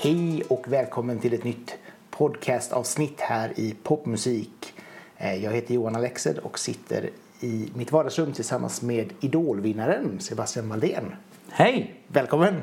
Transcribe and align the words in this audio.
Hej 0.00 0.42
och 0.48 0.64
välkommen 0.68 1.18
till 1.18 1.34
ett 1.34 1.44
nytt 1.44 1.76
podcastavsnitt 2.10 3.20
här 3.20 3.52
i 3.56 3.74
Popmusik. 3.82 4.74
Eh, 5.16 5.44
Jag 5.44 5.52
heter 5.52 5.74
Johan 5.74 5.96
Alexed 5.96 6.38
och 6.38 6.58
sitter 6.58 7.10
i 7.40 7.68
mitt 7.74 7.92
vardagsrum 7.92 8.32
tillsammans 8.32 8.82
med 8.82 9.12
Idolvinnaren 9.20 10.20
Sebastian 10.20 10.68
Valdén. 10.68 11.14
Hej! 11.50 11.94
Välkommen! 12.06 12.54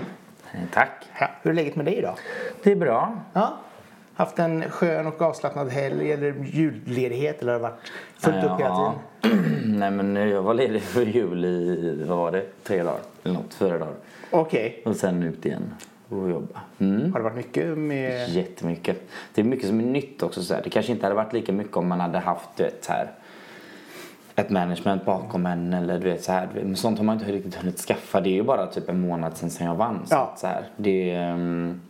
Eh, 0.53 0.59
Tack. 0.73 0.91
Ja, 1.19 1.27
hur 1.41 1.51
är 1.51 1.55
läget 1.55 1.75
med 1.75 1.85
dig 1.85 1.95
idag? 1.95 2.15
Det 2.63 2.71
är 2.71 2.75
bra. 2.75 3.19
Ja. 3.33 3.57
Haft 4.15 4.39
en 4.39 4.69
skön 4.69 5.07
och 5.07 5.21
avslappnad 5.21 5.69
helg 5.69 6.11
eller 6.11 6.35
julledighet 6.43 7.41
eller 7.41 7.53
har 7.53 7.59
varit 7.59 7.91
fullt 8.17 8.43
upp 8.43 8.59
hela 8.59 8.95
tiden? 9.21 9.39
Nej 9.79 9.91
men 9.91 10.15
jag 10.15 10.41
var 10.41 10.53
ledig 10.53 10.81
för 10.81 11.01
jul 11.05 11.45
i, 11.45 12.03
vad 12.07 12.17
var 12.17 12.31
det, 12.31 12.45
tre 12.63 12.83
dagar? 12.83 12.99
Eller 13.23 13.33
något, 13.35 13.53
fyra 13.53 13.77
dagar. 13.77 13.93
Okej. 14.31 14.81
Och 14.85 14.95
sen 14.95 15.23
ut 15.23 15.45
igen 15.45 15.73
och 16.09 16.29
jobba. 16.29 16.61
Mm. 16.79 17.13
Har 17.13 17.19
det 17.19 17.23
varit 17.23 17.35
mycket 17.35 17.77
med... 17.77 18.29
Jättemycket. 18.29 19.01
Det 19.33 19.41
är 19.41 19.45
mycket 19.45 19.67
som 19.67 19.79
är 19.79 19.83
nytt 19.83 20.23
också. 20.23 20.43
Så 20.43 20.53
här. 20.53 20.61
Det 20.63 20.69
kanske 20.69 20.91
inte 20.91 21.05
hade 21.05 21.15
varit 21.15 21.33
lika 21.33 21.51
mycket 21.51 21.77
om 21.77 21.87
man 21.87 21.99
hade 21.99 22.19
haft 22.19 22.49
du 22.55 22.63
vet, 22.63 22.83
så 22.83 22.91
här, 22.91 23.11
ett 24.35 24.49
management 24.49 25.05
bakom 25.05 25.45
en 25.45 25.73
eller 25.73 25.99
du 25.99 26.09
vet 26.09 26.23
så 26.23 26.31
här. 26.31 26.49
Men 26.53 26.75
sånt 26.75 26.97
har 26.97 27.05
man 27.05 27.19
inte 27.19 27.31
riktigt 27.31 27.55
hunnit 27.55 27.77
skaffa. 27.79 28.21
Det 28.21 28.29
är 28.29 28.33
ju 28.33 28.43
bara 28.43 28.67
typ 28.67 28.89
en 28.89 28.99
månad 28.99 29.37
sedan, 29.37 29.49
sedan 29.49 29.67
jag 29.67 29.75
vann. 29.75 29.99
Så, 30.05 30.15
Ja. 30.15 30.33
så 30.37 30.47
här. 30.47 30.63
Det, 30.77 31.11
ehm, 31.11 31.81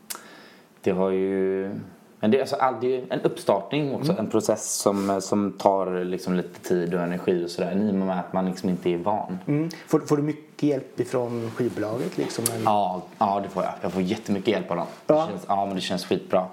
det 0.82 0.92
har 0.92 1.10
ju... 1.10 1.72
Men 2.20 2.32
det 2.32 2.38
är, 2.38 2.42
alltså, 2.42 2.56
all- 2.56 2.80
det 2.82 2.96
är 2.98 3.04
en 3.10 3.22
uppstartning 3.22 3.96
också. 3.96 4.16
En 4.20 4.30
process 4.30 4.74
som, 4.74 5.22
som 5.22 5.52
tar 5.52 6.04
liksom 6.04 6.34
lite 6.36 6.60
tid 6.60 6.94
och 6.94 7.02
energi 7.02 7.46
och 7.46 7.50
sådär. 7.50 7.72
I 7.72 7.92
och 7.92 7.96
med 7.96 8.20
att 8.20 8.34
man 8.34 8.46
liksom 8.46 8.70
inte 8.70 8.90
är 8.90 8.98
van. 8.98 9.40
Mm. 9.48 9.70
Får, 9.88 10.00
får 10.00 10.18
du 10.18 10.24
mycket 10.24 10.64
hjälp 10.64 11.00
ifrån 11.00 11.52
skivbolaget 11.56 12.18
liksom? 12.18 12.44
eller? 12.54 12.64
Ja, 12.66 13.02
ja, 13.18 13.40
det 13.44 13.50
får 13.50 13.64
jag. 13.64 13.74
Jag 13.82 13.92
får 13.94 14.02
jättemycket 14.02 14.48
hjälp 14.48 14.72
av 14.72 14.78
dem. 14.78 14.88
Ja. 15.08 15.16
Det 15.16 15.32
känns, 15.32 15.46
ja, 15.48 15.66
men 15.66 15.76
det 15.76 15.82
känns 15.82 16.06
skitbra. 16.06 16.46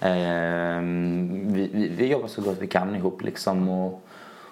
Ehm, 0.00 1.52
vi, 1.52 1.70
vi, 1.72 1.88
vi 1.88 2.06
jobbar 2.06 2.28
så 2.28 2.42
gott 2.42 2.56
vi 2.60 2.66
kan 2.66 2.96
ihop 2.96 3.22
liksom 3.22 3.68
och, 3.68 4.05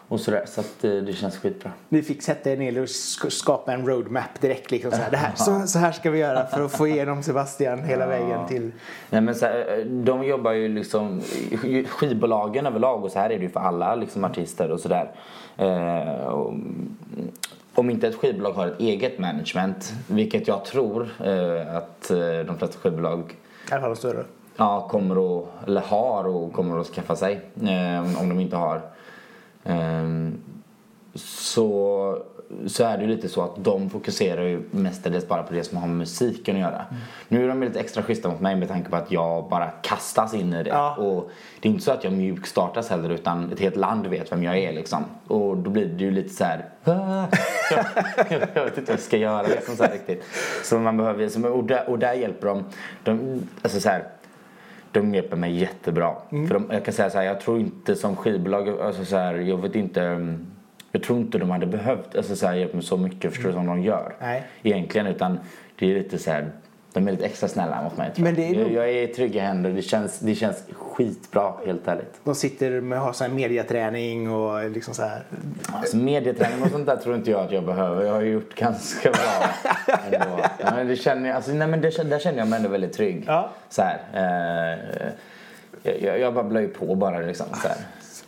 och 0.09 0.21
sådär. 0.21 0.43
Så 0.47 0.61
att 0.61 0.85
eh, 0.85 0.91
det 0.91 1.13
känns 1.13 1.37
skitbra. 1.39 1.71
Ni 1.89 2.03
fick 2.03 2.23
sätta 2.23 2.51
er 2.53 2.57
ner 2.57 2.79
och 2.81 2.87
sk- 2.87 3.31
skapa 3.31 3.73
en 3.73 3.87
roadmap 3.89 4.41
direkt. 4.41 4.71
Liksom, 4.71 4.91
så, 4.91 4.97
här, 4.97 5.11
det 5.11 5.17
här, 5.17 5.33
så, 5.35 5.67
så 5.67 5.79
här 5.79 5.93
ska 5.93 6.11
vi 6.11 6.19
göra 6.19 6.47
för 6.47 6.65
att 6.65 6.73
få 6.73 6.87
igenom 6.89 7.23
Sebastian 7.23 7.83
hela 7.85 8.07
vägen 8.07 8.47
till... 8.49 8.73
Nej, 9.11 9.21
men 9.21 9.35
så 9.35 9.47
här, 9.47 9.85
de 9.89 10.25
jobbar 10.25 10.53
ju 10.53 10.69
liksom, 10.69 11.21
skivbolagen 11.89 12.67
överlag 12.67 13.05
och 13.05 13.11
så 13.11 13.19
här 13.19 13.31
är 13.31 13.39
det 13.39 13.43
ju 13.45 13.51
för 13.51 13.61
alla 13.61 13.95
liksom 13.95 14.25
artister 14.25 14.71
och 14.71 14.81
sådär. 14.81 15.11
Eh, 15.57 16.25
och, 16.27 16.55
om 17.75 17.91
inte 17.91 18.09
ett 18.09 18.15
skivbolag 18.15 18.53
har 18.53 18.67
ett 18.67 18.81
eget 18.81 19.19
management, 19.19 19.93
vilket 20.07 20.49
jag 20.49 20.65
tror 20.65 21.09
eh, 21.25 21.77
att 21.77 22.11
eh, 22.11 22.19
de 22.47 22.59
flesta 22.59 22.79
skivbolag 22.79 23.37
I 23.71 23.73
alla 23.73 23.81
fall 23.81 23.91
de 23.91 23.97
större. 23.97 24.25
ja, 24.57 24.89
kommer 24.91 25.39
att, 25.39 25.49
eller 25.67 25.81
har 25.81 26.25
och 26.27 26.53
kommer 26.53 26.81
att 26.81 26.87
skaffa 26.87 27.17
sig 27.17 27.41
eh, 27.63 28.21
om 28.23 28.29
de 28.29 28.41
inte 28.41 28.57
har. 28.57 28.81
Ehm, 29.65 30.41
så, 31.15 32.19
så 32.67 32.84
är 32.84 32.97
det 32.97 33.05
ju 33.05 33.11
lite 33.11 33.29
så 33.29 33.43
att 33.43 33.65
de 33.65 33.91
fokuserar 33.91 34.43
ju 34.43 34.62
mestadels 34.70 35.29
bara 35.29 35.43
på 35.43 35.55
det 35.55 35.65
som 35.65 35.79
har 35.79 35.87
med 35.87 35.97
musiken 35.97 36.57
att 36.57 36.62
göra. 36.62 36.84
Nu 37.29 37.45
är 37.45 37.48
de 37.48 37.62
lite 37.62 37.81
extra 37.81 38.03
schyssta 38.03 38.29
mot 38.29 38.41
mig 38.41 38.57
med 38.57 38.69
tanke 38.69 38.91
på 38.91 38.97
att 38.97 39.12
jag 39.12 39.48
bara 39.48 39.70
kastas 39.70 40.35
in 40.35 40.53
i 40.53 40.62
det. 40.62 40.70
Ja. 40.70 40.97
Och 40.97 41.31
det 41.61 41.69
är 41.69 41.73
inte 41.73 41.85
så 41.85 41.92
att 41.92 42.05
jag 42.05 42.12
mjukstartas 42.12 42.91
heller 42.91 43.11
utan 43.11 43.53
ett 43.53 43.61
helt 43.61 43.77
land 43.77 44.07
vet 44.07 44.33
vem 44.33 44.42
jag 44.42 44.59
är 44.59 44.73
liksom. 44.73 45.05
Och 45.27 45.57
då 45.57 45.70
blir 45.70 45.87
det 45.87 46.05
ju 46.05 46.11
lite 46.11 46.29
så 46.29 46.45
här. 46.45 46.69
Jag, 46.85 47.27
jag 48.55 48.65
vet 48.65 48.79
inte 48.79 48.92
vad 48.92 48.98
jag 48.98 49.01
ska 49.01 49.17
göra 49.17 49.47
liksom 49.47 49.77
så 49.77 49.83
här 49.83 49.92
riktigt. 49.92 50.25
Så 50.62 50.79
man 50.79 50.96
behöver, 50.96 51.46
och, 51.52 51.64
där, 51.64 51.91
och 51.91 51.98
där 51.98 52.13
hjälper 52.13 52.46
de, 52.46 52.64
de 53.05 53.42
alltså 53.63 53.81
så 53.81 53.89
här, 53.89 54.05
de 54.95 55.15
hjälper 55.15 55.37
mig 55.37 55.57
jättebra. 55.57 56.15
Mm. 56.31 56.49
För 56.49 56.55
de, 56.55 56.67
jag 56.71 56.85
kan 56.85 56.95
säga 56.95 57.11
så 57.11 57.19
här, 57.19 57.25
jag 57.25 57.41
tror 57.41 57.61
inte 57.61 57.97
som 57.97 58.17
skivbolag, 58.17 58.69
alltså 58.69 59.05
så 59.05 59.17
här, 59.17 59.35
jag 59.35 59.63
vet 59.63 59.75
inte, 59.75 60.03
mm, 60.03 60.47
jag 60.93 61.03
tror 61.03 61.19
inte 61.19 61.39
de 61.39 61.51
hade 61.51 61.67
behövt 61.67 62.17
alltså 62.17 62.37
så 62.37 62.47
här, 62.47 62.55
hjälpa 62.55 62.77
mig 62.77 62.85
så 62.85 62.97
mycket 62.97 63.33
förstår 63.33 63.49
du, 63.49 63.55
som 63.55 63.67
de 63.67 63.83
gör. 63.83 64.15
Nej. 64.21 64.43
Egentligen, 64.63 65.07
utan 65.07 65.39
det 65.79 65.91
är 65.91 65.95
lite 65.95 66.19
så 66.19 66.31
här, 66.31 66.51
de 66.95 67.09
är 67.09 67.13
lite 67.13 67.25
extra 67.25 67.49
snälla 67.49 67.83
mot 67.83 67.97
mig 67.97 68.13
Men 68.17 68.35
det 68.35 68.49
är 68.49 68.55
jag, 68.55 68.73
jag 68.73 68.89
är 68.89 69.03
i 69.03 69.07
trygga 69.07 69.43
händer, 69.43 69.71
det 69.71 69.83
känns, 69.83 70.19
det 70.19 70.35
känns 70.35 70.65
skitbra 70.73 71.53
helt 71.67 71.89
ärligt. 71.89 72.21
De 72.25 72.35
sitter 72.35 72.81
med 72.81 73.01
har 73.01 73.13
sån 73.13 73.27
här 73.27 73.35
mediaträning 73.35 74.31
och 74.33 74.71
liksom 74.71 74.95
så 74.95 75.03
här. 75.03 75.23
Alltså 75.73 75.97
medieträning 75.97 76.63
och 76.63 76.71
sånt 76.71 76.87
där 76.87 76.97
tror 76.97 77.17
inte 77.17 77.31
jag 77.31 77.41
att 77.41 77.53
jag 77.53 77.65
behöver. 77.65 78.05
Jag 78.05 78.13
har 78.13 78.23
gjort 78.23 78.55
ganska 78.55 79.11
bra 79.11 79.49
ändå. 80.13 80.39
Ja, 80.59 80.71
men 80.77 80.89
det 80.89 80.97
känner 80.97 81.29
jag, 81.29 81.37
alltså, 81.37 81.53
nej, 81.53 81.69
men 81.69 81.81
det, 81.81 82.11
där 82.11 82.19
känner 82.19 82.39
jag 82.39 82.49
mig 82.49 82.57
ändå 82.57 82.69
väldigt 82.69 82.93
trygg. 82.93 83.25
Ja. 83.27 83.51
Så 83.69 83.83
här, 83.83 84.01
eh, 84.13 85.09
jag, 86.05 86.21
jag 86.21 86.35
babblar 86.35 86.61
ju 86.61 86.69
på 86.69 86.95
bara 86.95 87.19
liksom. 87.19 87.47
Så 87.63 87.69
här. 87.69 87.77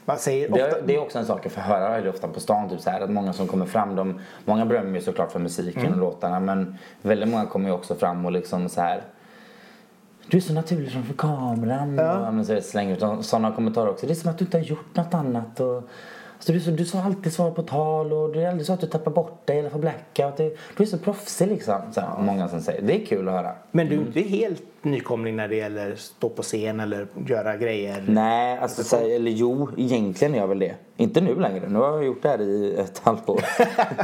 Man 0.08 0.18
säger 0.18 0.52
ofta, 0.52 0.64
Det, 0.66 0.82
det 0.86 0.94
är 0.94 0.98
också 0.98 1.18
en 1.18 1.26
sak 1.26 1.40
jag 1.44 1.52
får 1.52 1.60
höra 1.60 1.90
väldigt 1.90 2.14
ofta 2.14 2.28
på 2.28 2.40
stan. 2.40 2.68
Typ 2.68 2.80
så 2.80 2.90
här, 2.90 3.00
att 3.00 3.10
många 3.10 3.32
som 3.32 3.46
kommer 3.46 3.66
fram, 3.66 3.96
de, 3.96 4.20
många 4.44 4.66
berömmer 4.66 4.94
ju 4.98 5.04
såklart 5.04 5.32
för 5.32 5.38
musiken 5.38 5.82
Mm. 5.82 5.92
och 5.92 5.98
låtarna. 6.00 6.40
Men 6.40 6.78
väldigt 7.02 7.28
många 7.28 7.46
kommer 7.46 7.68
ju 7.68 7.74
också 7.74 7.94
fram 7.94 8.24
och 8.26 8.32
liksom 8.32 8.68
så 8.68 8.80
här. 8.80 9.02
Du 10.30 10.36
är 10.36 10.40
så 10.40 10.52
naturlig 10.52 10.92
framför 10.92 11.14
kameran. 11.14 11.96
Ja. 11.98 12.28
Och, 12.28 12.34
men 12.34 12.44
så 12.46 12.60
slänger 12.60 13.16
ut 13.18 13.24
sådana 13.26 13.52
kommentarer 13.52 13.90
också. 13.90 14.06
Det 14.06 14.12
är 14.12 14.14
som 14.14 14.30
att 14.30 14.38
du 14.38 14.44
inte 14.44 14.58
har 14.58 14.64
gjort 14.64 14.96
något 14.96 15.14
annat. 15.14 15.60
Och, 15.60 15.82
alltså, 16.46 16.52
du, 16.52 16.58
är 16.58 16.76
så, 16.76 16.82
du 16.82 16.84
sa 16.84 17.02
alltid 17.02 17.32
svar 17.32 17.50
på 17.50 17.62
tal 17.62 18.12
och 18.12 18.32
det 18.32 18.42
är 18.42 18.48
aldrig 18.48 18.66
så 18.66 18.72
att 18.72 18.80
du 18.80 18.86
tappar 18.86 19.10
bort 19.10 19.46
dig 19.46 19.58
eller 19.58 19.70
får 19.70 19.78
blackout. 19.78 20.36
Det, 20.36 20.56
du 20.76 20.82
är 20.82 20.86
så 20.86 20.98
proffsig 20.98 21.48
liksom. 21.48 21.80
Så 21.92 22.00
här, 22.00 22.22
Många 22.22 22.48
som 22.48 22.60
säger. 22.60 22.82
Det 22.82 23.02
är 23.02 23.06
kul 23.06 23.28
att 23.28 23.34
höra. 23.34 23.52
men 23.70 23.88
du 23.88 23.94
är 23.94 24.00
inte 24.00 24.20
helt 24.20 24.62
nykomling 24.82 25.36
när 25.36 25.48
det 25.48 25.56
gäller 25.56 25.94
stå 25.96 26.28
på 26.28 26.42
scen 26.42 26.80
eller 26.80 27.06
göra 27.26 27.56
grejer. 27.56 28.04
Nej, 28.08 28.58
alltså, 28.58 28.84
så, 28.84 28.96
eller 28.96 29.30
jo, 29.30 29.68
egentligen 29.76 30.34
är 30.34 30.38
jag 30.38 30.48
väl 30.48 30.58
det. 30.58 30.74
Inte 30.96 31.20
nu 31.20 31.40
längre, 31.40 31.68
nu 31.68 31.78
har 31.78 31.92
jag 31.92 32.04
gjort 32.04 32.22
det 32.22 32.28
här 32.28 32.40
i 32.40 32.76
ett 32.76 32.98
halvår. 32.98 33.44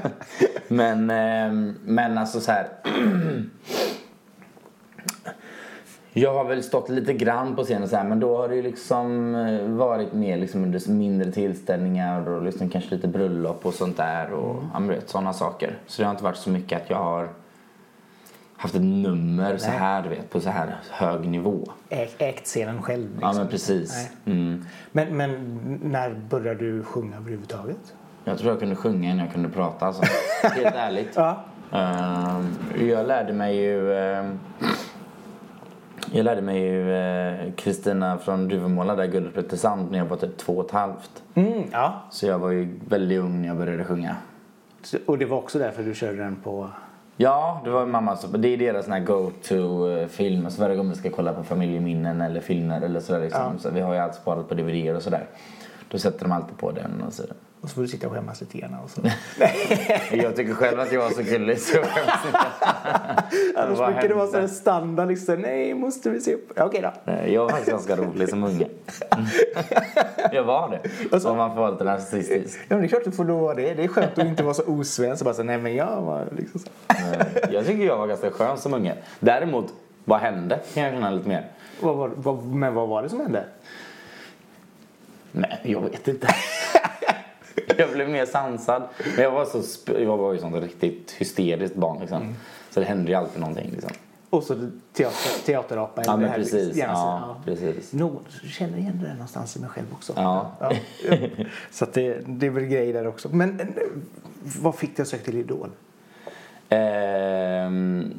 men, 0.69 1.11
ehm, 1.11 1.75
men 1.85 2.19
alltså 2.19 2.41
så 2.41 2.53
här. 2.53 2.69
jag 6.13 6.35
har 6.35 6.45
väl 6.45 6.63
stått 6.63 6.89
lite 6.89 7.13
grann 7.13 7.57
på 7.57 7.65
scenen 7.65 7.89
så 7.89 7.97
här, 7.97 8.05
men 8.05 8.21
då 8.21 8.37
har 8.37 8.49
det 8.49 8.55
ju 8.57 8.63
liksom 8.63 9.35
eh, 9.35 9.63
varit 9.63 10.13
mer 10.13 10.37
liksom 10.39 10.63
under 10.65 10.91
mindre 10.91 11.33
tillställningar 11.33 12.29
och 12.29 12.43
liksom 12.43 12.69
kanske 12.69 12.95
lite 12.95 13.09
bröllop 13.09 13.67
och 13.67 13.75
sånt 13.75 13.97
där 13.97 14.33
och 14.33 14.63
vet, 14.91 15.09
sådana 15.11 15.33
saker. 15.33 15.79
Så 15.87 16.03
det 16.03 16.07
har 16.07 16.11
inte 16.11 16.25
varit 16.25 16.37
så 16.37 16.51
mycket 16.51 16.83
att 16.83 16.91
jag 16.91 16.97
har 16.97 17.29
haft 18.57 18.75
ett 18.75 18.83
nummer 18.83 19.57
så 19.57 19.71
här, 19.71 20.03
du 20.03 20.09
vet, 20.09 20.31
på 20.31 20.41
så 20.41 20.51
här 20.51 20.77
hög 20.91 21.29
nivå. 21.29 21.69
Ä- 21.89 22.09
ägt 22.19 22.45
scenen 22.47 22.83
själv. 22.83 23.11
Liksom. 23.11 23.29
Ja 23.29 23.33
men 23.33 23.49
precis. 23.49 24.11
Mm. 24.25 24.65
Men, 24.93 25.17
men 25.17 25.31
när 25.83 26.15
började 26.31 26.59
du 26.61 26.83
sjunga 26.83 27.17
överhuvudtaget? 27.17 27.95
Jag 28.25 28.39
tror 28.39 28.51
jag 28.51 28.61
kunde 28.61 28.77
sjunga 28.77 29.11
innan 29.11 29.19
jag 29.25 29.33
kunde 29.33 29.49
prata 29.49 29.87
alltså. 29.87 30.03
Helt 30.43 30.77
ärligt. 30.77 31.13
Ja. 31.15 31.45
Ehm, 31.73 32.55
jag 32.89 33.07
lärde 33.07 33.33
mig 33.33 33.57
ju... 33.57 33.95
ehm, 33.95 34.39
jag 36.13 36.25
lärde 36.25 36.43
mig 36.43 36.61
ju 36.61 36.95
eh, 36.97 37.53
Kristina 37.57 38.19
från 38.19 38.49
Duvemåla 38.49 38.97
där 38.97 39.07
Guldet 39.07 39.33
blev 39.35 39.43
till 39.49 39.59
sand 39.59 39.91
när 39.91 39.99
jag 39.99 40.05
var 40.07 40.17
typ 40.17 40.37
två 40.39 40.53
och 40.53 40.65
ett 40.65 40.71
halvt. 40.71 41.23
Mm, 41.35 41.63
ja. 41.73 41.95
Så 42.11 42.27
jag 42.27 42.39
var 42.39 42.51
ju 42.51 42.79
väldigt 42.89 43.21
ung 43.21 43.41
när 43.41 43.49
jag 43.49 43.57
började 43.57 43.85
sjunga. 43.85 44.17
Så- 44.83 44.99
Och 45.07 45.19
det 45.19 45.25
var 45.25 45.37
också 45.39 45.59
därför 45.59 45.83
du 45.83 45.95
körde 45.95 46.19
den 46.19 46.37
på... 46.37 46.69
Ja, 47.17 47.61
det 47.65 47.71
var 47.71 47.87
mamma 47.87 48.17
som, 48.17 48.41
det 48.43 48.49
är 48.49 48.57
deras 48.59 48.85
sån 48.87 49.05
go-to-film. 49.05 50.51
Så 50.51 50.63
varje 50.63 50.77
gång 50.77 50.89
vi 50.89 50.95
ska 50.95 51.11
kolla 51.11 51.33
på 51.33 51.43
familjeminnen 51.43 52.21
eller 52.21 52.41
filmer 52.41 52.81
eller 52.81 53.01
sådär 53.01 53.21
liksom. 53.21 53.41
Ja. 53.43 53.59
Så 53.59 53.71
vi 53.71 53.81
har 53.81 53.95
ju 53.95 54.01
allt 54.01 54.15
sparat 54.15 54.49
på 54.49 54.55
DVD 54.55 54.97
och 54.97 55.03
sådär. 55.03 55.27
Då 55.91 55.99
sätter 55.99 56.21
de 56.25 56.33
alltid 56.33 56.57
på 56.59 56.71
den 56.73 57.03
och 57.07 57.13
så. 57.13 57.23
Och 57.63 57.69
så 57.69 57.75
får 57.75 57.83
du 57.83 57.89
sitta 57.89 58.07
och 58.07 58.13
skämmas 58.13 58.41
lite 58.41 58.59
grann. 58.59 58.75
Och 58.85 58.91
så. 58.91 59.01
Jag 60.17 60.37
tycker 60.37 60.55
själv 60.55 60.81
att 60.81 60.93
jag 60.93 61.01
var 61.01 61.11
så 61.11 61.23
gullig 61.23 61.61
så 61.61 61.77
jag. 61.77 61.87
Annars 63.57 63.79
Vad 63.79 63.93
brukar 63.93 64.09
det 64.09 64.15
vara 64.15 64.27
sån 64.27 64.49
standard 64.49 65.09
liksom. 65.09 65.35
Nej, 65.41 65.75
måste 65.75 66.11
vi 66.11 66.21
se 66.21 66.37
på... 66.37 66.55
Ja, 66.57 66.65
Okej 66.65 66.83
då. 66.83 66.93
Nej, 67.05 67.33
Jag 67.35 67.43
var 67.43 67.49
faktiskt 67.51 67.71
ganska 67.71 67.97
rolig 67.97 68.29
som 68.29 68.45
unge. 68.45 68.67
Jag 70.33 70.45
var 70.45 70.71
det. 70.71 70.91
Alltså- 71.15 71.29
Om 71.31 71.37
man 71.37 71.51
får 71.51 71.61
vara 71.61 71.71
lite 71.71 71.85
narcissistisk. 71.85 72.59
Ja, 72.61 72.65
men 72.69 72.81
det 72.81 72.87
är 72.87 72.89
klart 72.89 73.05
du 73.05 73.13
får 73.13 73.25
vara 73.25 73.55
det. 73.55 73.75
Det 73.75 73.85
är 73.85 73.89
skönt 73.89 74.19
att 74.19 74.27
inte 74.27 74.43
vara 74.43 74.55
så 74.55 74.63
osvensk 74.67 75.21
och 75.23 75.25
bara 75.25 75.35
så, 75.35 75.43
nej 75.43 75.59
men 75.59 75.75
jag 75.75 76.03
var 76.03 76.27
liksom 76.37 76.61
så. 76.61 76.69
Jag 77.51 77.67
tycker 77.67 77.85
jag 77.87 77.97
var 77.99 78.07
ganska 78.07 78.31
skön 78.31 78.59
som 78.59 78.75
unge. 78.75 78.95
Däremot, 79.21 79.73
vad 80.05 80.21
hände? 80.21 80.61
Kan 80.75 80.83
jag 80.83 80.93
känna 80.93 81.11
lite 81.11 81.29
mer. 81.29 81.47
Vad, 81.81 81.97
var- 81.97 82.11
vad, 82.17 82.45
men 82.45 82.75
vad 82.75 82.89
var 82.89 83.03
det 83.03 83.09
som 83.09 83.21
hände? 83.21 83.45
Nej, 85.33 85.61
jag 85.63 85.81
vet 85.81 86.09
inte. 86.09 86.27
Jag 87.79 87.91
blev 87.93 88.09
mer 88.09 88.27
sansad. 88.27 88.83
Men 89.17 89.25
jag 89.25 89.31
var, 89.31 89.45
så, 89.45 89.63
jag 90.01 90.17
var 90.17 90.33
ju 90.33 90.39
sånt 90.39 90.57
riktigt 90.63 91.11
hysteriskt 91.19 91.77
barn 91.77 91.99
liksom. 92.01 92.35
Så 92.71 92.81
det 92.81 92.87
hände 92.87 93.11
ju 93.11 93.15
alltid 93.17 93.41
någonting 93.41 93.71
liksom. 93.71 93.91
Och 94.31 94.43
så 94.43 94.55
teater, 94.93 95.45
teaterapa. 95.47 96.03
Ja, 96.07 96.17
men 96.17 96.29
här- 96.29 96.37
precis. 96.37 96.73
så- 96.75 96.79
Ja, 96.81 97.37
precis. 97.45 97.93
Någon 97.93 98.25
känner 98.45 98.79
igen 98.79 98.99
det 99.01 99.07
där 99.07 99.13
någonstans 99.15 99.57
i 99.57 99.61
mig 99.61 99.69
själv 99.69 99.87
också. 99.93 100.13
Ja. 100.17 100.51
Ja. 100.61 100.73
Så 101.71 101.87
det, 101.93 102.19
det 102.27 102.47
är 102.47 102.51
väl 102.51 102.65
grejer 102.65 102.93
där 102.93 103.07
också. 103.07 103.29
Men 103.33 103.61
eh, 103.61 103.67
vad 104.61 104.75
fick 104.75 104.97
dig 104.97 105.03
att 105.03 105.09
söka 105.09 105.25
till 105.25 105.37
Idol? 105.39 105.71
Ehm, 106.69 108.13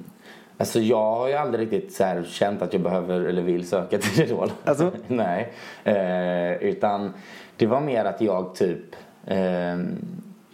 alltså 0.58 0.80
jag 0.80 1.16
har 1.16 1.28
ju 1.28 1.34
aldrig 1.34 1.72
riktigt 1.74 1.94
så 1.94 2.04
här 2.04 2.24
känt 2.24 2.62
att 2.62 2.74
jag 2.74 2.82
behöver 2.82 3.22
eller 3.22 3.42
vill 3.42 3.68
söka 3.68 3.98
till 3.98 4.24
Idol. 4.24 4.52
Alltså? 4.66 4.92
Nej. 5.08 5.54
Eh, 5.84 6.54
utan 6.54 7.14
det 7.58 7.66
var 7.66 7.82
mer 7.82 8.06
att 8.06 8.22
jag 8.22 8.56
typ 8.56 8.80
ehm, 8.80 9.02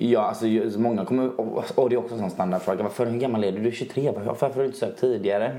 Ja, 0.01 0.21
alltså 0.21 0.45
många 0.80 1.06
kommer, 1.06 1.39
och 1.80 1.89
det 1.89 1.95
är 1.95 1.98
också 1.98 2.13
en 2.13 2.19
sån 2.19 2.30
standardfråga. 2.30 2.83
Varför, 2.83 3.06
hur 3.06 3.19
gammal 3.19 3.44
är 3.44 3.51
du? 3.51 3.60
Du 3.60 3.68
är 3.68 3.71
23. 3.71 4.12
Varför 4.25 4.50
har 4.50 4.56
du 4.56 4.66
inte 4.66 4.77
sökt 4.77 5.00
tidigare? 5.00 5.56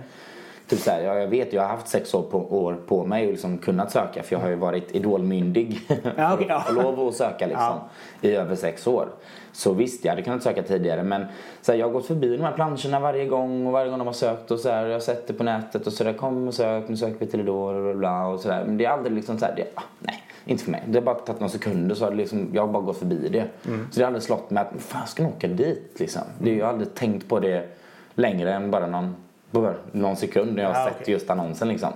Typ 0.70 0.78
så 0.78 0.90
här, 0.90 1.02
ja, 1.02 1.14
jag 1.14 1.28
vet, 1.28 1.52
jag 1.52 1.62
har 1.62 1.68
haft 1.68 1.88
sex 1.88 2.14
år 2.14 2.22
på, 2.22 2.38
år 2.38 2.78
på 2.86 3.04
mig 3.04 3.26
och 3.26 3.30
liksom 3.30 3.58
kunnat 3.58 3.92
söka 3.92 4.22
för 4.22 4.34
jag 4.34 4.40
har 4.40 4.48
ju 4.48 4.54
varit 4.54 4.94
idolmyndig. 4.94 5.80
Ja, 6.16 6.34
okej, 6.34 6.46
ja. 6.48 6.64
och 6.68 6.74
lov 6.74 7.08
att 7.08 7.14
söka 7.14 7.46
liksom 7.46 7.78
i 8.20 8.34
över 8.34 8.56
sex 8.56 8.86
år. 8.86 9.08
Så 9.52 9.72
visst, 9.72 10.04
jag 10.04 10.12
hade 10.12 10.22
kunnat 10.22 10.42
söka 10.42 10.62
tidigare 10.62 11.02
men 11.02 11.24
så 11.62 11.72
här, 11.72 11.78
jag 11.78 11.86
har 11.86 11.92
gått 11.92 12.06
förbi 12.06 12.36
de 12.36 12.42
här 12.42 12.52
planscherna 12.52 13.00
varje 13.00 13.26
gång 13.26 13.66
och 13.66 13.72
varje 13.72 13.90
gång 13.90 13.98
de 13.98 14.06
har 14.06 14.14
sökt 14.14 14.50
och 14.50 14.58
så 14.58 14.70
här, 14.70 14.86
jag 14.86 14.92
har 14.92 15.00
sett 15.00 15.26
det 15.26 15.32
på 15.32 15.44
nätet 15.44 15.86
och 15.86 15.92
så 15.92 16.04
där 16.04 16.12
kom 16.12 16.48
och 16.48 16.54
sök, 16.54 16.88
nu 16.88 16.96
söker 16.96 17.18
vi 17.18 17.26
till 17.26 17.40
Idol 17.40 17.74
och 17.74 17.82
bla 17.82 17.94
bla 17.94 18.26
och 18.26 18.40
så 18.40 18.48
där. 18.48 18.64
Men 18.64 18.76
det 18.76 18.84
är 18.84 18.90
aldrig 18.90 19.12
liksom 19.16 19.38
så 19.38 19.44
här, 19.44 19.56
det, 19.56 19.64
ah, 19.74 19.82
nej, 19.98 20.19
inte 20.44 20.64
för 20.64 20.70
mig. 20.70 20.82
Det 20.86 20.98
har 20.98 21.04
bara 21.04 21.14
tagit 21.14 21.40
några 21.40 21.52
sekunder 21.52 21.94
så 21.94 22.04
har 22.04 22.12
liksom, 22.14 22.48
jag 22.52 22.62
har 22.66 22.72
bara 22.72 22.82
gått 22.82 22.98
förbi 22.98 23.28
det. 23.28 23.44
Så 23.64 23.70
det 23.94 24.00
har 24.00 24.06
aldrig 24.06 24.22
slått 24.22 24.50
mig 24.50 24.62
att, 24.62 24.82
fan 24.82 25.06
ska 25.06 25.22
jag 25.22 25.32
åka 25.32 25.48
dit 25.48 25.92
liksom? 25.96 26.22
Det, 26.38 26.54
jag 26.56 26.66
har 26.66 26.72
aldrig 26.72 26.94
tänkt 26.94 27.28
på 27.28 27.40
det 27.40 27.68
längre 28.14 28.54
än 28.54 28.70
bara 28.70 28.86
någon, 28.86 29.16
bara 29.50 29.74
någon 29.92 30.16
sekund 30.16 30.54
när 30.54 30.62
jag 30.62 30.70
har 30.72 30.80
Ja, 30.80 30.86
sett 30.86 31.00
okej. 31.00 31.12
just 31.14 31.30
annonsen 31.30 31.68
liksom. 31.68 31.92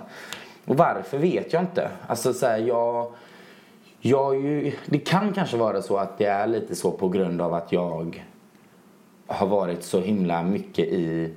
Och 0.65 0.77
varför 0.77 1.17
vet 1.17 1.53
jag 1.53 1.61
inte. 1.63 1.89
Alltså 2.07 2.33
så 2.33 2.45
här, 2.45 2.57
jag 2.57 3.11
jag 3.99 4.35
ju, 4.41 4.73
det 4.85 4.99
kan 4.99 5.33
kanske 5.33 5.57
vara 5.57 5.81
så 5.81 5.97
att 5.97 6.17
det 6.17 6.25
är 6.25 6.47
lite 6.47 6.75
så 6.75 6.91
på 6.91 7.09
grund 7.09 7.41
av 7.41 7.53
att 7.53 7.71
jag 7.71 8.21
har 9.27 9.47
varit 9.47 9.83
så 9.83 9.99
himla 9.99 10.43
mycket 10.43 10.85
i 10.85 11.33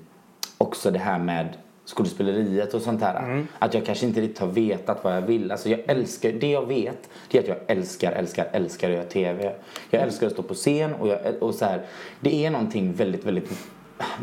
också 0.59 0.91
det 0.91 0.99
här 0.99 1.19
med 1.19 1.49
skådespeleriet 1.95 2.75
och 2.75 2.83
sånt 2.83 3.01
här. 3.03 3.47
Att 3.59 3.75
jag 3.75 3.87
kanske 3.87 4.07
inte 4.07 4.21
riktigt 4.21 4.39
har 4.39 4.47
vetat 4.47 5.05
vad 5.05 5.17
jag 5.17 5.23
vill. 5.23 5.53
Alltså 5.53 5.69
jag 5.69 5.81
älskar, 5.87 6.33
det 6.33 6.51
jag 6.51 6.67
vet 6.67 7.09
det 7.31 7.39
är 7.39 7.43
att 7.43 7.49
jag 7.49 7.59
älskar, 7.67 8.13
älskar, 8.13 8.49
älskar 8.53 8.89
att 8.89 8.95
göra 8.95 9.05
TV. 9.05 9.53
Jag 9.91 10.03
älskar 10.03 10.27
att 10.27 10.33
stå 10.33 10.43
på 10.43 10.55
scen 10.55 10.95
och, 10.95 11.09
jag, 11.09 11.19
och 11.41 11.55
så 11.55 11.65
här, 11.65 11.83
det 12.21 12.47
är 12.47 12.51
någonting 12.51 12.93
väldigt, 12.93 13.25
väldigt 13.25 13.51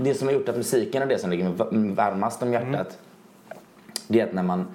det 0.01 0.13
som 0.13 0.27
har 0.27 0.33
gjort 0.33 0.49
att 0.49 0.57
musiken 0.57 1.01
är 1.01 1.05
det 1.05 1.17
som 1.19 1.29
ligger 1.29 1.43
mig 1.43 1.53
va- 1.53 1.67
varmast 1.71 2.43
om 2.43 2.53
hjärtat. 2.53 2.97
Det 4.07 4.19
är 4.19 4.27
att 4.27 4.33
när 4.33 4.43
man, 4.43 4.67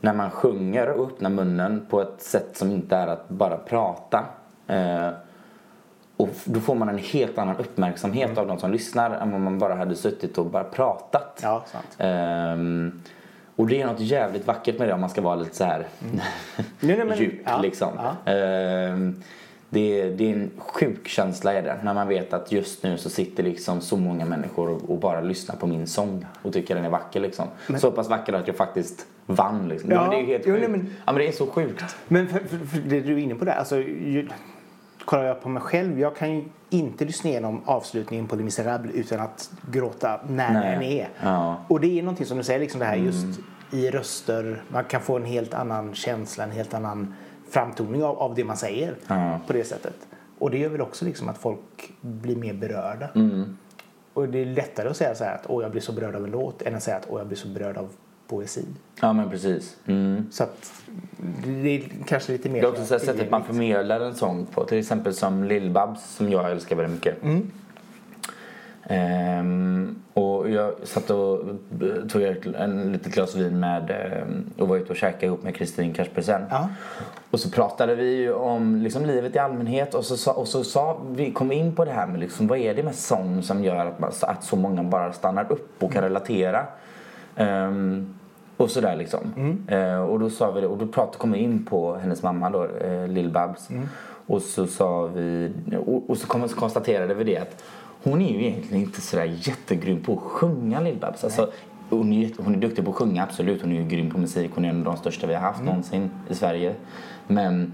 när 0.00 0.14
man 0.14 0.30
sjunger 0.30 0.88
och 0.88 1.06
öppnar 1.06 1.30
munnen 1.30 1.86
på 1.90 2.00
ett 2.00 2.22
sätt 2.22 2.56
som 2.56 2.70
inte 2.70 2.96
är 2.96 3.06
att 3.06 3.28
bara 3.28 3.56
prata. 3.56 4.26
Eh, 4.66 5.08
och 6.18 6.28
då 6.44 6.60
får 6.60 6.74
man 6.74 6.88
en 6.88 6.98
helt 6.98 7.38
annan 7.38 7.56
uppmärksamhet 7.56 8.38
av 8.38 8.46
de 8.46 8.58
som 8.58 8.70
lyssnar 8.72 9.10
än 9.10 9.34
om 9.34 9.42
man 9.42 9.58
bara 9.58 9.74
hade 9.74 9.94
suttit 9.96 10.38
och 10.38 10.46
bara 10.46 10.64
pratat. 10.64 11.40
Ja, 11.42 11.64
sant. 11.72 11.96
Ehm, 11.98 13.02
och 13.56 13.66
det 13.66 13.82
är 13.82 13.86
något 13.86 14.00
jävligt 14.00 14.46
vackert 14.46 14.78
med 14.78 14.88
det 14.88 14.94
om 14.94 15.00
man 15.00 15.10
ska 15.10 15.20
vara 15.20 15.36
lite 15.36 15.56
så 15.56 15.64
här 15.64 15.86
Nej, 16.00 16.22
nej, 16.80 17.04
men- 17.04 17.18
djup 17.18 17.40
ja, 17.44 17.60
liksom. 17.60 17.88
ja. 17.96 18.32
Ehm, 18.32 19.22
det, 19.70 20.10
det 20.10 20.30
är 20.30 20.34
en 20.34 20.50
sjuk 20.58 21.08
känsla 21.08 21.52
är 21.52 21.62
det 21.62 21.76
när 21.82 21.94
man 21.94 22.08
vet 22.08 22.32
att 22.32 22.52
just 22.52 22.82
nu 22.82 22.98
så 22.98 23.10
sitter 23.10 23.42
liksom 23.42 23.80
så 23.80 23.96
många 23.96 24.24
människor 24.24 24.68
och, 24.70 24.90
och 24.90 24.98
bara 24.98 25.20
lyssnar 25.20 25.56
på 25.56 25.66
min 25.66 25.86
sång 25.86 26.26
och 26.42 26.52
tycker 26.52 26.74
den 26.74 26.84
är 26.84 26.88
vacker 26.90 27.20
liksom. 27.20 27.46
Så 27.78 27.90
pass 27.90 28.08
vacker 28.08 28.32
att 28.32 28.46
jag 28.46 28.56
faktiskt 28.56 29.06
vann 29.26 29.68
liksom. 29.68 29.90
Ja, 29.90 30.00
men 30.02 30.10
det 30.10 30.16
är 30.16 30.24
helt 30.26 30.42
jo, 30.46 30.54
sjukt. 30.54 30.68
nej, 30.68 30.78
men- 30.78 30.94
Ja 31.06 31.12
men 31.12 31.16
det 31.22 31.28
är 31.28 31.32
så 31.32 31.46
sjukt. 31.46 31.84
Men 32.08 32.28
för, 32.28 32.38
för, 32.38 32.66
för 32.66 32.78
det 32.78 33.00
du 33.00 33.12
är 33.12 33.18
inne 33.18 33.34
på 33.34 33.44
där, 33.44 33.52
alltså, 33.52 33.76
ju, 33.76 34.28
kollar 35.08 35.24
jag 35.24 35.42
på 35.42 35.48
mig 35.48 35.62
själv, 35.62 36.00
jag 36.00 36.16
kan 36.16 36.34
ju 36.34 36.44
inte 36.70 37.04
lyssna 37.04 37.30
igenom 37.30 37.62
avslutningen 37.64 38.26
på 38.26 38.36
Les 38.36 38.44
Misérables 38.44 38.94
utan 38.94 39.20
att 39.20 39.50
gråta 39.70 40.20
när 40.28 40.52
Nej. 40.52 40.72
den 40.72 40.82
är. 40.82 41.08
Ja. 41.22 41.56
Och 41.68 41.80
det 41.80 41.98
är 41.98 42.02
någonting 42.02 42.26
som 42.26 42.38
du 42.38 42.44
säger, 42.44 42.60
liksom 42.60 42.80
det 42.80 42.86
här 42.86 42.96
just 42.96 43.40
i 43.72 43.90
röster, 43.90 44.62
man 44.68 44.84
kan 44.84 45.00
få 45.00 45.16
en 45.16 45.24
helt 45.24 45.54
annan 45.54 45.94
känsla, 45.94 46.44
en 46.44 46.50
helt 46.50 46.74
annan 46.74 47.14
framtoning 47.50 48.04
av, 48.04 48.18
av 48.18 48.34
det 48.34 48.44
man 48.44 48.56
säger 48.56 48.94
Ja. 49.06 49.40
på 49.46 49.52
det 49.52 49.64
sättet. 49.64 49.96
Och 50.38 50.50
det 50.50 50.58
gör 50.58 50.68
väl 50.68 50.80
också 50.80 51.04
liksom 51.04 51.28
att 51.28 51.38
folk 51.38 51.92
blir 52.00 52.36
mer 52.36 52.54
berörda. 52.54 53.08
Mm. 53.14 53.58
Och 54.14 54.28
det 54.28 54.38
är 54.38 54.46
lättare 54.46 54.88
att 54.88 54.96
säga 54.96 55.14
så 55.14 55.24
här 55.24 55.34
att 55.34 55.44
åh 55.46 55.62
jag 55.62 55.70
blir 55.70 55.82
så 55.82 55.92
berörd 55.92 56.14
av 56.14 56.24
en 56.24 56.30
låt 56.30 56.62
än 56.62 56.74
att 56.74 56.82
säga 56.82 56.96
att 56.96 57.06
åh 57.10 57.18
jag 57.18 57.26
blir 57.26 57.38
så 57.38 57.48
berörd 57.48 57.76
av 57.76 57.88
poesi. 58.28 58.64
Ja 59.00 59.12
men 59.12 59.30
precis. 59.30 59.76
Mm. 59.86 60.26
Så 60.30 60.42
att 60.42 60.72
det 61.46 61.68
är 61.76 61.82
kanske 62.06 62.32
lite 62.32 62.48
mer 62.48 62.60
Det 62.60 62.66
är 62.66 62.70
också 62.70 62.84
så 62.84 62.98
sättet 62.98 63.30
man 63.30 63.44
förmedlar 63.44 64.00
en 64.00 64.14
sång 64.14 64.46
på. 64.46 64.64
Till 64.64 64.78
exempel 64.78 65.14
som 65.14 65.44
Lill-Babs 65.44 66.16
som 66.16 66.30
jag 66.30 66.50
älskar 66.50 66.76
väldigt 66.76 66.94
mycket. 66.94 67.22
Mm. 67.22 67.50
Ehm, 68.90 70.02
och 70.14 70.50
jag 70.50 70.72
satt 70.84 71.10
och 71.10 71.40
tog 72.08 72.22
ett- 72.22 72.46
en 72.46 72.92
litet 72.92 73.14
glas 73.14 73.34
vin 73.36 73.60
med 73.60 73.90
ehm, 73.90 74.50
och 74.58 74.68
var 74.68 74.76
ute 74.76 74.90
och 74.90 74.96
käkade 74.96 75.26
ihop 75.26 75.42
med 75.42 75.54
Kristin 75.56 75.94
Kaspersen. 75.94 76.42
Ja. 76.50 76.68
Och 77.30 77.40
så 77.40 77.50
pratade 77.50 77.94
vi 77.94 78.16
ju 78.16 78.32
om 78.32 78.76
liksom, 78.76 79.06
livet 79.06 79.34
i 79.34 79.38
allmänhet 79.38 79.94
och 79.94 80.04
så, 80.04 80.32
och 80.32 80.48
så 80.48 80.64
sa, 80.64 81.00
vi 81.10 81.32
kom 81.32 81.52
in 81.52 81.74
på 81.74 81.84
det 81.84 81.90
här 81.90 82.06
med 82.06 82.20
liksom, 82.20 82.46
vad 82.46 82.58
är 82.58 82.74
det 82.74 82.82
med 82.82 82.94
sång 82.94 83.42
som 83.42 83.64
gör 83.64 83.86
att, 83.86 83.98
man, 83.98 84.12
att 84.22 84.44
så 84.44 84.56
många 84.56 84.82
bara 84.82 85.12
stannar 85.12 85.52
upp 85.52 85.82
och 85.82 85.92
kan 85.92 86.02
relatera. 86.02 86.66
Ehm, 87.38 88.14
och 88.56 88.70
sådär 88.70 88.96
liksom. 88.96 89.20
Eh, 89.68 90.00
och 90.00 90.20
då 90.20 90.30
sa 90.30 90.50
vi 90.50 90.60
det, 90.60 90.66
och 90.66 90.78
då 90.78 90.86
pratade, 90.86 91.18
kom 91.18 91.32
vi 91.32 91.38
in 91.38 91.64
på 91.64 91.96
hennes 91.96 92.22
mamma 92.22 92.50
då, 92.50 92.64
eh, 92.64 93.08
Lill-Babs. 93.08 93.68
Och 94.26 94.42
så 94.42 94.66
sa 94.66 95.06
vi, 95.06 95.52
och, 95.86 96.10
och 96.10 96.18
så, 96.18 96.26
kom, 96.26 96.48
så 96.48 96.56
konstaterade 96.56 97.14
vi 97.14 97.24
det 97.24 97.36
att 97.36 97.64
hon 98.02 98.22
är 98.22 98.32
ju 98.32 98.46
egentligen 98.46 98.84
inte 98.84 99.00
sådär 99.00 99.24
jättegrym 99.24 100.02
på 100.02 100.12
att 100.12 100.18
sjunga 100.18 100.80
Lill-Babs. 100.80 101.24
Alltså, 101.24 101.50
hon, 101.90 102.12
är, 102.12 102.30
hon 102.38 102.54
är 102.54 102.58
duktig 102.58 102.84
på 102.84 102.90
att 102.90 102.96
sjunga 102.96 103.22
absolut, 103.22 103.62
hon 103.62 103.72
är 103.72 103.76
ju 103.82 103.88
grym 103.88 104.10
på 104.10 104.18
musik, 104.18 104.50
hon 104.54 104.64
är 104.64 104.68
en 104.68 104.78
av 104.78 104.84
de 104.84 104.96
största 104.96 105.26
vi 105.26 105.34
har 105.34 105.40
haft 105.40 105.62
någonsin 105.62 106.10
i 106.30 106.34
Sverige. 106.34 106.74
Men, 107.26 107.72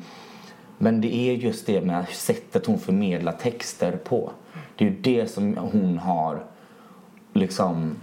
men 0.79 1.01
det 1.01 1.15
är 1.15 1.35
just 1.35 1.67
det 1.67 1.81
med 1.81 2.09
sättet 2.09 2.67
hon 2.67 2.79
förmedlar 2.79 3.33
texter 3.33 3.93
på. 3.93 4.31
Det 4.77 4.85
är 4.85 4.89
ju 4.89 4.97
det 5.01 5.31
som 5.31 5.57
hon 5.57 5.99
har 5.99 6.45
liksom 7.33 7.97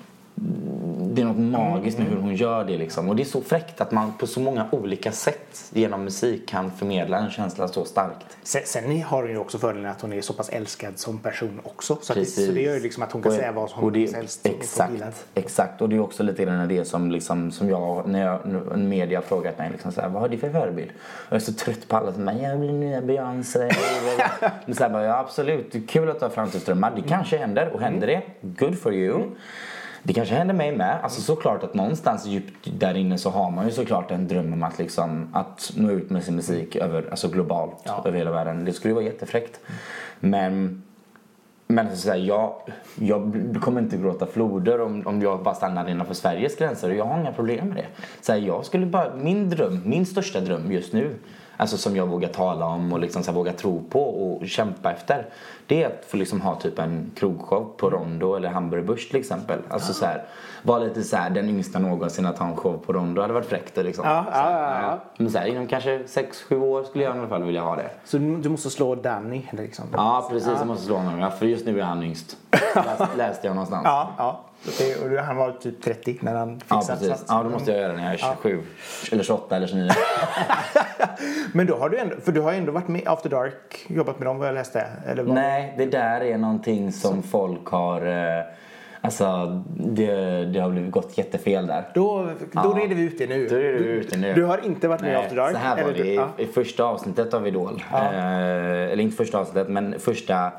det 1.14 1.22
är 1.22 1.26
något 1.26 1.38
magiskt 1.38 1.98
med 2.00 2.08
hur 2.08 2.18
hon 2.18 2.36
gör 2.36 2.64
det 2.66 2.78
liksom. 2.78 3.10
Och 3.10 3.16
det 3.16 3.24
är 3.24 3.26
så 3.26 3.42
fräckt 3.42 3.82
att 3.82 3.92
man 3.92 4.14
på 4.20 4.28
så 4.28 4.40
många 4.40 4.66
olika 4.72 5.12
sätt 5.12 5.70
genom 5.74 6.04
musik 6.04 6.48
kan 6.50 6.72
förmedla 6.72 7.18
en 7.18 7.30
känsla 7.32 7.68
så 7.68 7.86
starkt. 7.86 8.38
Sen, 8.44 8.62
sen 8.66 9.02
har 9.02 9.22
hon 9.22 9.31
ju 9.31 9.38
också 9.38 9.57
fördelen 9.57 9.92
att 9.92 10.02
hon 10.02 10.14
är 10.14 10.21
så 10.21 10.33
pass 10.33 10.50
älskad 10.50 11.00
som 11.00 11.18
person 11.18 11.60
också. 11.64 11.98
Så, 12.02 12.14
det, 12.14 12.26
så 12.26 12.52
det 12.52 12.62
gör 12.62 12.74
ju 12.74 12.80
liksom 12.80 13.04
att 13.04 13.12
hon 13.12 13.21
kan 13.21 13.31
Och- 13.31 13.38
säga 13.38 13.52
vad 13.52 13.69
som 13.69 13.83
och 13.83 13.92
det, 13.92 14.16
helst. 14.16 14.45
Exakt, 14.45 15.26
exakt. 15.33 15.81
Och 15.81 15.90
det 15.90 15.95
är 15.95 16.00
också 16.00 16.24
lite 16.24 16.45
grann 16.45 16.68
det 16.68 16.86
som, 16.86 17.12
liksom, 17.12 17.52
som 17.52 17.69
jag, 17.69 18.07
när 18.07 18.26
jag, 18.26 18.40
media 18.80 19.18
har 19.18 19.24
frågat 19.24 19.57
mig, 19.57 19.69
liksom, 19.71 19.92
så 19.92 20.02
här, 20.02 20.10
vad 20.10 20.21
har 20.21 20.30
du 20.30 20.38
för 20.38 20.50
förebild? 20.50 20.92
Och 21.02 21.31
jag 21.31 21.36
är 21.36 21.40
så 21.45 21.54
trött 21.54 21.88
på 21.88 21.98
alla 21.98 22.14
som 22.14 22.28
säger, 22.28 22.50
jag 22.50 22.60
blir 22.60 22.71
nya 22.71 23.02
Beyoncé. 23.02 23.69
Men 24.66 24.76
så 24.76 24.83
här, 24.83 24.90
bara, 24.90 25.04
ja, 25.04 25.18
absolut, 25.18 25.90
kul 25.90 26.10
att 26.10 26.19
du 26.19 26.26
har 26.26 26.30
framtidsdrömmar. 26.30 26.94
Det 26.95 27.02
kanske 27.02 27.38
händer, 27.38 27.69
och 27.74 27.81
händer 27.81 28.07
det, 28.07 28.21
good 28.42 28.80
for 28.80 28.94
you. 28.94 29.21
Det 30.04 30.14
kanske 30.14 30.36
händer 30.36 30.54
mig 30.54 30.76
med. 30.78 31.00
Alltså 31.04 31.22
såklart 31.22 31.64
att 31.64 31.74
någonstans 31.74 32.26
djupt 32.26 32.80
där 32.80 32.98
inne 32.98 33.18
så 33.18 33.30
har 33.30 33.52
man 33.52 33.66
ju 33.66 33.72
såklart 33.72 34.12
en 34.12 34.28
dröm 34.28 34.54
om 34.54 34.64
att, 34.64 34.80
liksom, 34.80 35.30
att 35.34 35.72
nå 35.76 35.92
ut 35.92 36.10
med 36.10 36.24
sin 36.24 36.36
musik 36.36 36.76
över, 36.76 37.08
alltså 37.12 37.28
globalt 37.28 37.78
Ja. 37.84 38.04
över 38.06 38.18
hela 38.18 38.31
världen. 38.31 38.66
Det 38.66 38.74
skulle 38.74 38.90
ju 38.90 38.96
vara 38.96 39.06
jättefräckt. 39.06 39.60
Men 40.20 40.84
men 41.68 41.88
alltså, 41.88 42.02
så 42.02 42.10
här, 42.12 42.18
jag, 42.18 42.54
jag 42.96 43.34
kommer 43.62 43.81
inte 43.81 43.98
gråta 43.98 44.26
floder 44.26 44.81
om, 44.81 45.08
om 45.08 45.22
jag 45.22 45.44
bara 45.44 45.56
stannar 45.56 45.90
innanför 45.90 46.14
Sveriges 46.14 46.56
gränser. 46.56 46.90
Jag 46.90 47.06
har 47.06 47.20
inga 47.20 47.31
problem 47.31 47.68
med 47.68 47.78
det. 47.78 47.86
Så 48.22 48.31
här, 48.31 48.40
jag 48.40 48.66
skulle 48.66 48.86
bara, 48.86 49.16
min 49.16 49.50
dröm, 49.50 49.81
min 49.86 50.06
största 50.06 50.40
dröm 50.40 50.72
just 50.72 50.94
nu, 50.94 51.16
alltså 51.58 51.78
som 51.78 51.96
jag 51.96 52.08
vågar 52.08 52.30
tala 52.30 52.66
om 52.66 52.94
och 52.94 53.00
liksom 53.00 53.24
så 53.24 53.31
här, 53.31 53.36
vågar 53.36 53.54
tro 53.54 53.84
på 53.90 54.04
och 54.04 54.48
kämpa 54.48 54.92
efter. 54.92 55.26
Det 55.71 55.85
att 55.85 56.06
få 56.07 56.18
liksom 56.18 56.42
ha 56.42 56.56
typ 56.56 56.80
en 56.80 57.11
krogshow 57.16 57.73
på 57.78 57.90
Rondo 57.90 58.35
eller 58.35 58.49
Hamburg 58.49 58.85
Börs 58.85 59.09
till 59.09 59.19
exempel. 59.19 59.59
Alltså 59.69 59.94
så 59.94 60.06
här, 60.06 60.23
vara 60.63 60.80
lite 60.80 61.04
så 61.04 61.18
här, 61.18 61.30
den 61.30 61.49
yngsta 61.49 61.80
någonsin 61.80 62.25
att 62.25 62.37
ha 62.37 62.47
en 62.47 62.56
show 62.56 62.78
på 62.85 62.94
Rondo 62.94 63.21
hade 63.21 63.33
varit 63.33 63.45
fräckt 63.45 63.78
liksom. 63.78 64.06
Ja, 64.07 64.23
Så 64.25 64.31
ja, 64.40 64.51
ja, 64.51 64.81
ja. 64.81 64.99
Men 65.18 65.31
så 65.31 65.37
här, 65.37 65.45
inom 65.45 65.68
kanske 65.68 65.97
6-7 65.97 66.61
år 66.61 66.83
skulle 66.83 67.04
jag 67.04 67.16
i 67.16 67.19
alla 67.19 67.28
fall 67.28 67.44
vilja 67.44 67.61
ha 67.61 67.75
det. 67.75 67.90
Så 68.06 68.18
du 68.18 68.49
måste 68.49 68.69
slå 68.69 68.95
Danny 68.95 69.42
liksom. 69.51 69.85
Ja, 69.94 70.28
precis. 70.31 70.51
Jag 70.57 70.68
måste 70.68 70.85
slå 70.85 70.95
honom. 70.95 71.19
Ja, 71.19 71.30
för 71.30 71.45
just 71.45 71.66
nu 71.66 71.80
är 71.80 71.83
han 71.83 72.04
yngst. 72.04 72.37
Läst, 72.75 73.04
läste 73.18 73.47
jag 73.47 73.56
någonstans. 73.56 73.81
Ja, 73.85 74.11
ja. 74.18 74.42
Och 75.04 75.25
han 75.25 75.37
var 75.37 75.51
typ 75.51 75.83
30 75.83 76.18
när 76.21 76.35
han 76.35 76.61
Ja, 76.68 76.80
fixade 76.80 76.99
så 76.99 77.09
precis. 77.11 77.25
Ja, 77.30 77.44
då 77.44 77.49
måste 77.49 77.71
jag 77.71 77.80
göra 77.81 77.92
det 77.92 77.97
när 77.97 78.04
jag 78.04 78.13
är 78.13 78.18
27. 78.18 78.63
Eller 79.11 79.23
28 79.23 79.56
eller 79.56 79.68
29. 79.68 79.90
Men 81.54 81.68
då 81.68 81.78
har 81.78 81.90
du 81.90 81.97
ändå, 81.97 82.16
för 82.23 82.31
du 82.31 82.42
har 82.42 82.54
ändå 82.54 82.71
varit 82.71 82.87
med 82.87 83.01
i 83.01 83.06
After 83.06 83.30
Dark, 83.30 83.85
jobbat 83.87 84.19
med 84.19 84.28
dem 84.28 84.37
vad 84.37 84.47
jag 84.47 84.54
läste. 84.54 84.87
Eller 85.07 85.23
vad? 85.23 85.35
Nej, 85.35 85.60
det 85.77 85.85
där 85.85 86.21
är 86.21 86.37
någonting 86.37 86.91
som 86.91 87.23
folk 87.23 87.65
har... 87.65 88.06
eh, 88.37 88.44
Alltså, 89.03 89.61
det, 89.77 90.45
det 90.45 90.59
har 90.59 90.69
blivit 90.69 90.91
gått 90.91 91.18
jättefel 91.18 91.68
där. 91.68 91.83
Då, 91.95 92.23
då 92.23 92.33
Ja. 92.53 92.73
reder 92.83 92.95
vi 92.95 93.01
ut 93.03 93.18
det 93.18 93.27
nu. 93.27 93.47
Då 93.47 93.56
reder 93.56 93.80
vi 93.80 93.89
ut 93.89 94.09
det 94.11 94.18
nu. 94.18 94.33
Du 94.33 94.44
har 94.44 94.65
inte 94.65 94.87
varit 94.87 95.01
med 95.01 95.09
i 95.09 95.13
Nej, 95.13 95.23
After 95.23 95.35
Dark? 95.35 95.51
Så 95.51 95.57
här 95.57 95.83
var 95.83 95.91
det 95.91 96.07
i, 96.07 96.15
ja. 96.15 96.30
i 96.37 96.45
första 96.45 96.83
avsnittet 96.83 97.33
av 97.33 97.47
Idol. 97.47 97.83
Eh, 97.94 98.01
eller 98.91 98.99
inte 98.99 99.18
första 99.18 99.37
avsnittet, 99.39 99.69
men 99.69 99.99
första... 99.99 100.51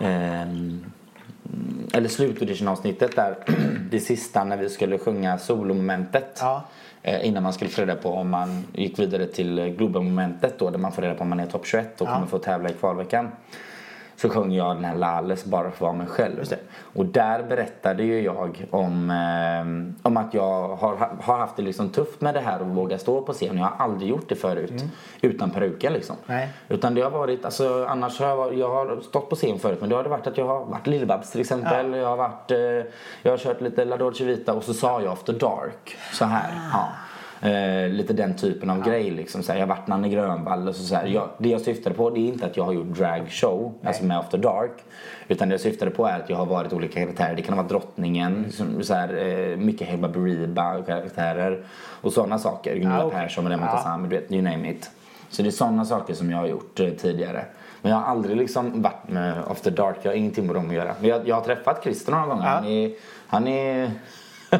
ehm, 0.00 0.84
eller 1.92 2.08
slutauditionavsnittet 2.08 3.16
där. 3.16 3.36
det 3.90 4.00
sista 4.00 4.44
när 4.44 4.56
vi 4.56 4.68
skulle 4.68 4.98
sjunga 4.98 5.38
solomomentet. 5.38 6.38
Ja. 6.40 6.62
Eh, 7.02 7.26
innan 7.28 7.42
man 7.42 7.52
skulle 7.52 7.70
få 7.70 7.80
reda 7.80 7.94
på 7.96 8.08
om 8.12 8.30
man 8.30 8.64
gick 8.72 8.98
vidare 8.98 9.26
till 9.26 9.74
globalmomentet 9.78 10.58
då. 10.58 10.70
Där 10.70 10.78
man 10.78 10.92
får 10.92 11.02
reda 11.02 11.14
på 11.14 11.20
om 11.22 11.28
man 11.28 11.40
är 11.40 11.46
topp 11.46 11.66
21 11.66 12.00
och 12.00 12.08
Ja. 12.08 12.14
kommer 12.14 12.26
få 12.26 12.38
tävla 12.38 12.68
i 12.68 12.72
kvalveckan. 12.72 13.28
Så 14.16 14.28
sjöng 14.28 14.52
jag 14.52 14.76
den 14.76 14.84
här 14.84 14.94
Lales 14.94 15.44
bara 15.44 15.62
för 15.62 15.70
att 15.70 15.80
vara 15.80 15.92
mig 15.92 16.06
själv. 16.06 16.44
Och 16.94 17.06
där 17.06 17.42
berättade 17.42 18.02
ju 18.02 18.20
jag 18.20 18.66
om, 18.70 19.10
eh, 19.10 20.06
om 20.06 20.16
att 20.16 20.34
jag 20.34 20.68
har, 20.68 20.96
har 21.22 21.38
haft 21.38 21.56
det 21.56 21.62
liksom 21.62 21.88
tufft 21.88 22.20
med 22.20 22.34
det 22.34 22.40
här 22.40 22.60
och 22.60 22.66
våga 22.66 22.98
stå 22.98 23.22
på 23.22 23.32
scen. 23.32 23.58
Jag 23.58 23.64
har 23.64 23.84
aldrig 23.84 24.10
gjort 24.10 24.28
det 24.28 24.34
förut 24.34 24.84
utan 25.20 25.50
peruker 25.50 25.90
liksom. 25.90 26.16
Mm. 26.26 26.40
Nej. 26.40 26.48
Utan 26.68 26.94
det 26.94 27.02
har 27.02 27.10
varit, 27.10 27.44
alltså 27.44 27.86
annars 27.88 28.20
har 28.20 28.28
jag, 28.28 28.54
jag 28.54 28.68
har 28.68 29.00
stått 29.00 29.30
på 29.30 29.36
scen 29.36 29.58
förut 29.58 29.78
men 29.80 29.90
då 29.90 29.96
har 29.96 30.02
det 30.02 30.08
varit 30.08 30.26
att 30.26 30.38
jag 30.38 30.46
har 30.46 30.64
varit 30.64 30.86
Lill-Babs 30.86 31.32
till 31.32 31.40
exempel. 31.40 31.94
Jag 31.94 32.08
har 32.08 32.16
varit, 32.16 32.50
eh, 32.50 32.58
jag 33.22 33.32
har 33.32 33.38
kört 33.38 33.60
lite 33.60 33.84
La 33.84 33.96
Dolce 33.96 34.24
Vita 34.24 34.52
och 34.52 34.62
så 34.62 34.74
sa 34.74 35.00
jag 35.00 35.12
After 35.12 35.32
Dark. 35.32 35.96
Så 36.12 36.24
här. 36.24 36.52
Ja. 36.72 36.88
Eh, 37.44 37.88
lite 37.88 38.12
den 38.12 38.36
typen 38.36 38.70
av 38.70 38.82
grej 38.82 39.10
liksom. 39.10 39.42
Så 39.42 39.52
här, 39.52 39.58
jag 39.58 39.66
har 39.66 39.74
varit 39.76 39.86
Nanne 39.86 40.08
Grönvall 40.08 40.68
och 40.68 40.74
så, 40.74 40.82
så 40.82 40.94
här. 40.94 41.06
Jag, 41.06 41.28
det 41.38 41.48
jag 41.48 41.60
syftade 41.60 41.96
på 41.96 42.10
det 42.10 42.20
är 42.20 42.28
inte 42.28 42.46
att 42.46 42.56
jag 42.56 42.64
har 42.64 42.72
gjort 42.72 42.86
dragshow, 42.86 43.74
alltså 43.84 44.04
med 44.04 44.18
After 44.18 44.38
Dark. 44.38 44.70
Utan 45.28 45.48
det 45.48 45.52
jag 45.52 45.60
syftade 45.60 45.90
på 45.90 46.06
är 46.06 46.20
att 46.20 46.30
jag 46.30 46.36
har 46.36 46.46
varit 46.46 46.72
olika 46.72 47.00
karaktärer. 47.00 47.36
Det 47.36 47.42
kan 47.42 47.56
vara 47.56 47.66
drottningen, 47.66 48.52
som, 48.52 48.82
så 48.82 48.94
här, 48.94 49.26
eh, 49.26 49.56
mycket 49.56 49.88
Hebba 49.88 50.08
Buriba 50.08 50.82
karaktärer 50.82 51.64
och 52.00 52.12
sådana 52.12 52.38
saker. 52.38 52.74
Gunilla 52.74 52.98
Ja, 52.98 53.04
okej. 53.04 53.18
Persson 53.18 53.48
Rema 53.48 53.66
Ja. 53.66 53.72
Tassam, 53.72 54.08
du 54.08 54.16
vet, 54.16 54.32
you 54.32 54.42
name 54.42 54.70
it. 54.70 54.90
Så 55.30 55.42
det 55.42 55.48
är 55.48 55.50
sådana 55.50 55.84
saker 55.84 56.14
som 56.14 56.30
jag 56.30 56.38
har 56.38 56.46
gjort 56.46 56.80
eh, 56.80 56.90
tidigare. 56.90 57.44
Men 57.82 57.92
jag 57.92 57.98
har 57.98 58.06
aldrig 58.06 58.36
liksom 58.36 58.82
varit 58.82 59.08
med 59.08 59.34
After 59.48 59.70
Dark, 59.70 59.96
jag 60.02 60.10
har 60.10 60.16
ingenting 60.16 60.46
med 60.46 60.54
dem 60.54 60.68
att 60.68 60.74
göra. 60.74 60.94
Men 61.00 61.10
jag, 61.10 61.28
jag 61.28 61.34
har 61.34 61.42
träffat 61.42 61.82
Christer 61.82 62.12
några 62.12 62.26
gånger. 62.26 62.44
Ja. 62.44 62.50
Han 62.50 62.66
är... 62.66 62.90
Han 63.26 63.48
är 63.48 63.90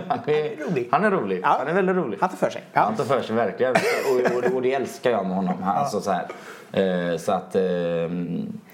han 0.08 0.18
är, 0.26 0.64
rolig. 0.70 0.88
Han 0.92 1.04
är 1.04 1.10
rolig. 1.10 1.40
Ja. 1.42 1.56
Han 1.58 1.68
är 1.68 1.72
väldigt 1.74 1.96
rolig. 1.96 2.18
Han 2.20 2.28
tar 2.30 2.36
för 2.36 2.50
sig. 2.50 2.62
Ja. 2.72 2.80
Han 2.80 2.94
tar 2.96 3.04
för 3.04 3.22
sig 3.22 3.36
verkligen. 3.36 3.72
Och, 3.72 4.36
och, 4.48 4.54
och 4.56 4.62
det 4.62 4.74
älskar 4.74 5.10
jag 5.10 5.26
med 5.26 5.36
honom. 5.36 5.54
Alltså, 5.64 6.00
så. 6.00 6.10
Eh, 6.80 7.16
så 7.18 7.32
att 7.32 7.56
eh, 7.56 7.62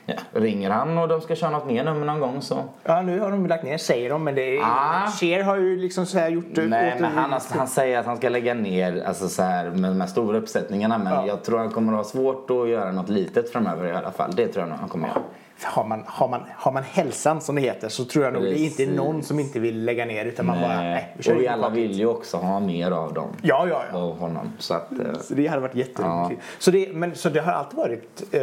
ja. 0.07 0.15
ringer 0.33 0.71
han 0.71 0.99
och 0.99 1.09
de 1.09 1.21
ska 1.21 1.35
köra 1.37 1.51
något 1.51 1.67
mer 1.67 1.85
nummer 1.85 2.07
någon 2.07 2.21
gång 2.21 2.43
så. 2.43 2.65
ja, 2.85 3.03
nu 3.03 3.21
har 3.21 3.31
de 3.31 3.47
lagt 3.47 3.65
ner, 3.65 3.79
säger 3.79 4.11
de. 4.11 4.25
Men 4.25 4.35
det 4.35 4.57
är, 4.57 4.61
Ah. 4.63 5.11
Cher 5.21 5.43
har 5.43 5.57
ju 5.57 5.77
liksom 5.77 6.07
så 6.07 6.19
här 6.19 6.29
gjort... 6.29 6.45
Nej 6.57 6.97
men 7.01 7.13
han, 7.13 7.41
han 7.51 7.69
säger 7.69 7.99
att 7.99 8.07
han 8.07 8.17
ska 8.17 8.29
lägga 8.29 8.55
ner 8.55 9.05
alltså, 9.07 9.29
så 9.29 9.43
här, 9.43 9.71
med 9.71 9.91
de 9.91 10.01
här 10.01 10.09
stora 10.09 10.39
uppsättningarna. 10.39 10.99
Men 10.99 11.13
Ja. 11.13 11.27
jag 11.27 11.45
tror 11.45 11.59
han 11.59 11.71
kommer 11.71 11.93
att 11.93 11.99
ha 11.99 12.05
svårt 12.05 12.51
att 12.51 12.69
göra 12.69 12.93
något 12.93 13.09
litet 13.09 13.53
framöver 13.53 13.87
i 13.87 13.93
alla 13.93 14.11
fall. 14.11 14.31
Det 14.37 14.49
tror 14.49 14.63
jag 14.63 14.69
nog 14.69 14.79
han 14.79 14.89
kommer 14.89 15.09
göra. 15.09 15.23
Har 15.65 15.85
man, 15.85 16.05
har, 16.07 16.29
man, 16.29 16.41
har 16.57 16.73
man 16.73 16.83
hälsan 16.83 17.41
som 17.41 17.55
det 17.55 17.61
heter 17.61 17.89
så 17.89 18.05
tror 18.05 18.25
jag 18.25 18.35
nog 18.35 18.43
det 18.43 18.59
är 18.61 18.65
inte 18.65 18.87
någon 18.87 19.23
som 19.23 19.41
inte 19.41 19.61
vill 19.61 19.85
lägga 19.85 20.05
ner 20.05 20.25
utan 20.25 20.47
man 20.47 20.61
bara 20.61 20.77
nej, 20.77 21.15
vi 21.17 21.23
kör 21.23 21.35
och 21.35 21.41
vi 21.41 21.49
alla 21.49 21.69
vill 21.69 21.93
ju 21.93 22.07
också 22.07 22.37
ha 22.37 22.61
mer 22.61 22.91
av 22.91 23.15
dem. 23.15 23.29
Ja, 23.43 23.67
ja, 23.69 23.83
ja. 23.93 23.99
Av 23.99 24.19
honom. 24.19 24.53
Så 24.59 24.75
att, 24.75 24.93
eh, 24.93 25.21
Så 25.21 25.35
det 25.35 25.47
hade 25.47 25.63
varit 25.63 25.75
jätteroligt. 25.75 26.41
Ja. 26.41 26.47
Så, 26.59 26.71
det, 26.71 26.93
men, 26.93 27.15
så 27.15 27.29
det 27.29 27.41
har 27.41 27.53
alltid 27.53 27.77
varit 27.77 28.23
eh, 28.35 28.41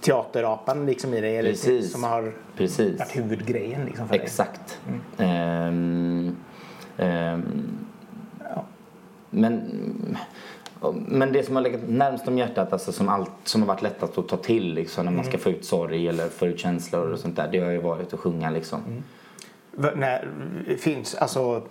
teaterapan 0.00 0.86
liksom 0.86 1.14
i 1.14 1.20
det? 1.20 1.36
Eller, 1.36 1.50
Precis. 1.50 1.92
Som 1.92 2.04
har 2.04 2.32
precis. 2.56 2.98
varit 2.98 3.16
huvudgrejen 3.16 3.84
liksom 3.84 4.08
för 4.08 4.14
dig? 4.14 4.24
Exakt. 4.24 4.80
Ehm, 5.18 6.36
ehm, 6.96 7.78
Ja. 8.54 8.64
men, 9.30 9.70
men 11.06 11.32
det 11.32 11.42
som 11.46 11.54
har 11.56 11.62
legat 11.62 11.80
närmst 11.88 12.28
om 12.28 12.38
hjärtat, 12.38 12.72
alltså 12.72 12.92
som, 12.92 13.08
allt, 13.08 13.30
som 13.44 13.60
har 13.62 13.68
varit 13.68 13.82
lättast 13.82 14.18
att 14.18 14.28
ta 14.28 14.36
till 14.36 14.74
liksom, 14.74 15.04
när 15.04 15.12
man 15.12 15.24
ska 15.24 15.38
få 15.38 15.50
ut 15.50 15.64
sorg 15.64 16.08
eller 16.08 16.28
få 16.28 16.46
ut 16.46 16.58
känslor 16.58 17.12
och 17.12 17.18
sånt 17.18 17.36
där. 17.36 17.48
Det 17.52 17.58
har 17.58 17.70
ju 17.70 17.78
varit 17.80 18.14
att 18.14 18.20
sjunga 18.20 18.50
liksom. 18.50 18.80
V- 19.72 19.88
När, 19.96 20.28
finns, 20.78 21.14
alltså, 21.14 21.62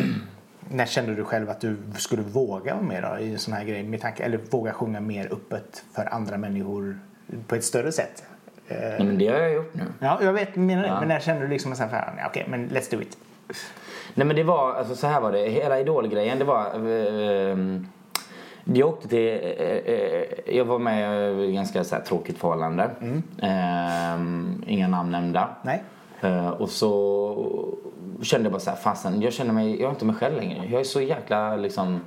när 0.70 0.86
kände 0.86 1.14
du 1.14 1.24
själv 1.24 1.50
att 1.50 1.60
du 1.60 1.76
skulle 1.98 2.22
våga 2.22 2.74
vara 2.74 2.84
med 2.84 3.02
då, 3.02 3.18
i 3.24 3.38
sån 3.38 3.54
här 3.54 3.64
grej? 3.64 3.82
Med 3.82 4.00
tanke, 4.00 4.22
eller 4.22 4.40
våga 4.50 4.72
sjunga 4.72 5.00
mer 5.00 5.32
öppet 5.32 5.84
för 5.94 6.14
andra 6.14 6.36
människor 6.38 6.98
på 7.46 7.54
ett 7.54 7.64
större 7.64 7.92
sätt? 7.92 8.24
Eh, 8.68 8.76
Nej, 8.80 9.04
men 9.04 9.18
det 9.18 9.28
har 9.28 9.38
jag 9.38 9.52
gjort 9.54 9.74
nu. 9.74 9.82
Ja, 10.00 10.18
jag 10.22 10.32
vet, 10.32 10.56
menar 10.56 10.82
det. 10.82 10.88
Ja. 10.88 10.98
Men 11.00 11.08
när 11.08 11.20
kände 11.20 11.42
du 11.42 11.48
liksom 11.48 11.74
så 11.76 11.82
här, 11.84 12.24
okej, 12.28 12.46
men 12.48 12.68
let's 12.70 12.90
do 12.90 13.00
it. 13.02 13.18
Nej 14.14 14.26
men 14.26 14.36
det 14.36 14.42
var, 14.42 14.74
alltså 14.74 14.96
så 14.96 15.06
här 15.06 15.20
var 15.20 15.32
det. 15.32 15.48
Hela 15.48 15.80
idolgrejen 15.80 16.38
det 16.38 16.44
var... 16.44 16.64
Eh, 16.66 17.56
jag 18.74 18.88
åkte 18.88 19.08
till, 19.08 19.28
eh, 19.28 19.94
eh, 19.94 20.56
jag 20.56 20.64
var 20.64 20.78
med 20.78 21.32
i 21.40 21.48
ett 21.48 21.54
ganska 21.54 21.84
så 21.84 21.94
här, 21.94 22.02
tråkigt 22.02 22.38
förhållande. 22.38 22.90
Eh, 23.42 24.20
inga 24.66 24.88
namn 24.88 25.10
nämnda. 25.10 25.48
Nej. 25.62 25.82
Eh, 26.20 26.48
och 26.48 26.68
så 26.70 27.62
kände 28.22 28.44
jag 28.44 28.52
bara 28.52 28.60
så 28.60 28.70
här, 28.70 28.76
fasen 28.76 29.22
jag 29.22 29.32
känner 29.32 29.52
mig, 29.52 29.80
jag 29.80 29.86
är 29.86 29.90
inte 29.90 30.04
mig 30.04 30.14
själv 30.14 30.36
längre. 30.36 30.66
Jag 30.70 30.80
är 30.80 30.84
så 30.84 31.00
jäkla 31.00 31.56
liksom 31.56 32.00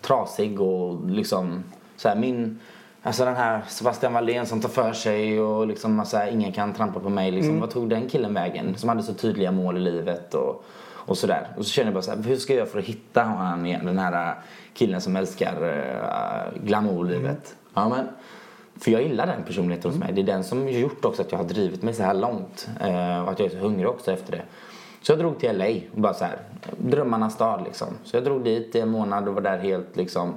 trasig 0.00 0.60
och 0.60 1.10
liksom 1.10 1.64
så 1.96 2.08
här, 2.08 2.16
min 2.16 2.60
Alltså 3.02 3.24
den 3.24 3.36
här 3.36 3.62
Sebastian 3.68 4.12
Wallén 4.12 4.46
som 4.46 4.60
tar 4.60 4.68
för 4.68 4.92
sig 4.92 5.40
och 5.40 5.66
liksom 5.66 6.04
så 6.04 6.16
här, 6.16 6.30
ingen 6.30 6.52
kan 6.52 6.72
trampa 6.72 7.00
på 7.00 7.08
mig. 7.08 7.30
Liksom. 7.30 7.60
Vad 7.60 7.70
tog 7.70 7.90
den 7.90 8.08
killen 8.08 8.34
vägen? 8.34 8.74
Som 8.76 8.88
hade 8.88 9.02
så 9.02 9.14
tydliga 9.14 9.52
mål 9.52 9.76
i 9.76 9.80
livet 9.80 10.34
och, 10.34 10.64
och 11.08 11.18
sådär. 11.18 11.48
Och 11.56 11.64
så 11.64 11.70
kände 11.70 11.86
jag 11.86 11.94
bara 11.94 12.02
så 12.02 12.10
här, 12.10 12.22
hur 12.22 12.36
ska 12.36 12.52
jag 12.52 12.58
göra 12.58 12.68
för 12.68 12.78
att 12.78 12.84
hitta 12.84 13.22
honom 13.22 13.66
igen? 13.66 13.86
Den 13.86 13.98
här 13.98 14.34
killen 14.74 15.00
som 15.00 15.16
älskar 15.16 15.62
uh, 15.62 16.64
glamourlivet. 16.64 17.56
Ja, 17.74 17.88
men, 17.88 18.08
för 18.80 18.90
jag 18.90 19.02
gillar 19.02 19.26
den 19.26 19.42
personligheten 19.44 19.90
hos 19.90 20.00
mig. 20.00 20.12
Det 20.12 20.20
är 20.20 20.24
den 20.24 20.44
som 20.44 20.62
har 20.62 20.70
gjort 20.70 21.04
också 21.04 21.22
att 21.22 21.32
jag 21.32 21.38
har 21.38 21.44
drivit 21.44 21.82
mig 21.82 21.94
så 21.94 22.02
här 22.02 22.14
långt. 22.14 22.68
Eh, 22.80 23.20
och 23.22 23.30
att 23.30 23.38
jag 23.38 23.46
är 23.46 23.50
så 23.50 23.56
hungrig 23.56 23.88
också 23.88 24.12
efter 24.12 24.32
det. 24.32 24.42
Så 25.02 25.12
jag 25.12 25.18
drog 25.18 25.38
till 25.38 25.58
LA 25.58 25.66
och 25.94 26.00
bara 26.00 26.14
så 26.14 26.24
här, 26.24 26.38
drömmarnas 26.76 27.34
stad 27.34 27.64
liksom. 27.64 27.88
Så 28.04 28.16
jag 28.16 28.24
drog 28.24 28.44
dit 28.44 28.74
i 28.74 28.80
en 28.80 28.88
månad 28.88 29.28
och 29.28 29.34
var 29.34 29.40
där 29.40 29.58
helt 29.58 29.96
liksom 29.96 30.34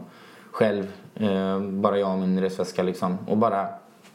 själv. 0.52 0.92
Eh, 1.16 1.60
bara 1.60 1.98
jag 1.98 2.12
och 2.12 2.20
min 2.20 2.42
resväska 2.42 2.84
liksom. 2.84 3.18
Och 3.28 3.38
bara 3.38 3.68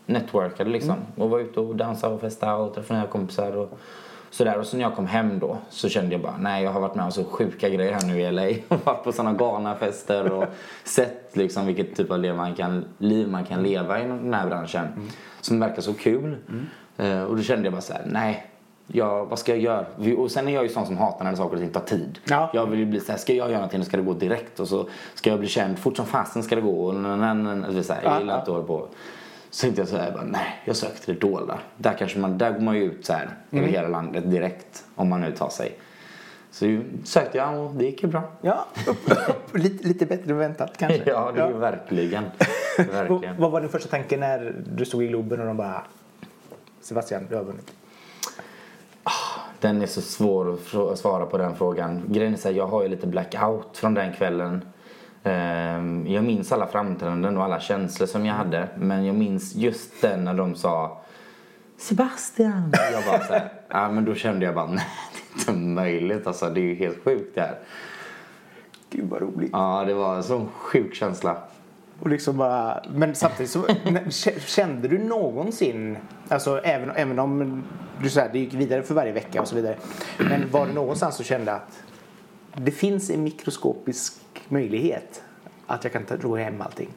networkade 0.06 0.70
liksom. 0.70 0.96
Och 1.16 1.30
var 1.30 1.38
ute 1.38 1.60
och 1.60 1.76
dansade 1.76 2.14
och 2.14 2.20
festade 2.20 2.62
och 2.62 2.74
träffade 2.74 3.00
nya 3.00 3.08
kompisar 3.08 3.56
och 3.56 3.78
sådär. 4.30 4.58
Och 4.58 4.66
så 4.66 4.76
när 4.76 4.82
jag 4.84 4.94
kom 4.96 5.06
hem 5.06 5.38
då 5.38 5.58
så 5.70 5.88
kände 5.88 6.12
jag 6.12 6.20
bara, 6.22 6.36
nej 6.38 6.64
jag 6.64 6.70
har 6.70 6.80
varit 6.80 6.94
med 6.94 7.04
om 7.04 7.12
så 7.12 7.24
sjuka 7.24 7.68
grejer 7.68 7.92
här 7.92 8.06
nu 8.06 8.20
i 8.20 8.30
LA. 8.32 8.76
varit 8.84 9.04
på 9.04 9.12
sådana 9.12 9.32
galna 9.38 9.74
fester 9.74 10.32
och 10.32 10.44
sett 10.84 11.36
liksom 11.36 11.66
vilket 11.66 11.96
typ 11.96 12.10
av 12.10 12.18
liv 12.18 12.34
man 12.34 12.54
kan, 12.54 12.84
liv 12.98 13.28
man 13.28 13.44
kan 13.44 13.62
leva 13.62 14.00
inom 14.02 14.22
den 14.22 14.34
här 14.34 14.46
branschen. 14.46 14.88
Som 15.40 15.60
verkar 15.60 15.82
så 15.82 15.94
kul. 15.94 16.36
Eh, 16.96 17.22
och 17.22 17.36
då 17.36 17.42
kände 17.42 17.64
jag 17.64 17.72
bara 17.72 17.82
så 17.82 17.92
här, 17.92 18.02
nej. 18.06 18.46
Ja, 18.88 19.24
vad 19.24 19.38
ska 19.38 19.52
jag 19.52 19.60
göra? 19.60 19.86
Och 20.18 20.30
sen 20.30 20.48
är 20.48 20.52
jag 20.54 20.62
ju 20.62 20.68
sån 20.68 20.86
som 20.86 20.98
hatar 20.98 21.24
när 21.24 21.34
saker 21.34 21.54
och 21.56 21.60
ting 21.62 21.70
tar 21.70 21.80
tid. 21.80 22.18
Ja. 22.24 22.50
Jag 22.54 22.66
vill 22.66 22.78
ju 22.78 22.86
bli 22.86 23.00
så 23.00 23.12
här, 23.12 23.18
ska 23.18 23.32
jag 23.32 23.48
göra 23.48 23.58
någonting 23.58 23.80
då 23.80 23.86
ska 23.86 23.96
det 23.96 24.02
gå 24.02 24.12
direkt 24.12 24.60
och 24.60 24.68
så 24.68 24.88
ska 25.14 25.30
jag 25.30 25.38
bli 25.38 25.48
känd 25.48 25.78
fort 25.78 25.96
som 25.96 26.06
fasen 26.06 26.42
ska 26.42 26.54
det 26.54 26.60
gå. 26.60 26.86
Och 26.86 26.94
na- 26.94 27.16
na- 27.16 27.46
na- 27.46 27.66
na- 27.70 27.82
så 27.82 27.92
här, 27.92 28.02
jag 28.04 28.18
gillar 28.20 28.34
inte 28.34 28.42
att 28.42 28.48
hålla 28.48 28.66
på. 28.66 28.88
Så 29.56 29.60
tänkte 29.60 29.80
jag 29.80 29.88
så 29.88 29.96
här, 29.96 30.12
bara, 30.12 30.24
nej 30.24 30.62
jag 30.64 30.76
söker 30.76 30.98
till 30.98 31.14
det 31.14 31.20
dolda. 31.20 31.58
Där, 31.76 31.96
kanske 31.98 32.18
man, 32.18 32.38
där 32.38 32.52
går 32.52 32.60
man 32.60 32.76
ju 32.76 32.82
ut 32.82 33.06
så 33.06 33.12
här 33.12 33.28
över 33.52 33.66
hela 33.66 33.88
landet 33.88 34.30
direkt 34.30 34.84
om 34.94 35.08
man 35.08 35.20
nu 35.20 35.32
tar 35.32 35.48
sig. 35.48 35.78
Så 36.50 36.80
sökte 37.04 37.38
jag 37.38 37.60
och 37.60 37.74
det 37.74 37.84
gick 37.84 38.02
ju 38.02 38.08
bra. 38.08 38.22
Ja, 38.40 38.66
upp, 38.86 39.10
upp, 39.28 39.56
lite, 39.56 39.88
lite 39.88 40.06
bättre 40.06 40.30
än 40.30 40.38
väntat 40.38 40.78
kanske. 40.78 41.02
Ja, 41.06 41.32
det 41.34 41.40
är 41.40 41.48
ju 41.48 41.54
verkligen. 41.54 42.24
Verkligen. 42.78 43.36
vad 43.40 43.50
var 43.50 43.60
din 43.60 43.70
första 43.70 43.88
tanke 43.88 44.16
när 44.16 44.54
du 44.66 44.84
stod 44.84 45.02
i 45.02 45.06
Globen 45.06 45.40
och 45.40 45.46
de 45.46 45.56
bara 45.56 45.82
Sebastian, 46.80 47.26
du 47.28 47.36
har 47.36 47.44
vunnit? 47.44 47.72
Den 49.60 49.82
är 49.82 49.86
så 49.86 50.00
svår 50.00 50.58
att 50.92 50.98
svara 50.98 51.26
på 51.26 51.38
den 51.38 51.56
frågan. 51.56 52.02
Grejen 52.06 52.32
är 52.32 52.36
så 52.36 52.48
här, 52.48 52.56
jag 52.56 52.66
har 52.66 52.82
ju 52.82 52.88
lite 52.88 53.06
blackout 53.06 53.76
från 53.76 53.94
den 53.94 54.12
kvällen. 54.12 54.64
Ehm, 55.24 56.06
Jag 56.06 56.24
minns 56.24 56.52
alla 56.52 56.66
framträdanden 56.66 57.36
och 57.36 57.44
alla 57.44 57.60
känslor 57.60 58.06
som 58.06 58.26
jag 58.26 58.34
hade. 58.34 58.68
Men 58.78 59.04
jag 59.04 59.14
minns 59.16 59.54
just 59.54 60.00
den 60.02 60.24
när 60.24 60.34
de 60.34 60.54
sa 60.54 61.00
Sebastian. 61.78 62.72
Jag 62.92 63.04
bara 63.04 63.26
så 63.26 63.32
här, 63.32 63.52
ja 63.68 63.90
men 63.90 64.04
då 64.04 64.14
kände 64.14 64.46
jag 64.46 64.54
bara 64.54 64.66
nej 64.70 64.84
det 65.12 65.36
är 65.36 65.38
inte 65.38 65.52
möjligt 65.52 66.26
alltså. 66.26 66.50
Det 66.50 66.60
är 66.60 66.62
ju 66.62 66.74
helt 66.74 67.04
sjukt 67.04 67.34
det 67.34 67.40
här. 67.40 67.58
Gud 68.90 69.08
vad 69.10 69.20
roligt. 69.20 69.50
Ja 69.52 69.84
det 69.86 69.94
var 69.94 70.16
en 70.16 70.22
sån 70.22 70.48
sjuk 70.48 70.94
känsla. 70.94 71.36
Och 72.00 72.08
liksom 72.08 72.36
bara, 72.36 72.82
men 72.94 73.14
samtidigt 73.14 73.50
så 73.50 73.66
kände 74.46 74.88
du 74.88 74.98
någonsin, 74.98 75.98
alltså 76.28 76.60
även, 76.60 76.90
även 76.90 77.18
om 77.18 77.62
du 78.02 78.10
säger 78.10 78.32
det 78.32 78.38
gick 78.38 78.54
vidare 78.54 78.82
för 78.82 78.94
varje 78.94 79.12
vecka 79.12 79.40
och 79.40 79.48
så 79.48 79.56
vidare. 79.56 79.76
Men 80.18 80.50
var 80.50 80.66
det 80.66 80.72
någonstans 80.72 81.18
du 81.18 81.24
kände 81.24 81.52
att 81.52 81.82
det 82.56 82.70
finns 82.70 83.10
en 83.10 83.22
mikroskopisk 83.24 84.14
möjlighet 84.50 85.22
att 85.66 85.84
jag 85.84 85.92
kan 85.92 86.04
ta, 86.04 86.16
ro 86.16 86.36
hem 86.36 86.60
allting? 86.60 86.88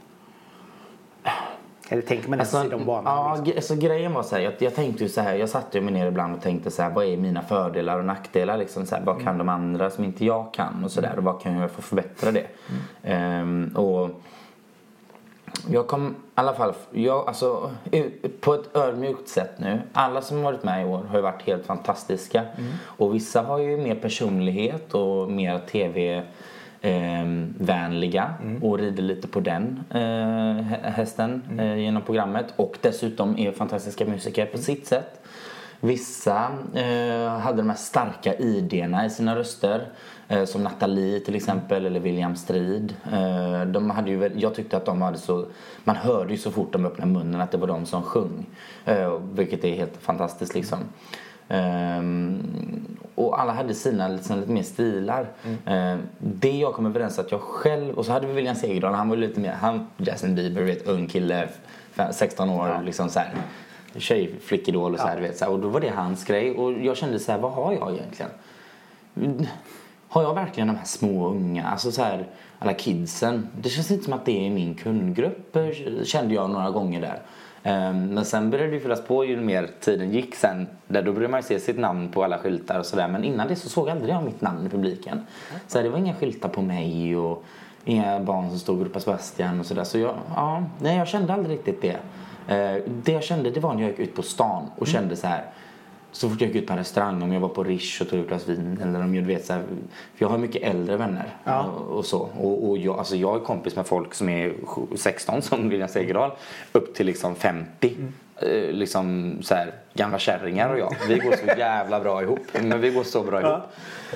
Eller 1.91 2.01
tänker 2.01 2.29
man 2.29 2.39
alltså, 2.39 2.65
i 2.65 2.69
de 2.69 2.85
banorna? 2.85 3.09
Ja, 3.09 3.35
liksom? 3.35 3.53
alltså, 3.55 3.75
grejen 3.75 4.13
var 4.13 4.23
så 4.23 4.35
här, 4.35 4.43
jag, 4.43 4.53
jag 4.59 4.75
tänkte 4.75 5.03
ju 5.03 5.09
så 5.09 5.21
här, 5.21 5.35
jag 5.35 5.49
satte 5.49 5.81
mig 5.81 5.93
ner 5.93 6.07
ibland 6.07 6.35
och 6.35 6.41
tänkte 6.41 6.71
så 6.71 6.81
här, 6.81 6.89
vad 6.89 7.05
är 7.05 7.17
mina 7.17 7.41
fördelar 7.41 7.99
och 7.99 8.05
nackdelar 8.05 8.57
liksom 8.57 8.85
så 8.85 8.95
här, 8.95 9.03
vad 9.05 9.17
kan 9.17 9.27
mm. 9.27 9.37
de 9.37 9.49
andra 9.49 9.89
som 9.89 10.03
inte 10.03 10.25
jag 10.25 10.53
kan 10.53 10.83
och 10.83 10.91
så 10.91 11.01
där 11.01 11.17
och 11.17 11.23
vad 11.23 11.41
kan 11.41 11.57
jag 11.57 11.71
få 11.71 11.81
förbättra 11.81 12.31
det? 12.31 12.45
Mm. 13.03 13.41
Um, 13.41 13.75
och 13.75 14.21
jag 15.67 15.87
kom 15.87 16.07
i 16.09 16.13
alla 16.35 16.53
fall, 16.53 16.73
jag, 16.91 17.27
alltså, 17.27 17.71
på 18.39 18.53
ett 18.53 18.75
ödmjukt 18.75 19.29
sätt 19.29 19.51
nu. 19.57 19.81
Alla 19.93 20.21
som 20.21 20.37
har 20.37 20.43
varit 20.43 20.63
med 20.63 20.81
i 20.81 20.85
år 20.85 21.03
har 21.09 21.15
ju 21.15 21.21
varit 21.21 21.41
helt 21.41 21.65
fantastiska. 21.65 22.43
Mm. 22.57 22.71
Och 22.83 23.15
vissa 23.15 23.41
har 23.41 23.59
ju 23.59 23.77
mer 23.77 23.95
personlighet 23.95 24.93
och 24.93 25.31
mer 25.31 25.59
tv 25.59 26.23
eh, 26.81 27.25
vänliga 27.57 28.33
mm. 28.41 28.63
och 28.63 28.79
rider 28.79 29.03
lite 29.03 29.27
på 29.27 29.39
den 29.39 29.83
eh, 29.89 30.89
hästen 30.91 31.43
mm. 31.49 31.59
eh, 31.59 31.77
genom 31.77 32.01
programmet. 32.01 32.53
Och 32.55 32.77
dessutom 32.81 33.37
är 33.37 33.51
fantastiska 33.51 34.05
musiker 34.05 34.45
på 34.45 34.57
sitt 34.57 34.87
sätt. 34.87 35.21
Vissa 35.79 36.51
eh, 36.75 37.39
hade 37.39 37.57
de 37.57 37.69
här 37.69 37.77
starka 37.77 38.33
idéerna 38.33 39.05
i 39.05 39.09
sina 39.09 39.35
röster. 39.35 39.87
Eh, 40.31 40.45
som 40.45 40.63
Nathalie 40.63 41.19
till 41.19 41.35
exempel 41.35 41.85
eller 41.85 41.99
William 41.99 42.35
Strid. 42.35 42.95
Eh, 43.11 43.65
de 43.65 43.89
hade 43.89 44.11
ju, 44.11 44.31
jag 44.35 44.55
tyckte 44.55 44.77
att 44.77 44.85
de 44.85 45.01
hade 45.01 45.17
så, 45.17 45.45
man 45.83 45.95
hörde 45.95 46.31
ju 46.31 46.37
så 46.37 46.51
fort 46.51 46.73
de 46.73 46.85
öppnade 46.85 47.11
munnen 47.11 47.41
att 47.41 47.51
det 47.51 47.57
var 47.57 47.67
de 47.67 47.85
som 47.85 48.03
sjöng. 48.03 48.45
Eh, 48.85 49.19
vilket 49.33 49.63
är 49.63 49.75
helt 49.75 49.97
fantastiskt 49.97 50.55
liksom. 50.55 50.79
Um, 51.49 52.97
och 53.15 53.41
alla 53.41 53.53
hade 53.53 53.73
sina 53.73 54.07
liksom, 54.07 54.39
lite 54.39 54.51
mer 54.51 54.63
stilar. 54.63 55.27
Mm. 55.43 55.93
Uh, 55.93 55.99
det 56.19 56.57
jag 56.57 56.73
kom 56.73 56.85
överens 56.85 57.19
att 57.19 57.31
jag 57.31 57.41
själv, 57.41 57.97
och 57.97 58.05
så 58.05 58.11
hade 58.11 58.27
vi 58.27 58.33
William 58.33 58.55
Segerdahl, 58.55 58.93
han 58.93 59.09
var 59.09 59.17
lite 59.17 59.39
mer, 59.39 59.51
han, 59.51 59.87
Justin 59.97 60.35
Bieber, 60.35 60.61
vet, 60.61 60.87
ung 60.87 61.07
kille, 61.07 61.47
16 62.11 62.49
år, 62.49 62.69
ja. 62.69 62.81
liksom 62.81 63.09
så 63.09 63.19
här 63.19 63.33
tjejflickidol 63.95 64.93
och 64.93 64.99
så 64.99 65.07
här, 65.07 65.21
vet, 65.21 65.37
så 65.37 65.45
här, 65.45 65.51
och 65.51 65.59
då 65.59 65.67
var 65.67 65.79
det 65.79 65.89
hans 65.89 66.23
grej 66.25 66.51
och 66.51 66.73
jag 66.73 66.97
kände 66.97 67.19
så 67.19 67.31
här, 67.31 67.39
vad 67.39 67.51
har 67.51 67.73
jag 67.73 67.93
egentligen? 67.93 68.31
Har 70.07 70.23
jag 70.23 70.33
verkligen 70.33 70.67
de 70.67 70.75
här 70.75 70.85
små 70.85 71.27
unga, 71.27 71.67
alltså 71.67 71.91
så 71.91 72.03
här, 72.03 72.27
alla 72.59 72.73
kidsen? 72.73 73.47
Det 73.61 73.69
känns 73.69 73.91
inte 73.91 74.03
som 74.03 74.13
att 74.13 74.25
det 74.25 74.47
är 74.47 74.49
min 74.49 74.75
kundgrupp, 74.75 75.55
eh, 75.55 75.69
kände 76.03 76.33
jag 76.33 76.49
några 76.49 76.69
gånger 76.71 77.01
där. 77.01 77.21
Ehm, 77.63 78.05
men 78.05 78.25
sen 78.25 78.49
började 78.49 78.71
det 78.71 78.79
fyllas 78.79 79.03
på 79.05 79.25
ju 79.25 79.37
mer 79.37 79.69
tiden 79.79 80.11
gick 80.11 80.35
sen. 80.35 80.67
Där 80.87 81.01
då 81.01 81.11
började 81.13 81.31
man 81.31 81.39
ju 81.39 81.43
se 81.47 81.59
sitt 81.59 81.79
namn 81.79 82.09
på 82.09 82.23
alla 82.23 82.37
skyltar 82.37 82.79
och 82.79 82.85
sådär. 82.85 83.07
Men 83.07 83.23
innan 83.23 83.47
det 83.47 83.55
så 83.55 83.69
såg 83.69 83.87
jag 83.87 83.91
aldrig 83.91 84.13
jag 84.13 84.23
mitt 84.23 84.41
namn 84.41 84.65
i 84.65 84.69
publiken. 84.69 85.25
Så 85.67 85.81
det 85.81 85.89
var 85.89 85.97
inga 85.97 86.13
skyltar 86.13 86.49
på 86.49 86.61
mig 86.61 87.17
och 87.17 87.43
inga 87.85 88.19
barn 88.19 88.49
som 88.49 88.59
stod 88.59 88.79
och 88.79 88.85
ropade 88.85 89.03
Sebastian 89.03 89.59
och 89.59 89.65
sådär. 89.65 89.83
Så 89.83 89.97
jag, 89.97 90.15
ja, 90.35 90.63
nej 90.79 90.97
jag 90.97 91.07
kände 91.07 91.33
aldrig 91.33 91.57
riktigt 91.57 91.81
det. 91.81 91.97
Ehm, 92.47 92.81
det 93.03 93.11
jag 93.11 93.23
kände 93.23 93.51
det 93.51 93.59
var 93.59 93.73
när 93.73 93.81
jag 93.81 93.89
gick 93.89 93.99
ut 93.99 94.15
på 94.15 94.21
stan 94.21 94.71
och 94.77 94.87
kände 94.87 95.15
så 95.15 95.27
här 95.27 95.43
så 96.11 96.29
fort 96.29 96.41
jag 96.41 96.47
gick 96.47 96.55
ut 96.55 96.67
på 96.67 96.73
en 96.73 96.79
restaurang, 96.79 97.21
om 97.21 97.33
jag 97.33 97.39
var 97.39 97.49
på 97.49 97.63
Rish 97.63 98.01
och 98.01 98.09
tog 98.09 98.19
ett 98.19 98.27
glas 98.27 98.47
vin 98.47 98.79
eller 98.83 99.03
om 99.03 99.15
jag 99.15 99.23
vet 99.23 99.45
så 99.45 99.53
här, 99.53 99.61
för 100.15 100.25
jag 100.25 100.29
har 100.29 100.37
mycket 100.37 100.63
äldre 100.63 100.97
vänner 100.97 101.35
ja. 101.43 101.63
och, 101.63 101.97
och, 101.97 102.05
så. 102.05 102.19
Och, 102.19 102.69
och 102.69 102.77
jag, 102.77 102.97
alltså 102.97 103.15
jag 103.15 103.35
är 103.35 103.39
kompis 103.39 103.75
med 103.75 103.87
folk 103.87 104.13
som 104.13 104.29
är 104.29 104.53
16 104.95 105.41
som 105.41 105.69
William 105.69 105.89
Segerdahl 105.89 106.31
upp 106.71 106.95
till 106.95 107.05
liksom 107.05 107.35
50. 107.35 107.95
Mm. 107.97 108.13
Eh, 108.41 108.73
liksom 108.73 109.37
så 109.41 109.55
här, 109.55 109.73
gamla 109.93 110.19
kärringar 110.19 110.69
och 110.69 110.79
jag. 110.79 110.95
Vi 111.07 111.17
går 111.17 111.31
så 111.31 111.59
jävla 111.59 111.99
bra 111.99 112.21
ihop. 112.23 112.47
Men 112.53 112.81
vi 112.81 112.89
går 112.89 113.03
så 113.03 113.23
bra 113.23 113.41
ihop. 113.41 113.63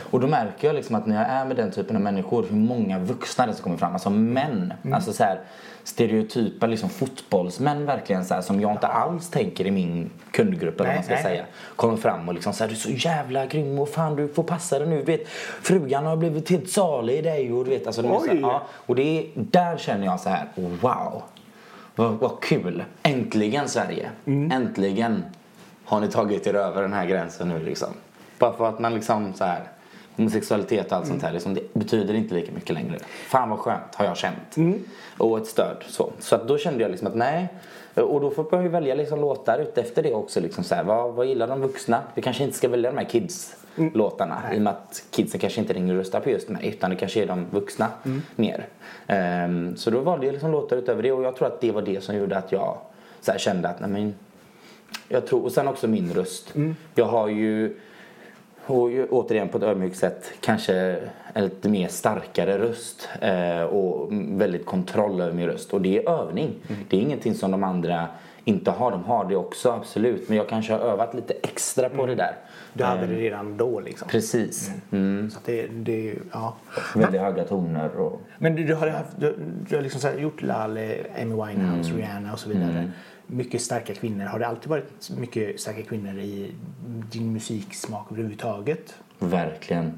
Och 0.09 0.19
då 0.19 0.27
märker 0.27 0.67
jag 0.67 0.75
liksom 0.75 0.95
att 0.95 1.05
när 1.05 1.15
jag 1.15 1.29
är 1.29 1.45
med 1.45 1.57
den 1.57 1.71
typen 1.71 1.95
av 1.95 2.01
människor 2.01 2.45
hur 2.49 2.55
många 2.55 2.99
vuxna 2.99 3.47
det 3.47 3.53
som 3.53 3.63
kommer 3.63 3.77
fram. 3.77 3.93
Alltså 3.93 4.09
män. 4.09 4.73
Mm. 4.83 4.93
Alltså 4.93 5.13
så 5.13 5.23
här, 5.23 5.39
stereotypa 5.83 6.67
liksom 6.67 6.89
fotbollsmän 6.89 7.85
verkligen 7.85 8.25
så 8.25 8.33
här, 8.33 8.41
som 8.41 8.61
jag 8.61 8.71
inte 8.71 8.87
alls 8.87 9.29
tänker 9.29 9.67
i 9.67 9.71
min 9.71 10.09
kundgrupp 10.31 10.79
eller 10.79 10.89
vad 10.89 10.95
man 10.95 11.03
ska 11.03 11.13
nej. 11.13 11.23
säga. 11.23 11.45
Kommer 11.75 11.97
fram 11.97 12.27
och 12.27 12.33
liksom 12.33 12.53
så 12.53 12.63
här, 12.63 12.69
du 12.69 12.75
är 12.75 12.79
så 12.79 12.89
jävla 12.89 13.45
grym 13.45 13.79
och 13.79 13.89
fan 13.89 14.15
du 14.15 14.27
får 14.27 14.43
passa 14.43 14.79
dig 14.79 14.87
nu. 14.87 14.97
Du 14.97 15.03
vet, 15.03 15.27
frugan 15.61 16.05
har 16.05 16.17
blivit 16.17 16.49
helt 16.49 16.69
salig 16.69 17.17
i 17.17 17.21
dig 17.21 17.53
och 17.53 17.65
du 17.65 17.71
vet 17.71 17.87
alltså. 17.87 18.01
Vet, 18.01 18.21
så 18.21 18.27
här, 18.27 18.35
ja, 18.35 18.63
och 18.69 18.95
det 18.95 19.19
är, 19.19 19.25
där 19.35 19.77
känner 19.77 20.05
jag 20.05 20.19
så 20.19 20.29
här, 20.29 20.47
wow. 20.55 21.23
Vad, 21.95 22.11
vad 22.13 22.39
kul! 22.41 22.83
Äntligen 23.03 23.69
Sverige! 23.69 24.09
Mm. 24.25 24.51
Äntligen 24.51 25.25
har 25.85 25.99
ni 25.99 26.07
tagit 26.07 26.47
er 26.47 26.53
över 26.53 26.81
den 26.81 26.93
här 26.93 27.05
gränsen 27.05 27.49
nu 27.49 27.59
liksom. 27.59 27.89
Bara 28.39 28.53
för 28.53 28.69
att 28.69 28.79
man 28.79 28.93
liksom 28.93 29.33
så 29.33 29.43
här 29.45 29.63
homosexualitet 30.15 30.85
och 30.85 30.93
allt 30.93 31.05
mm. 31.05 31.13
sånt 31.13 31.23
här 31.23 31.33
liksom, 31.33 31.53
det 31.53 31.73
betyder 31.73 32.13
inte 32.13 32.35
lika 32.35 32.51
mycket 32.51 32.73
längre. 32.73 32.99
Fan 33.27 33.49
vad 33.49 33.59
skönt 33.59 33.95
har 33.95 34.05
jag 34.05 34.17
känt. 34.17 34.57
Mm. 34.57 34.83
Och 35.17 35.37
ett 35.37 35.47
stöd 35.47 35.83
så. 35.87 36.11
Så 36.19 36.35
att 36.35 36.47
då 36.47 36.57
kände 36.57 36.81
jag 36.81 36.91
liksom 36.91 37.07
att 37.07 37.15
nej. 37.15 37.47
Och 37.95 38.21
då 38.21 38.29
får 38.29 38.45
man 38.51 38.63
ju 38.63 38.69
välja 38.69 38.95
liksom 38.95 39.21
låtar 39.21 39.59
utefter 39.59 40.03
det 40.03 40.13
också. 40.13 40.39
Liksom 40.39 40.63
så 40.63 40.75
här, 40.75 40.83
vad, 40.83 41.13
vad 41.13 41.25
gillar 41.25 41.47
de 41.47 41.61
vuxna? 41.61 42.01
Vi 42.15 42.21
kanske 42.21 42.43
inte 42.43 42.57
ska 42.57 42.67
välja 42.69 42.91
de 42.91 42.97
här 42.97 43.05
kids 43.05 43.55
mm. 43.77 43.93
låtarna. 43.93 44.41
I 44.53 44.57
och 44.57 44.61
med 44.61 44.73
att 44.73 45.03
kidsen 45.11 45.39
kanske 45.39 45.61
inte 45.61 45.73
ringer 45.73 45.93
och 45.93 45.99
röstar 45.99 46.19
på 46.19 46.29
just 46.29 46.49
mig. 46.49 46.67
Utan 46.67 46.89
det 46.89 46.95
kanske 46.95 47.23
är 47.23 47.27
de 47.27 47.45
vuxna 47.51 47.87
mm. 48.05 48.21
mer. 48.35 48.67
Um, 49.45 49.75
så 49.77 49.89
då 49.89 49.99
valde 49.99 50.25
jag 50.25 50.33
liksom 50.33 50.51
låtar 50.51 50.77
utöver 50.77 51.03
det. 51.03 51.11
Och 51.11 51.23
jag 51.23 51.35
tror 51.35 51.47
att 51.47 51.61
det 51.61 51.71
var 51.71 51.81
det 51.81 52.03
som 52.03 52.15
gjorde 52.15 52.37
att 52.37 52.51
jag 52.51 52.77
så 53.21 53.31
kände 53.37 53.69
att 53.69 53.79
nej 53.79 53.89
men, 53.89 54.15
jag 55.07 55.27
tror, 55.27 55.43
och 55.43 55.51
sen 55.51 55.67
också 55.67 55.87
min 55.87 56.13
röst. 56.13 56.55
Mm. 56.55 56.75
Jag 56.95 57.05
har 57.05 57.27
ju 57.27 57.77
och 58.65 58.89
återigen 59.09 59.49
på 59.49 59.57
ett 59.57 59.63
ödmjukt 59.63 59.97
sätt 59.97 60.31
kanske 60.41 60.99
en 61.33 61.43
lite 61.43 61.69
mer 61.69 61.87
starkare 61.87 62.57
röst 62.57 63.09
eh, 63.21 63.61
och 63.61 64.07
väldigt 64.11 64.65
kontroll 64.65 65.21
över 65.21 65.33
min 65.33 65.47
röst. 65.47 65.73
Och 65.73 65.81
det 65.81 65.97
är 65.97 66.09
övning. 66.09 66.55
Mm. 66.67 66.81
Det 66.89 66.97
är 66.97 67.01
ingenting 67.01 67.35
som 67.35 67.51
de 67.51 67.63
andra 67.63 68.07
inte 68.45 68.71
har. 68.71 68.91
De 68.91 69.03
har 69.03 69.25
det 69.25 69.35
också 69.35 69.71
absolut. 69.71 70.29
Men 70.29 70.37
jag 70.37 70.49
kanske 70.49 70.73
har 70.73 70.79
övat 70.79 71.13
lite 71.13 71.33
extra 71.33 71.89
på 71.89 72.03
mm. 72.03 72.07
det 72.07 72.15
där. 72.15 72.35
Du 72.73 72.83
hade 72.83 73.07
det 73.07 73.15
redan 73.15 73.57
då 73.57 73.79
liksom? 73.79 74.07
Precis. 74.07 74.71
Mm. 74.91 75.17
mm. 75.17 75.29
Så 75.29 75.39
det, 75.45 75.67
det, 75.67 76.15
ja. 76.31 76.55
Väldigt 76.95 77.21
höga 77.21 77.43
toner. 77.43 77.95
Och... 77.95 78.21
Men 78.37 78.55
du, 78.55 78.63
du 78.63 78.75
har, 78.75 78.87
haft, 78.87 79.19
du, 79.19 79.35
du 79.69 79.75
har 79.75 79.83
liksom 79.83 80.19
gjort 80.19 80.41
Laleh, 80.41 80.97
Amy 81.21 81.35
Winehouse, 81.35 81.89
mm. 81.89 82.01
Rihanna 82.01 82.33
och 82.33 82.39
så 82.39 82.49
vidare. 82.49 82.91
Mycket 83.27 83.61
starka 83.61 83.95
kvinnor. 83.95 84.25
Har 84.25 84.39
det 84.39 84.47
alltid 84.47 84.69
varit 84.69 85.09
mycket 85.17 85.59
starka 85.59 85.81
kvinnor 85.81 86.19
i 86.19 86.51
din 87.11 87.33
musiksmak 87.33 88.11
överhuvudtaget? 88.11 88.95
Verkligen. 89.19 89.93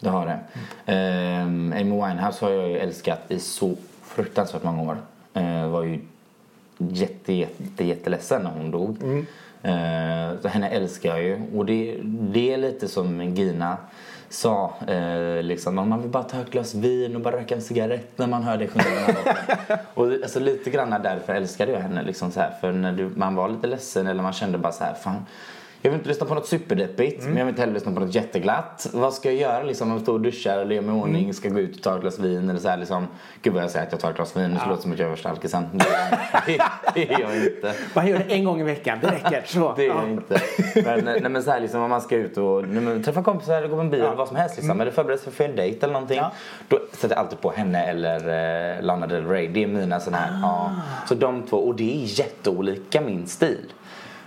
Det 0.00 0.08
har 0.08 0.26
det. 0.26 0.38
Mm. 0.86 1.46
Um, 1.48 1.72
Amy 1.72 1.90
Winehouse 1.90 2.44
har 2.44 2.52
jag 2.52 2.68
ju 2.68 2.78
älskat 2.78 3.20
i 3.28 3.38
så 3.38 3.76
fruktansvärt 4.02 4.62
många 4.62 4.82
år. 4.82 4.96
Uh, 5.36 5.68
var 5.68 5.82
ju 5.82 6.00
jätte, 6.78 7.32
jätte, 7.32 7.84
jätteledsen 7.84 8.42
när 8.42 8.50
hon 8.50 8.70
dog. 8.70 9.02
Mm. 9.02 9.18
Uh, 9.18 10.40
så 10.40 10.48
henne 10.48 10.68
älskar 10.68 11.08
jag 11.08 11.22
ju. 11.22 11.40
Och 11.56 11.66
det, 11.66 11.98
det 12.04 12.52
är 12.52 12.56
lite 12.56 12.88
som 12.88 13.34
Gina 13.34 13.76
sa. 14.28 14.74
Uh, 14.88 15.42
liksom, 15.42 15.74
man 15.74 16.00
vill 16.00 16.10
bara 16.10 16.22
ta 16.22 16.40
ett 16.40 16.50
glas 16.50 16.74
vin 16.74 17.16
och 17.16 17.22
bara 17.22 17.36
röka 17.36 17.54
en 17.54 17.62
cigarett 17.62 18.18
när 18.18 18.26
man 18.26 18.42
hör 18.42 18.56
dig 18.56 18.68
sjunga 18.68 18.84
den 18.84 18.98
här 18.98 19.14
låten. 19.14 19.78
och 19.94 20.06
alltså, 20.06 20.40
lite 20.40 20.70
grann 20.70 21.02
därför 21.02 21.34
älskade 21.34 21.72
jag 21.72 21.80
henne. 21.80 22.02
Liksom, 22.02 22.30
så 22.30 22.40
här, 22.40 22.50
för 22.60 22.72
när 22.72 22.92
du, 22.92 23.08
man 23.08 23.34
var 23.34 23.48
lite 23.48 23.66
ledsen 23.66 24.06
eller 24.06 24.22
man 24.22 24.32
kände 24.32 24.58
bara 24.58 24.72
så 24.72 24.84
här, 24.84 24.94
fan 24.94 25.26
jag 25.82 25.90
vill 25.90 25.98
inte 25.98 26.08
lyssna 26.08 26.26
på 26.26 26.34
något 26.34 26.46
superdeppigt 26.46 27.20
mm. 27.20 27.30
men 27.30 27.38
jag 27.38 27.44
vill 27.46 27.52
inte 27.52 27.62
heller 27.62 27.74
lyssna 27.74 27.92
på 27.92 28.00
något 28.00 28.14
jätteglatt. 28.14 28.86
Vad 28.92 29.14
ska 29.14 29.32
jag 29.32 29.40
göra 29.40 29.62
liksom? 29.62 29.88
Om 29.88 29.92
jag 29.92 30.02
står 30.02 30.12
och 30.12 30.20
duschar 30.20 30.58
eller 30.58 30.74
gör 30.74 30.82
mig 30.82 30.96
i 30.96 31.00
ordning, 31.00 31.22
mm. 31.22 31.34
ska 31.34 31.48
gå 31.48 31.60
ut 31.60 31.76
och 31.76 31.82
ta 31.82 31.94
ett 31.94 32.00
glas 32.00 32.18
vin 32.18 32.50
eller 32.50 32.60
så 32.60 32.68
här 32.68 32.76
liksom. 32.76 33.08
Gud 33.42 33.52
vad 33.52 33.62
jag 33.62 33.70
säger 33.70 33.86
att 33.86 33.92
jag 33.92 34.00
tar 34.00 34.10
ett 34.10 34.16
glas 34.16 34.36
vin, 34.36 34.50
det 34.50 34.60
ja. 34.64 34.70
låter 34.70 34.82
som 34.82 34.92
att 34.92 34.98
jag 34.98 35.06
är 35.06 35.10
värsta 35.10 35.28
alkisen. 35.28 35.68
Det, 35.72 35.84
det 36.94 37.14
är 37.14 37.20
jag 37.20 37.36
inte. 37.36 37.74
Man 37.94 38.06
gör 38.06 38.18
det 38.18 38.34
en 38.34 38.44
gång 38.44 38.60
i 38.60 38.64
veckan, 38.64 38.98
det 39.00 39.06
räcker. 39.06 39.42
Så. 39.46 39.74
Det 39.76 39.84
är 39.84 39.88
jag 39.88 40.10
inte. 40.10 40.40
Men, 40.74 41.04
nej, 41.04 41.30
men 41.30 41.42
så 41.42 41.50
här 41.50 41.60
liksom 41.60 41.82
om 41.82 41.90
man 41.90 42.00
ska 42.00 42.16
ut 42.16 42.36
och 42.36 42.68
nej, 42.68 43.02
träffa 43.02 43.22
kompisar 43.22 43.58
eller 43.58 43.68
gå 43.68 43.74
på 43.74 43.80
en 43.80 43.90
bio 43.90 44.00
ja. 44.00 44.06
eller 44.06 44.16
vad 44.16 44.28
som 44.28 44.36
helst 44.36 44.56
liksom. 44.56 44.70
Mm. 44.70 44.80
Eller 44.80 44.92
förbereda 44.92 45.18
sig 45.18 45.32
för 45.32 45.44
en 45.44 45.56
dejt 45.56 45.78
eller 45.82 45.92
någonting. 45.92 46.18
Ja. 46.18 46.32
Då 46.68 46.78
sätter 46.92 47.14
jag 47.14 47.18
alltid 47.18 47.40
på 47.40 47.50
henne 47.50 47.84
eller 47.86 48.76
eh, 48.76 48.82
Lana 48.82 49.06
Del 49.06 49.26
Rey. 49.26 49.48
Det 49.48 49.62
är 49.62 49.66
mina 49.66 50.00
sådana 50.00 50.18
här. 50.18 50.32
Ah. 50.32 50.40
Ja. 50.42 50.82
Så 51.08 51.14
de 51.14 51.42
två, 51.42 51.56
och 51.56 51.74
det 51.74 52.02
är 52.02 52.20
jätteolika 52.20 53.00
min 53.00 53.26
stil. 53.26 53.72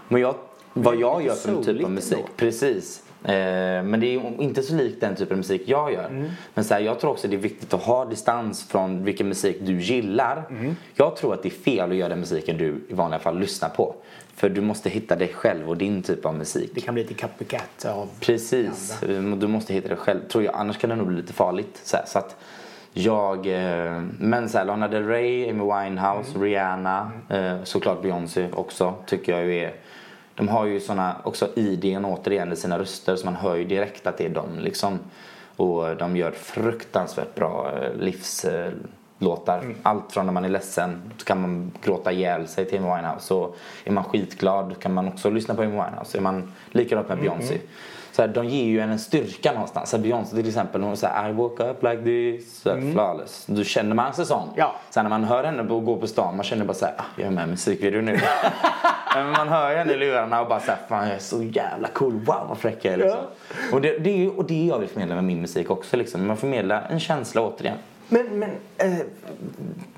Men 0.08 0.22
jag 0.22 0.36
vad 0.74 0.96
jag 0.96 1.24
gör 1.24 1.36
för 1.36 1.64
typ 1.64 1.84
av 1.84 1.92
musik. 1.92 2.18
Då. 2.18 2.34
Precis. 2.36 3.04
Eh, 3.24 3.84
men 3.84 4.00
det 4.00 4.16
är 4.16 4.42
inte 4.42 4.64
så 4.64 4.76
likt 4.76 5.02
den 5.02 5.16
typen 5.16 5.34
av 5.34 5.38
musik 5.38 5.62
jag 5.66 5.94
gör. 5.94 6.06
Mm. 6.06 6.30
Men 6.54 6.64
så 6.64 6.74
här, 6.74 6.82
jag 6.82 7.00
tror 7.00 7.12
också 7.12 7.28
det 7.28 7.36
är 7.36 7.40
viktigt 7.40 7.74
att 7.74 7.84
ha 7.84 8.06
distans 8.06 8.64
från 8.64 9.04
vilken 9.04 9.28
musik 9.28 9.58
du 9.62 9.82
gillar. 9.82 10.44
Mm. 10.50 10.76
Jag 10.96 11.16
tror 11.16 11.34
att 11.34 11.44
det 11.44 11.50
är 11.50 11.64
fel 11.64 11.92
att 11.92 11.98
göra 11.98 12.10
den 12.10 12.20
musiken 12.20 12.58
du 12.58 12.82
i 12.90 12.94
vanliga 12.94 13.20
fall 13.20 13.40
lyssnar 13.40 13.70
på. 13.70 13.96
För 14.36 14.50
du 14.50 14.62
måste 14.62 14.90
hitta 14.90 15.16
dig 15.16 15.28
själv 15.28 15.70
och 15.70 15.78
din 15.78 16.04
typ 16.04 16.26
av 16.26 16.36
musik. 16.36 16.72
Det 16.76 16.82
kan 16.82 16.94
bli 16.94 17.04
lite 17.04 17.14
copycat 17.14 17.86
av 17.86 18.10
Precis. 18.20 18.98
Andra. 19.04 19.36
Du 19.36 19.48
måste 19.48 19.74
hitta 19.74 19.88
dig 19.88 19.98
själv. 19.98 20.20
Tror 20.28 20.44
jag. 20.44 20.56
Annars 20.56 20.78
kan 20.78 20.90
det 20.90 20.96
nog 20.96 21.08
bli 21.08 21.18
lite 21.18 21.34
farligt. 21.34 21.82
Så, 21.84 21.98
här, 21.98 22.06
så 22.08 22.20
att 22.20 22.36
jag, 22.94 23.48
eh, 23.48 24.02
men 24.20 24.50
så 24.50 24.58
här, 24.58 24.66
Lana 24.66 24.88
Del 24.88 25.08
Rey, 25.08 25.50
Amy 25.50 25.64
Winehouse, 25.64 26.30
mm. 26.30 26.44
Rihanna, 26.44 27.12
mm. 27.30 27.46
Eh, 27.46 27.64
såklart 27.64 28.02
Beyoncé 28.02 28.48
också 28.54 28.94
tycker 29.06 29.32
jag 29.32 29.46
ju 29.46 29.60
är 29.60 29.74
de 30.36 30.48
har 30.48 30.66
ju 30.66 30.80
såna 30.80 31.16
också 31.24 31.50
idén 31.56 32.06
återigen 32.06 32.54
i 32.54 32.56
sina 32.56 32.80
röster 32.80 33.16
så 33.16 33.26
man 33.26 33.36
hör 33.36 33.56
ju 33.56 33.66
direkt 33.66 34.08
att 34.08 34.18
det 34.18 34.26
är 34.26 34.30
dem 34.30 34.60
liksom. 34.60 35.00
Och 35.56 35.96
de 35.98 36.18
gör 36.18 36.32
fruktansvärt 36.32 37.36
bra 37.36 37.72
eh, 37.76 37.96
livs, 37.96 38.46
eh, 38.46 38.72
låtar. 39.20 39.76
Allt 39.84 40.12
från 40.12 40.26
när 40.26 40.34
man 40.34 40.46
är 40.46 40.50
ledsen 40.50 41.02
så 41.18 41.26
kan 41.26 41.42
man 41.42 41.72
gråta 41.84 42.12
ihjäl 42.12 42.48
sig 42.48 42.66
till 42.66 42.80
Amy 42.80 42.96
Winehouse. 42.96 43.26
Så 43.26 43.54
är 43.84 43.92
man 43.92 44.04
skitglad 44.04 44.76
kan 44.80 44.94
man 44.94 45.08
också 45.08 45.30
lyssna 45.30 45.56
på 45.56 45.62
Amy 45.62 45.72
Winehouse. 45.72 46.18
Är 46.18 46.22
man 46.22 46.54
likadant 46.72 47.10
med 47.10 47.18
Beyoncé. 47.18 47.58
Så 48.12 48.22
här, 48.22 48.30
de 48.30 48.46
ger 48.48 48.64
ju 48.66 48.80
en 48.80 48.90
en 48.90 49.00
styrka 49.00 49.52
någonstans. 49.52 49.90
Så 49.90 49.98
här, 49.98 50.04
Beyoncé 50.04 50.36
till 50.36 50.48
exempel, 50.48 50.82
hon 50.82 50.98
säger 50.98 51.30
I 51.30 51.32
woke 51.32 51.64
up 51.64 51.84
like 51.84 52.02
this, 52.04 52.62
så 52.62 52.70
här, 52.70 52.92
flawless. 52.94 53.46
Då 53.48 53.64
känner 53.64 53.96
man 53.96 54.14
sig 54.14 54.26
sån. 54.26 54.50
Ja. 54.56 54.76
Sen 54.90 55.04
när 55.06 55.10
man 55.10 55.24
hör 55.24 55.44
henne 55.44 55.64
på- 55.64 55.80
gå 55.80 55.98
på 55.98 56.08
stan, 56.08 56.36
man 56.36 56.44
känner 56.44 56.66
bara 56.66 56.74
såhär, 56.74 56.94
ah, 56.98 57.04
jag 57.16 57.28
är 57.28 57.32
med 57.32 57.48
i 57.48 57.52
musikvideo 57.52 58.02
nu. 58.02 58.20
Men 59.16 59.30
man 59.32 59.48
hör 59.50 59.72
ju 59.72 59.78
henne 59.78 59.94
i 59.94 59.98
lurarna 59.98 60.42
och 60.42 60.48
bara 60.48 60.60
såhär, 60.60 60.80
fan 60.90 61.08
jag 61.08 61.16
är 61.16 61.20
så 61.20 61.44
jävla 61.44 61.88
cool, 61.88 62.14
wow 62.14 62.46
vad 62.50 62.58
fräck 62.58 62.86
jag 62.86 62.94
är 62.94 62.98
liksom. 62.98 63.20
Och, 63.74 63.82
det, 63.82 63.98
det 64.00 64.10
är 64.10 64.18
ju 64.18 64.30
och 64.30 64.46
det 64.46 64.66
jag 64.66 64.80
vill 64.80 64.90
förmedla 64.90 65.16
med 65.16 65.24
min 65.24 65.42
musik 65.42 65.70
också 65.72 65.98
liksom. 65.98 66.28
Man 66.28 66.38
förmedlar 66.38 66.88
en 66.90 67.00
känsla 67.00 67.42
återigen. 67.42 67.78
Men, 68.14 68.40
men 68.40 68.50
eh, 68.78 69.06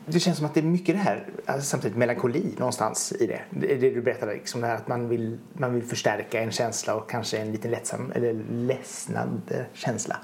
det 0.05 0.19
känns 0.19 0.37
som 0.37 0.45
att 0.45 0.53
det 0.53 0.59
är 0.59 0.63
mycket 0.63 0.95
det 0.95 1.01
här, 1.01 1.25
alltså, 1.45 1.65
samtidigt 1.65 1.97
melankoli 1.97 2.55
någonstans 2.57 3.13
i 3.19 3.27
det. 3.27 3.39
Det, 3.49 3.75
det 3.75 3.89
du 3.89 4.01
berättade, 4.01 4.33
liksom 4.33 4.61
det 4.61 4.67
här 4.67 4.75
att 4.75 4.87
man 4.87 5.09
vill, 5.09 5.37
man 5.53 5.73
vill 5.73 5.83
förstärka 5.83 6.41
en 6.41 6.51
känsla 6.51 6.95
och 6.95 7.09
kanske 7.09 7.37
en 7.37 7.51
liten 7.51 7.71
lättsam, 7.71 8.11
eller 8.15 8.33
ledsnad 8.51 9.41
känsla. 9.73 10.17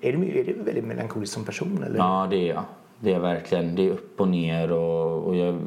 Är, 0.00 0.12
du, 0.12 0.40
är 0.40 0.44
du 0.44 0.62
väldigt 0.62 0.84
melankolisk 0.84 1.32
som 1.32 1.44
person? 1.44 1.84
Eller? 1.86 1.98
Ja, 1.98 2.26
det 2.30 2.36
är 2.36 2.54
jag. 2.54 2.64
Det 3.00 3.14
är 3.14 3.18
verkligen. 3.18 3.74
Det 3.74 3.86
är 3.86 3.90
upp 3.90 4.20
och 4.20 4.28
ner 4.28 4.72
och, 4.72 5.24
och 5.24 5.36
jag, 5.36 5.58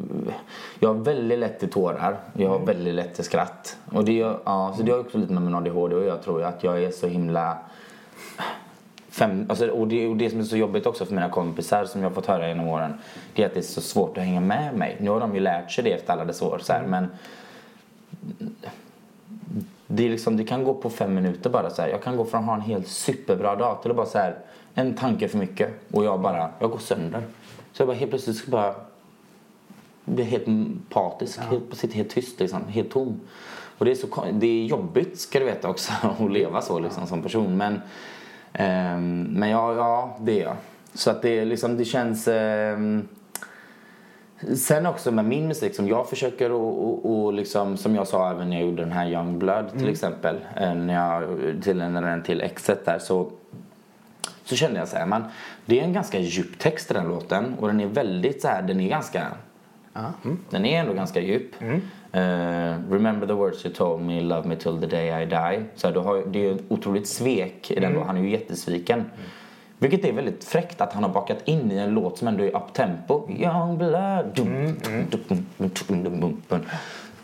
jag 0.80 0.94
har 0.94 1.04
väldigt 1.04 1.40
lätt 1.40 1.60
till 1.60 1.70
tårar. 1.70 2.20
Jag 2.34 2.50
har 2.50 2.60
väldigt 2.60 2.94
lätt 2.94 3.16
till 3.16 3.24
skratt. 3.24 3.78
Och 3.92 4.06
det, 4.06 4.14
ja, 4.18 4.74
så 4.78 4.84
det 4.84 4.92
har 4.92 5.00
också 5.00 5.18
lite 5.18 5.34
med 5.34 5.44
min 5.44 5.56
ADHD 5.56 5.96
och 5.96 6.06
jag 6.06 6.24
tror 6.24 6.44
att 6.44 6.64
jag 6.64 6.84
är 6.84 6.92
så 6.92 7.08
himla... 7.08 7.58
Fem, 9.10 9.46
alltså, 9.50 9.68
och, 9.68 9.88
det, 9.88 10.08
och 10.08 10.18
det 10.18 10.30
som 10.30 10.40
är 10.40 10.44
så 10.44 10.58
jobbigt 10.58 10.86
också 10.86 11.06
för 11.06 11.14
mina 11.14 11.30
kompisar 11.30 11.86
som 11.86 12.02
jag 12.02 12.10
har 12.10 12.16
fått 12.16 12.26
höra 12.26 12.48
genom 12.48 12.68
åren 12.68 12.94
det 13.34 13.44
är 13.44 13.46
att 13.46 13.54
det 13.54 13.60
är 13.60 13.62
så 13.62 13.82
svårt 13.82 14.18
att 14.18 14.24
hänga 14.24 14.40
med 14.40 14.76
mig. 14.76 14.98
Nu 15.00 15.10
har 15.10 15.20
de 15.20 15.36
ju 15.36 15.40
lärt 15.40 15.72
sig 15.72 15.84
det 15.84 15.94
efter 15.94 16.14
alla 16.14 16.26
dessa 16.26 16.46
år 16.46 16.60
så 16.64 16.74
här, 16.74 16.84
men 16.86 17.08
det, 19.88 20.06
är 20.06 20.10
liksom, 20.10 20.38
det 20.38 20.44
kan 20.44 20.64
gå 20.64 20.74
på 20.74 20.90
fem 20.90 21.16
minuter 21.16 21.50
bara 21.50 21.70
så 21.70 21.82
här. 21.82 21.90
Jag 21.90 22.04
kan 22.04 22.18
gå 22.18 22.26
från 22.26 22.40
att 22.40 22.46
ha 22.46 22.56
en 22.56 22.62
helt 22.62 22.88
superbra 22.88 23.56
dag 23.56 23.82
till 23.82 23.92
att 23.92 23.98
bara 23.98 24.06
så 24.06 24.18
här, 24.18 24.36
en 24.74 24.94
tanke 24.94 25.28
för 25.28 25.38
mycket 25.38 25.74
och 25.92 26.06
jag 26.06 26.22
bara, 26.22 26.50
jag 26.60 26.72
går 26.72 26.80
sönder. 26.80 27.22
Så 27.72 27.82
jag 27.82 27.88
bara 27.88 27.98
helt 27.98 28.12
plötsligt 28.12 28.38
ska 28.38 28.52
bara 28.52 28.76
bli 30.06 30.24
helt 30.24 30.46
patisk, 30.90 31.40
helt, 31.40 31.78
sitter 31.78 31.96
helt 31.96 32.10
tyst 32.10 32.40
liksom, 32.40 32.68
helt 32.68 32.92
tom. 32.92 33.20
Och 33.78 33.86
det 33.86 33.92
är, 33.92 33.96
så, 33.96 34.26
det 34.34 34.48
är 34.48 34.66
jobbigt 34.66 35.20
ska 35.20 35.40
du 35.40 35.46
veta 35.46 35.70
också 35.70 35.94
att 36.20 36.32
leva 36.32 36.62
så 36.62 36.80
liksom 36.80 37.08
som 37.08 37.24
person. 37.24 37.58
Men, 37.58 37.82
men 39.30 39.50
ja, 39.50 39.74
ja, 39.76 40.18
det 40.22 40.40
är 40.42 40.44
jag. 40.44 40.56
Så 40.94 41.12
att 41.12 41.22
det, 41.22 41.46
liksom, 41.46 41.78
det 41.78 41.86
känns... 41.86 42.28
ehm, 42.28 43.08
Sen 44.56 44.86
också 44.86 45.12
med 45.12 45.26
min 45.26 45.48
musik 45.48 45.76
som 45.76 45.88
jag 45.88 46.10
försöker 46.10 46.52
och, 46.52 46.84
och, 46.90 47.24
och 47.26 47.34
liksom, 47.34 47.78
som 47.78 47.96
jag 47.96 48.08
sa 48.08 48.32
även 48.32 48.50
när 48.50 48.58
jag 48.60 48.66
gjorde 48.70 48.82
den 48.84 48.92
här 48.92 49.08
Young 49.10 49.40
Blood 49.40 49.66
till 49.80 49.90
exempel. 49.90 50.36
eh, 50.56 50.76
När 50.76 50.94
jag 50.94 51.24
till 51.64 51.78
den 51.80 52.24
till 52.24 52.42
exet 52.42 52.86
där 52.86 53.00
så 53.00 53.32
så 54.44 54.56
kände 54.56 54.80
jag 54.80 54.88
så 54.88 54.98
här, 54.98 55.06
man, 55.06 55.24
det 55.66 55.80
är 55.80 55.84
en 55.84 55.94
ganska 55.94 56.20
djup 56.20 56.60
text 56.60 56.92
i 56.92 56.94
den 56.94 57.08
låten 57.08 57.54
och 57.60 57.68
den 57.68 57.82
är 57.82 57.86
väldigt 57.88 58.42
så 58.42 58.48
här, 58.48 58.62
den 58.62 58.80
är 58.80 58.90
ganska 58.90 59.28
Den 60.50 60.66
är 60.66 60.80
ändå 60.80 60.94
ganska 60.94 61.22
djup. 61.22 61.56
Eh, 62.12 62.22
remember 62.90 63.28
the 63.28 63.34
words 63.34 63.66
you 63.66 63.76
told 63.76 64.02
me, 64.02 64.22
love 64.22 64.48
me 64.48 64.56
till 64.56 64.80
the 64.82 64.88
day 64.88 65.24
I 65.24 65.26
die. 65.26 65.66
Så 65.76 65.92
du 65.92 66.00
har, 66.00 66.24
det 66.28 66.40
är 66.40 66.44
ju 66.44 66.56
ett 66.56 66.64
otroligt 66.68 67.08
svek 67.08 67.72
i 67.72 67.80
den 67.80 67.94
då. 67.94 68.04
Han 68.04 68.18
är 68.18 68.22
ju 68.22 68.30
jättesviken. 68.30 69.06
Vilket 69.78 70.06
är 70.06 70.14
väldigt 70.14 70.44
fräckt 70.44 70.82
att 70.82 70.94
han 70.94 71.04
har 71.04 71.10
bakat 71.10 71.38
in 71.46 71.72
i 71.72 71.78
en 71.78 71.90
låt 71.90 72.18
som 72.18 72.28
ändå 72.28 72.44
är 72.44 72.56
uptempo. 72.56 73.30
Young 73.30 73.78
blood. 73.78 74.40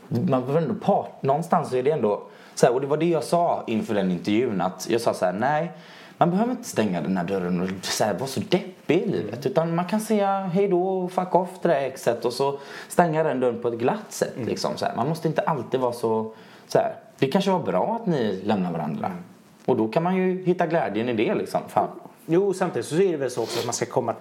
Man 0.09 0.41
behöver 0.41 0.61
ändå 0.61 0.73
part, 0.73 1.23
någonstans 1.23 1.69
så 1.69 1.75
är 1.75 1.83
det 1.83 1.91
ändå 1.91 2.23
så 2.55 2.65
här, 2.65 2.73
och 2.73 2.81
det 2.81 2.87
var 2.87 2.97
det 2.97 3.09
jag 3.09 3.23
sa 3.23 3.63
inför 3.67 3.93
den 3.93 4.11
intervjun 4.11 4.61
att 4.61 4.87
jag 4.89 5.01
sa 5.01 5.13
så 5.13 5.25
här, 5.25 5.33
nej 5.33 5.71
man 6.17 6.31
behöver 6.31 6.51
inte 6.51 6.69
stänga 6.69 7.01
den 7.01 7.17
här 7.17 7.23
dörren 7.23 7.61
och 7.61 7.69
så 7.81 8.03
här, 8.03 8.13
vara 8.13 8.27
så 8.27 8.39
deppig 8.39 9.01
i 9.01 9.05
livet. 9.05 9.45
Utan 9.45 9.75
man 9.75 9.85
kan 9.85 9.99
säga 10.01 10.39
hej 10.39 10.67
då 10.67 10.87
och 10.87 11.11
fuck 11.11 11.35
off 11.35 11.59
till 11.61 11.69
det 11.69 11.75
här 11.75 11.81
exet 11.85 12.25
och 12.25 12.33
så 12.33 12.59
stänga 12.87 13.23
den 13.23 13.39
dörren 13.39 13.61
på 13.61 13.67
ett 13.67 13.79
glatt 13.79 14.05
sätt. 14.13 14.33
Liksom, 14.45 14.71
så 14.77 14.85
här. 14.85 14.95
Man 14.95 15.09
måste 15.09 15.27
inte 15.27 15.41
alltid 15.41 15.79
vara 15.79 15.93
så, 15.93 16.33
så 16.67 16.77
här. 16.77 16.95
Det 17.19 17.27
kanske 17.27 17.51
var 17.51 17.59
bra 17.59 17.99
att 18.01 18.07
ni 18.07 18.41
lämnar 18.43 18.71
varandra. 18.71 19.11
Och 19.65 19.77
då 19.77 19.87
kan 19.87 20.03
man 20.03 20.15
ju 20.15 20.43
hitta 20.45 20.67
glädjen 20.67 21.09
i 21.09 21.13
det 21.13 21.35
liksom. 21.35 21.61
Fan. 21.67 21.87
Jo, 22.25 22.53
samtidigt 22.53 22.85
så 22.85 22.95
är 22.95 23.11
det 23.11 23.17
väl 23.17 23.31
så 23.31 23.43
också 23.43 23.59
att 23.59 23.65
man 23.65 23.73
ska 23.73 23.85
komma 23.85 24.13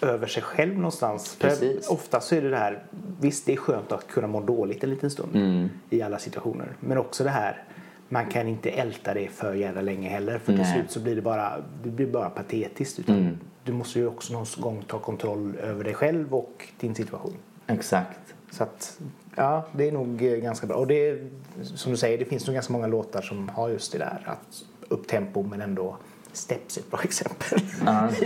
över 0.00 0.26
sig 0.26 0.42
själv 0.42 0.74
någonstans. 0.76 1.36
Precis. 1.40 1.88
Ofta 1.88 2.20
så 2.20 2.34
är 2.34 2.42
det 2.42 2.50
det 2.50 2.56
här, 2.56 2.82
visst 3.20 3.46
det 3.46 3.52
är 3.52 3.56
skönt 3.56 3.92
att 3.92 4.06
kunna 4.06 4.26
må 4.26 4.40
dåligt 4.40 4.84
en 4.84 4.90
liten 4.90 5.10
stund 5.10 5.36
Mm. 5.36 5.70
i 5.90 6.02
alla 6.02 6.18
situationer. 6.18 6.68
Men 6.80 6.98
också 6.98 7.24
det 7.24 7.30
här, 7.30 7.62
man 8.08 8.26
kan 8.26 8.48
inte 8.48 8.70
älta 8.70 9.14
det 9.14 9.28
för 9.28 9.54
jävla 9.54 9.80
länge 9.80 10.08
heller. 10.08 10.38
För 10.38 10.56
till 10.56 10.66
slut 10.66 10.90
så 10.90 11.00
blir 11.00 11.16
det 11.16 11.22
bara, 11.22 11.52
det 11.84 11.90
blir 11.90 12.06
bara 12.06 12.30
patetiskt. 12.30 12.98
Utan 12.98 13.38
Du 13.64 13.72
måste 13.72 13.98
ju 13.98 14.06
också 14.06 14.32
någon 14.32 14.46
gång 14.56 14.84
ta 14.86 14.98
kontroll 14.98 15.56
över 15.56 15.84
dig 15.84 15.94
själv 15.94 16.34
och 16.34 16.68
din 16.80 16.94
situation. 16.94 17.36
Exakt. 17.66 18.34
Så 18.50 18.62
att, 18.62 18.98
ja, 19.36 19.66
det 19.72 19.88
är 19.88 19.92
nog 19.92 20.22
eh, 20.22 20.36
ganska 20.36 20.66
bra. 20.66 20.76
Och 20.76 20.86
det 20.86 21.18
som 21.62 21.92
du 21.92 21.98
säger, 21.98 22.18
det 22.18 22.24
finns 22.24 22.46
nog 22.46 22.54
ganska 22.54 22.72
många 22.72 22.86
låtar 22.86 23.22
som 23.22 23.48
har 23.48 23.68
just 23.68 23.92
det 23.92 23.98
där 23.98 24.22
att 24.24 24.64
upp 24.88 25.08
tempo 25.08 25.42
men 25.42 25.60
ändå 25.60 25.96
Steps 26.32 26.76
är 26.76 26.80
ett 26.80 26.90
bra 26.90 27.00
exempel. 27.04 27.60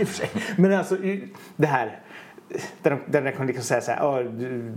Sig. 0.05 0.29
Men 0.57 0.73
alltså 0.73 0.97
det 1.55 1.67
här 1.67 1.99
där 2.81 2.91
de, 2.91 2.99
där 3.05 3.21
de 3.21 3.31
kan 3.31 3.47
liksom 3.47 3.63
säga 3.63 3.81
så 3.81 3.91
här, 3.91 3.99
"Ja, 4.03 4.23
du, 4.23 4.71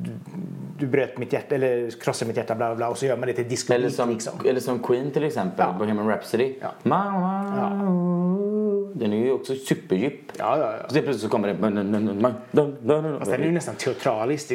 du, 0.78 0.86
bröt 0.86 1.18
mitt 1.18 1.32
hjärta 1.32 1.54
eller 1.54 1.90
krossade 2.00 2.28
mitt 2.28 2.36
hjärta 2.36 2.54
bla 2.54 2.66
bla 2.66 2.76
bla 2.76 2.88
och 2.88 2.98
så 2.98 3.06
gör 3.06 3.16
man 3.16 3.26
det 3.26 3.32
till 3.32 3.48
disco 3.48 3.72
Eller 3.72 3.88
som, 3.90 4.10
liksom. 4.10 4.32
eller 4.48 4.60
som 4.60 4.78
Queen 4.78 5.10
till 5.10 5.24
exempel, 5.24 5.66
Ja. 5.68 5.78
Bohemian 5.78 6.08
Rhapsody. 6.08 6.54
Ja. 6.60 6.72
Mamma, 6.82 7.70
Den 8.94 9.12
är 9.12 9.16
ju 9.16 9.32
också 9.32 9.54
superdjup. 9.54 10.12
Ja, 10.38 10.58
ja, 10.58 10.72
ja. 10.72 10.88
Så 10.88 10.94
plötsligt 10.94 11.20
så 11.20 11.28
kommer 11.28 11.48
det... 11.48 11.54
Fast 13.18 13.30
den 13.30 13.40
är 13.40 13.44
ju 13.44 13.52
nästan 13.52 13.74
teatraliskt. 13.74 14.48
Det 14.48 14.54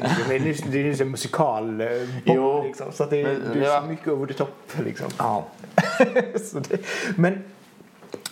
är 0.80 0.84
ju 0.84 0.96
en 1.02 1.12
musikal 1.12 1.82
eh, 1.82 1.88
Jo. 2.26 2.64
liksom. 2.64 2.92
Så 2.92 3.06
det, 3.06 3.24
Men, 3.24 3.42
det 3.54 3.60
är 3.60 3.64
ja. 3.64 3.82
så 3.82 3.88
mycket 3.88 4.08
over 4.08 4.28
the 4.28 4.34
top 4.34 4.50
liksom. 4.86 5.08
Ja. 5.18 5.46
så 6.52 6.60
det, 6.60 6.80
men 7.16 7.44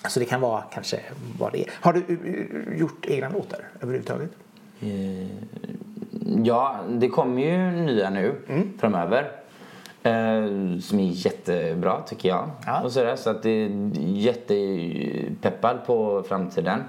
så 0.07 0.19
det 0.19 0.25
kan 0.25 0.41
vara 0.41 0.61
kanske 0.73 0.99
vad 1.39 1.51
det 1.51 1.59
är. 1.59 1.69
Har 1.81 1.93
du 1.93 1.99
eh, 1.99 2.79
gjort 2.79 3.05
egna 3.05 3.29
låtar 3.29 3.59
överhuvudtaget? 3.81 4.31
Eh, 4.81 5.27
Ja, 6.43 6.75
det 6.89 7.07
kommer 7.09 7.41
ju 7.41 7.71
nya 7.71 8.09
nu 8.09 8.35
framöver. 8.79 9.31
Eh, 10.03 10.79
som 10.79 10.99
är 10.99 11.11
jättebra 11.11 12.01
tycker 12.01 12.29
jag. 12.29 12.49
Ja. 12.65 12.81
Och 12.81 12.91
sådär, 12.91 13.15
så 13.15 13.29
att 13.29 13.43
det 13.43 13.49
är 13.49 13.69
jättepeppad 13.99 15.85
på 15.85 16.23
framtiden. 16.27 16.83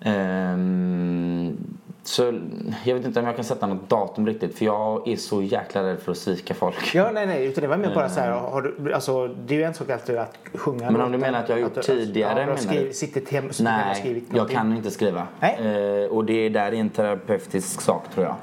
Ehm, 0.00 1.77
så 2.08 2.40
jag 2.84 2.94
vet 2.94 3.06
inte 3.06 3.20
om 3.20 3.26
jag 3.26 3.36
kan 3.36 3.44
sätta 3.44 3.66
något 3.66 3.88
datum 3.88 4.26
riktigt 4.26 4.58
för 4.58 4.64
jag 4.64 5.08
är 5.08 5.16
så 5.16 5.42
jäkla 5.42 5.82
rädd 5.82 5.98
för 6.00 6.12
att 6.12 6.18
svika 6.18 6.54
folk. 6.54 6.94
Ja, 6.94 7.10
nej, 7.14 7.26
nej. 7.26 7.46
Utan 7.46 7.62
det 7.62 7.68
var 7.68 7.76
mer 7.76 7.94
bara 7.94 8.08
så 8.08 8.20
här. 8.20 8.30
Har 8.30 8.62
du, 8.78 8.92
alltså, 8.94 9.28
det 9.28 9.54
är 9.54 9.58
ju 9.58 9.64
en 9.64 9.74
sak 9.74 9.90
alltid 9.90 10.16
att 10.16 10.36
sjunga 10.54 10.90
Men 10.90 11.00
om 11.00 11.12
du 11.12 11.18
menar 11.18 11.38
att 11.42 11.48
jag 11.48 11.56
har 11.56 11.60
gjort 11.60 11.76
att 11.76 11.86
du- 11.86 11.92
tidigare, 12.04 12.40
Ja, 12.40 12.44
du 12.46 12.50
har 12.50 12.56
skrivit, 12.58 12.88
du? 12.88 12.94
sittit 12.94 13.28
hem, 13.32 13.44
suttit 13.52 13.66
hemma 13.66 13.78
och 13.80 13.86
Nej, 13.86 13.94
skrivit 13.94 14.24
jag 14.34 14.50
kan 14.50 14.76
inte 14.76 14.90
skriva. 14.90 15.26
Nej. 15.40 15.56
Eh, 16.04 16.10
och 16.10 16.24
det 16.24 16.32
är 16.46 16.50
där 16.50 16.66
är 16.66 16.72
en 16.72 16.90
terapeutisk 16.90 17.80
sak 17.80 18.02
tror 18.14 18.26
jag. 18.26 18.36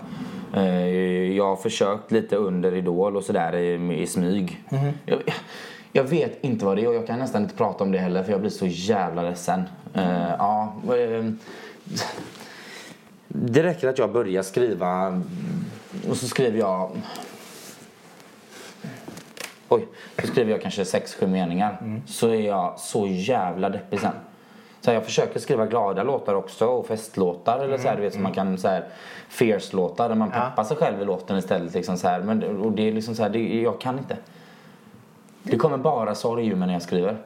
Eh, 0.63 1.33
jag 1.37 1.45
har 1.45 1.55
försökt 1.55 2.11
lite 2.11 2.35
under 2.35 2.73
Idol 2.75 3.17
och 3.17 3.23
sådär 3.23 3.55
i, 3.55 4.01
i 4.01 4.07
smyg. 4.07 4.63
Mhm. 4.69 4.91
Jag, 5.05 5.19
jag 5.91 6.03
vet 6.03 6.43
inte 6.43 6.65
vad 6.65 6.77
det 6.77 6.83
är 6.83 6.87
och 6.87 6.95
jag 6.95 7.07
kan 7.07 7.19
nästan 7.19 7.43
inte 7.43 7.55
prata 7.55 7.83
om 7.83 7.91
det 7.91 7.97
heller 7.97 8.23
för 8.23 8.31
jag 8.31 8.41
blir 8.41 8.51
så 8.51 8.65
jävla 8.67 9.21
ledsen. 9.21 9.63
Eh, 9.93 10.29
ja, 10.39 10.73
eh, 10.87 11.25
det 13.41 13.63
räcker 13.63 13.87
att 13.87 13.97
jag 13.97 14.11
börjar 14.11 14.43
skriva 14.43 15.21
och 16.09 16.17
så 16.17 16.27
skriver 16.27 16.59
jag 16.59 16.91
Oj, 19.69 19.87
så 20.21 20.27
skriver 20.27 20.51
jag 20.51 20.61
kanske 20.61 20.85
sex, 20.85 21.15
sju 21.15 21.27
meningar. 21.27 22.01
Så 22.07 22.27
är 22.27 22.41
jag 22.41 22.79
så 22.79 23.07
jävla 23.07 23.69
deppig 23.69 23.99
sen. 23.99 24.11
Så 24.81 24.91
här, 24.91 24.95
jag 24.95 25.05
försöker 25.05 25.39
skriva 25.39 25.65
glada 25.65 26.03
låtar 26.03 26.33
också 26.35 26.65
och 26.65 26.87
festlåtar 26.87 27.59
eller 27.59 27.77
så 27.77 27.87
här, 27.87 27.95
du 27.95 28.01
vet, 28.01 28.13
så 28.13 28.19
man 28.19 28.31
kan 28.31 28.57
så 28.57 28.67
här 28.67 28.85
fierce-låtar 29.29 30.09
där 30.09 30.15
man 30.15 30.31
Ja. 30.33 30.39
peppar 30.49 30.63
sig 30.63 30.77
själv 30.77 31.01
i 31.01 31.05
låten 31.05 31.37
istället. 31.37 31.73
Liksom, 31.73 31.97
så 31.97 32.07
här. 32.07 32.21
Men, 32.21 32.43
och 32.61 32.71
det 32.71 32.87
är 32.87 32.91
liksom 32.91 33.15
så 33.15 33.23
här, 33.23 33.29
det, 33.29 33.61
jag 33.61 33.81
kan 33.81 33.97
inte. 33.97 34.17
Det 35.43 35.57
kommer 35.57 35.77
bara 35.77 36.15
sorg 36.15 36.47
ur 36.47 36.55
mig 36.55 36.67
när 36.67 36.73
jag 36.73 36.81
skriver. 36.81 37.17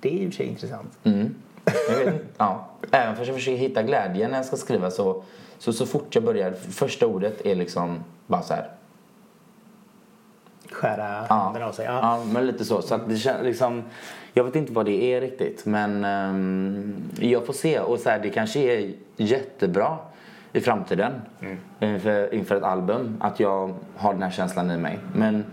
Det 0.00 0.22
är 0.24 0.26
för 0.26 0.36
sig 0.36 0.46
intressant. 0.46 0.98
Mm. 1.04 1.34
Vet. 1.64 2.14
Ja. 2.38 2.66
Även 2.90 3.16
fast 3.16 3.26
jag 3.26 3.36
försöker 3.36 3.58
hitta 3.58 3.82
glädje 3.82 4.28
när 4.28 4.36
jag 4.36 4.44
ska 4.46 4.56
skriva 4.56 4.90
så, 4.90 5.22
så 5.58 5.72
så 5.72 5.86
fort 5.86 6.14
jag 6.14 6.24
börjar, 6.24 6.52
första 6.52 7.06
ordet 7.06 7.46
är 7.46 7.54
liksom 7.54 7.98
bara 8.26 8.42
så 8.42 8.54
här. 8.54 8.68
skära 10.70 11.26
handen 11.28 11.62
av 11.62 11.72
sig. 11.72 11.84
Ja. 11.84 11.98
Ja, 12.02 12.24
men 12.32 12.46
lite 12.46 12.64
så. 12.64 12.82
så 12.82 12.94
att 12.94 13.08
det 13.08 13.16
kän, 13.16 13.44
liksom, 13.44 13.82
jag 14.34 14.44
vet 14.44 14.56
inte 14.56 14.72
vad 14.72 14.86
det 14.86 15.02
är 15.14 15.20
riktigt 15.20 15.66
men 15.66 16.04
ehm, 16.04 16.94
jag 17.20 17.46
får 17.46 17.52
se. 17.52 17.80
Och 17.80 17.98
så 17.98 18.10
här, 18.10 18.18
det 18.18 18.30
kanske 18.30 18.60
är 18.60 18.92
jättebra 19.16 19.98
i 20.52 20.60
framtiden 20.60 21.12
Mm. 21.40 21.56
inför, 21.80 22.34
inför 22.34 22.56
ett 22.56 22.62
album 22.62 23.16
att 23.20 23.40
jag 23.40 23.74
har 23.96 24.12
den 24.12 24.22
här 24.22 24.30
känslan 24.30 24.70
i 24.70 24.76
mig. 24.76 24.98
Men 25.14 25.44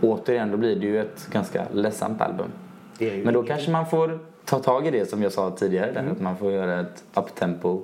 återigen, 0.00 0.50
då 0.50 0.56
blir 0.56 0.76
det 0.76 0.86
ju 0.86 1.00
ett 1.00 1.28
ganska 1.32 1.64
ledsamt 1.72 2.20
album. 2.20 2.50
Men 2.98 3.34
då 3.34 3.42
kanske 3.42 3.70
man 3.70 3.86
får 3.86 4.18
ta 4.52 4.58
tag 4.58 4.86
i 4.86 4.90
det 4.90 5.10
som 5.10 5.22
jag 5.22 5.32
sa 5.32 5.50
tidigare. 5.50 5.92
Där, 5.92 6.08
att 6.12 6.20
man 6.20 6.36
får 6.36 6.52
göra 6.52 6.80
ett 6.80 7.04
uptempo. 7.14 7.82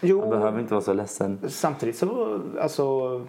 Jo. 0.00 0.20
Man 0.20 0.30
behöver 0.30 0.60
inte 0.60 0.74
vara 0.74 0.84
så 0.84 0.92
ledsen. 0.92 1.38
Samtidigt 1.48 1.96
så, 1.96 2.40
alltså 2.60 3.26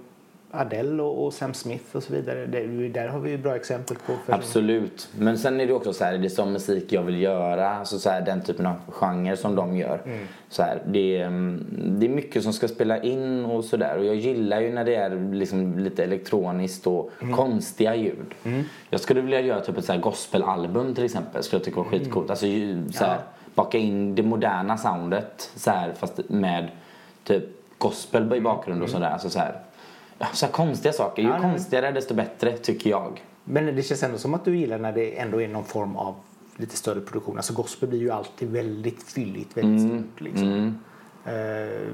Adele 0.52 1.04
och, 1.04 1.26
och 1.26 1.34
Sam 1.34 1.54
Smith 1.54 1.96
och 1.96 2.04
så 2.04 2.14
vidare, 2.14 2.46
det, 2.46 2.90
där 2.90 3.08
har 3.08 3.20
vi 3.20 3.30
ju 3.30 3.38
bra 3.38 3.56
exempel 3.56 3.98
på. 3.98 4.14
personer. 4.14 4.38
Absolut. 4.38 5.10
Men 5.18 5.38
sen 5.38 5.62
är 5.62 5.68
det 5.68 5.74
också 5.74 5.94
så 5.94 6.04
här, 6.04 6.18
det 6.18 6.28
är 6.28 6.30
sån 6.30 6.54
musik 6.54 6.92
jag 6.92 7.04
vill 7.04 7.22
göra. 7.22 7.70
Alltså 7.70 8.00
så 8.00 8.10
här, 8.10 8.22
den 8.22 8.42
typen 8.42 8.66
av 8.66 8.76
genre 8.88 9.38
som 9.38 9.56
de 9.56 9.78
gör. 9.78 10.02
Så 10.50 10.64
här, 10.64 10.82
det, 10.88 11.18
är, 11.18 11.28
mm, 11.28 11.66
det 12.00 12.06
är 12.06 12.10
mycket 12.10 12.44
som 12.44 12.54
ska 12.54 12.68
spela 12.68 13.02
in 13.02 13.46
och 13.46 13.66
sådär. 13.66 13.98
Och 13.98 14.06
jag 14.06 14.16
gillar 14.16 14.62
ju 14.62 14.74
när 14.74 14.86
det 14.86 14.96
är 14.96 15.34
liksom 15.34 15.80
lite 15.80 16.04
elektroniskt 16.04 16.88
och 16.88 17.12
konstiga 17.36 17.96
ljud. 17.96 18.34
Jag 18.90 19.00
skulle 19.00 19.22
vilja 19.22 19.42
göra 19.42 19.60
typ 19.60 19.78
ett 19.78 19.86
så 19.86 19.94
här 19.94 20.00
gospelalbum 20.00 20.96
till 20.96 21.06
exempel. 21.06 21.44
Skulle 21.44 21.60
jag 21.60 21.66
tycka 21.66 21.78
var 21.78 21.90
skitcoolt. 21.90 22.30
Alltså 22.30 22.46
så 22.92 23.06
här, 23.06 23.20
baka 23.56 23.78
in 23.78 24.16
det 24.16 24.24
moderna 24.24 24.78
soundet 24.78 25.52
så 25.56 25.72
här, 25.72 25.94
fast 25.94 26.30
med 26.30 26.68
typ 27.24 27.44
gospel 27.78 28.34
i 28.34 28.42
bakgrunden 28.42 28.84
och 28.84 28.90
sådär. 28.90 29.10
Alltså 29.10 29.30
så 29.30 29.40
här, 29.40 29.52
ja, 29.52 29.71
så 30.34 30.48
konstiga 30.48 30.94
saker. 30.94 31.22
Ju 31.24 31.30
Ja, 31.30 31.40
konstigare 31.42 31.92
desto 31.92 32.14
bättre 32.14 32.58
tycker 32.58 32.90
jag. 32.90 33.24
Men 33.44 33.66
det 33.76 33.84
känns 33.84 34.04
ändå 34.04 34.18
som 34.18 34.34
att 34.34 34.46
du 34.46 34.58
gillar 34.58 34.78
när 34.80 34.92
det 34.92 35.20
ändå 35.20 35.42
är 35.42 35.48
någon 35.48 35.64
form 35.64 35.96
av 35.96 36.16
lite 36.58 36.76
större 36.76 37.02
produktion. 37.02 37.38
Alltså 37.38 37.54
gospel 37.54 37.90
blir 37.90 38.00
ju 38.00 38.12
alltid 38.12 38.52
väldigt 38.52 39.04
fylligt, 39.04 39.58
väldigt 39.58 39.86
Mm. 39.92 40.00
stort. 40.04 40.22
Liksom. 40.22 40.80
Eh, 41.26 41.88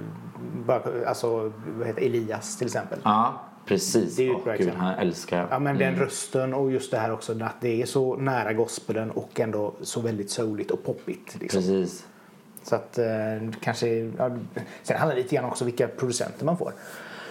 bara, 0.65 0.81
alltså, 1.07 1.51
vad 1.77 1.87
heter 1.87 2.01
Elias 2.01 2.57
till 2.57 2.67
exempel. 2.67 2.99
Ja, 3.03 3.41
precis. 3.65 4.15
Det 4.15 4.23
är 4.23 4.27
ju 4.27 4.43
bra 4.43 4.55
Gud, 4.55 4.73
han 4.77 4.95
älskar 4.95 5.37
jag. 5.37 5.47
Ja, 5.51 5.59
men 5.59 5.77
den 5.77 5.95
rösten 5.95 6.53
och 6.53 6.71
just 6.71 6.91
det 6.91 6.97
här 6.97 7.11
också 7.11 7.43
att 7.43 7.61
det 7.61 7.81
är 7.81 7.85
så 7.85 8.15
nära 8.15 8.53
gospelen 8.53 9.11
och 9.11 9.39
ändå 9.39 9.73
så 9.81 10.01
väldigt 10.01 10.29
souligt 10.31 10.71
och 10.71 10.83
poppigt. 10.83 11.37
Liksom. 11.39 11.61
Precis. 11.61 12.05
Så 12.63 12.75
att 12.75 12.97
eh, 12.97 13.05
kanske, 13.61 13.87
ja, 14.17 14.31
sen 14.83 14.97
handlar 14.97 15.15
det 15.15 15.21
lite 15.21 15.35
grann 15.35 15.45
också 15.45 15.65
vilka 15.65 15.87
producenter 15.87 16.45
man 16.45 16.57
får. 16.57 16.73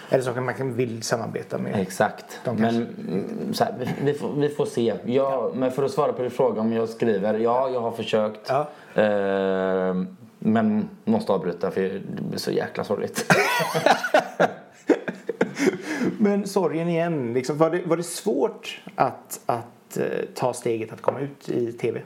Eller 0.09 0.33
kan 0.33 0.45
man 0.45 0.53
kan 0.53 0.73
vill 0.73 1.03
samarbeta 1.03 1.57
med. 1.57 1.79
Exakt. 1.79 2.39
Men 2.57 2.87
så 3.53 3.63
här, 3.63 3.95
vi, 4.03 4.13
får, 4.13 4.33
vi 4.33 4.49
får 4.49 4.65
se. 4.65 4.93
Jag, 5.05 5.55
Men 5.55 5.71
för 5.71 5.83
att 5.83 5.91
svara 5.91 6.13
på 6.13 6.21
din 6.21 6.31
fråga 6.31 6.61
om 6.61 6.73
jag 6.73 6.89
skriver. 6.89 7.39
Ja, 7.39 7.69
jag 7.69 7.81
har 7.81 7.91
försökt. 7.91 8.49
Ja. 8.49 8.67
Eh, 9.01 9.95
men 10.39 10.89
måste 11.05 11.31
avbryta 11.31 11.71
för 11.71 11.81
det 11.81 12.21
blir 12.29 12.39
så 12.39 12.51
jäkla 12.51 12.83
sorgligt. 12.83 13.33
Men 16.19 16.47
sorgen 16.47 16.87
igen, 16.87 17.33
liksom, 17.33 17.57
var, 17.57 17.69
det, 17.69 17.81
var 17.85 17.97
det 17.97 18.03
svårt 18.03 18.81
att, 18.95 19.39
att 19.45 19.97
eh, 19.97 20.05
ta 20.35 20.53
steget 20.53 20.93
att 20.93 21.01
komma 21.01 21.19
ut 21.19 21.49
i 21.49 21.71
tv? 21.71 22.01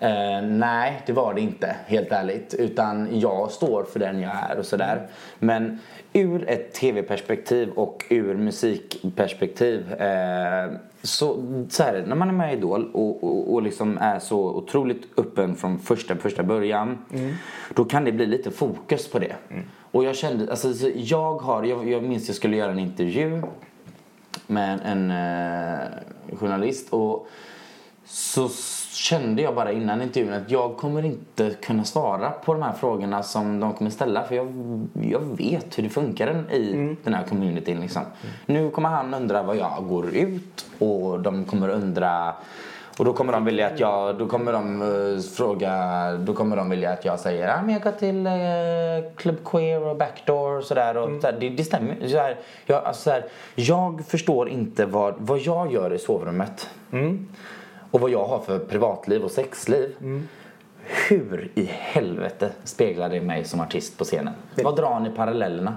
Eh, 0.00 0.42
nej, 0.42 1.02
det 1.06 1.12
var 1.12 1.34
det 1.34 1.40
inte, 1.40 1.76
helt 1.86 2.12
ärligt. 2.12 2.54
Utan 2.54 3.20
jag 3.20 3.50
står 3.50 3.84
för 3.84 4.00
den 4.00 4.20
jag 4.20 4.32
är 4.50 4.58
och 4.58 4.66
sådär. 4.66 5.06
Men 5.38 5.78
ur 6.12 6.48
ett 6.48 6.72
tv-perspektiv 6.74 7.70
och 7.70 8.04
ur 8.08 8.34
musikperspektiv 8.34 9.92
eh, 9.92 10.70
så, 11.02 11.36
så 11.70 11.82
här, 11.82 12.04
när 12.06 12.16
man 12.16 12.28
är 12.28 12.32
med 12.32 12.54
i 12.54 12.56
Idol 12.56 12.90
och, 12.92 13.24
och, 13.24 13.54
och 13.54 13.62
liksom 13.62 13.98
är 13.98 14.18
så 14.18 14.38
otroligt 14.38 15.18
öppen 15.18 15.56
från 15.56 15.78
första, 15.78 16.16
första 16.16 16.42
början 16.42 16.98
då 17.74 17.84
kan 17.84 18.04
det 18.04 18.12
bli 18.12 18.26
lite 18.26 18.50
fokus 18.50 19.08
på 19.08 19.18
det. 19.18 19.34
Och 19.90 20.04
jag 20.04 20.16
kände, 20.16 20.50
alltså 20.50 20.74
så 20.74 20.90
jag 20.94 21.38
har, 21.38 21.64
jag, 21.64 21.88
jag 21.88 22.02
minns 22.02 22.26
jag 22.26 22.36
skulle 22.36 22.56
göra 22.56 22.72
en 22.72 22.78
intervju 22.78 23.42
med 24.46 24.80
en 24.84 25.10
eh, 25.10 26.36
journalist 26.38 26.92
och 26.92 27.28
så 28.04 28.48
kände 28.92 29.42
jag 29.42 29.54
bara 29.54 29.72
innan 29.72 30.02
intervjun 30.02 30.32
att 30.32 30.50
jag 30.50 30.76
kommer 30.76 31.04
inte 31.04 31.50
kunna 31.50 31.84
svara 31.84 32.30
på 32.30 32.52
de 32.52 32.62
här 32.62 32.72
frågorna 32.72 33.22
som 33.22 33.60
de 33.60 33.74
kommer 33.74 33.90
ställa 33.90 34.24
för 34.24 34.34
jag, 34.34 34.48
jag 35.02 35.20
vet 35.20 35.78
hur 35.78 35.82
det 35.82 35.88
funkar 35.88 36.52
i 36.52 36.96
den 37.04 37.14
här 37.14 37.24
communityn 37.24 37.80
liksom. 37.80 38.02
Nu 38.46 38.70
kommer 38.70 38.88
han 38.88 39.14
undra 39.14 39.42
vad 39.42 39.56
jag 39.56 39.86
går 39.88 40.08
ut 40.08 40.66
och 40.78 41.20
de 41.20 41.44
kommer 41.44 41.68
undra 41.68 42.34
och 43.00 43.06
då 43.06 43.12
kommer 43.12 43.32
de 43.32 43.44
vilja 43.44 43.66
att 43.66 43.80
jag, 43.80 44.18
då 44.18 44.26
kommer 44.26 44.52
de 44.52 44.82
eh, 44.82 45.22
fråga, 45.36 45.72
då 46.12 46.34
kommer 46.34 46.56
de 46.56 46.70
vilja 46.70 46.92
att 46.92 47.04
jag 47.04 47.20
säger 47.20 47.48
ah, 47.48 47.62
men 47.62 47.72
jag 47.72 47.82
går 47.82 47.92
till 47.92 48.26
uh, 48.26 49.14
Club 49.16 49.36
Queer 49.44 49.82
och 49.82 49.96
Backdoor 49.96 50.56
och 50.56 50.64
sådär. 50.64 50.96
Och 50.96 51.20
så 51.20 51.26
här, 51.26 51.36
det, 51.40 51.48
det 51.48 51.64
stämmer. 51.64 52.08
Så 52.08 52.16
här, 52.16 52.36
jag, 52.66 52.84
alltså, 52.84 53.02
så 53.02 53.10
här, 53.10 53.24
jag 53.54 54.02
förstår 54.06 54.48
inte 54.48 54.86
vad, 54.86 55.14
vad 55.18 55.38
jag 55.38 55.72
gör 55.72 55.92
i 55.92 55.98
sovrummet. 55.98 56.68
Och 57.90 58.00
vad 58.00 58.10
jag 58.10 58.24
har 58.24 58.38
för 58.38 58.58
privatliv 58.58 59.24
och 59.24 59.30
sexliv. 59.30 59.96
Hur 61.08 61.50
i 61.54 61.64
helvete 61.64 62.52
speglar 62.64 63.08
det 63.08 63.20
mig 63.20 63.44
som 63.44 63.60
artist 63.60 63.98
på 63.98 64.04
scenen? 64.04 64.34
Vad 64.64 64.76
drar 64.76 65.00
ni 65.00 65.10
parallellerna? 65.10 65.76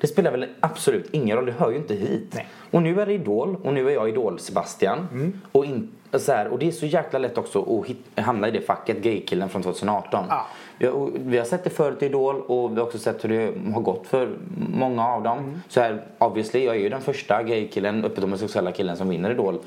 Det 0.00 0.06
spelar 0.06 0.30
väl 0.30 0.46
absolut 0.60 1.08
ingen 1.10 1.36
roll, 1.36 1.46
det 1.46 1.52
hör 1.52 1.70
ju 1.70 1.76
inte 1.76 1.94
hit. 1.94 2.32
Nej. 2.34 2.48
Och 2.70 2.82
nu 2.82 3.00
är 3.00 3.06
det 3.06 3.12
Idol 3.12 3.56
och 3.64 3.74
nu 3.74 3.88
är 3.88 3.94
jag 3.94 4.08
Idol-Sebastian. 4.08 5.32
Och, 5.52 5.64
in, 5.64 5.90
så 6.12 6.32
här, 6.32 6.48
och 6.48 6.58
det 6.58 6.68
är 6.68 6.72
så 6.72 6.86
jäkla 6.86 7.18
lätt 7.18 7.38
också 7.38 7.80
att 7.80 7.86
hit, 7.86 7.98
hamna 8.14 8.48
i 8.48 8.50
det 8.50 8.60
facket, 8.60 8.96
gaykillen 9.02 9.48
från 9.48 9.62
2018. 9.62 10.24
Ja. 10.78 11.08
Vi, 11.14 11.38
har, 11.38 11.44
sett 11.44 11.64
det 11.64 11.70
förut 11.70 12.02
i 12.02 12.06
Idol 12.06 12.40
och 12.46 12.72
vi 12.72 12.76
har 12.76 12.82
också 12.82 12.98
sett 12.98 13.24
hur 13.24 13.28
det 13.28 13.72
har 13.74 13.80
gått 13.80 14.06
för 14.06 14.28
många 14.72 15.06
av 15.08 15.22
dem. 15.22 15.62
Så 15.68 15.80
här, 15.80 16.02
obviously, 16.18 16.64
jag 16.64 16.76
är 16.76 16.80
ju 16.80 16.88
den 16.88 17.00
första 17.00 17.42
gaykillen, 17.42 18.04
öppet 18.04 18.24
homosexuella 18.24 18.72
killen 18.72 18.96
som 18.96 19.08
vinner 19.08 19.30
Idol. 19.30 19.58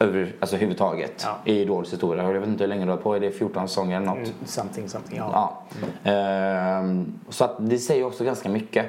Över, 0.00 0.32
alltså 0.40 0.56
överhuvudtaget 0.56 1.22
Ja. 1.24 1.38
i 1.44 1.60
Idols 1.60 1.92
historia. 1.92 2.22
Jag 2.22 2.40
vet 2.40 2.48
inte 2.48 2.64
hur 2.64 2.68
länge 2.68 2.84
du 2.84 2.90
har 2.90 2.98
på, 2.98 3.14
är 3.14 3.20
det 3.20 3.30
14 3.30 3.68
säsonger 3.68 3.96
eller 3.96 4.06
något? 4.06 4.32
Something, 4.44 4.88
something. 4.88 5.18
Ja. 5.18 5.62
Ja. 6.04 6.10
Ehm, 6.12 7.18
så 7.28 7.44
att 7.44 7.56
det 7.58 7.78
säger 7.78 8.04
också 8.04 8.24
ganska 8.24 8.48
mycket. 8.48 8.86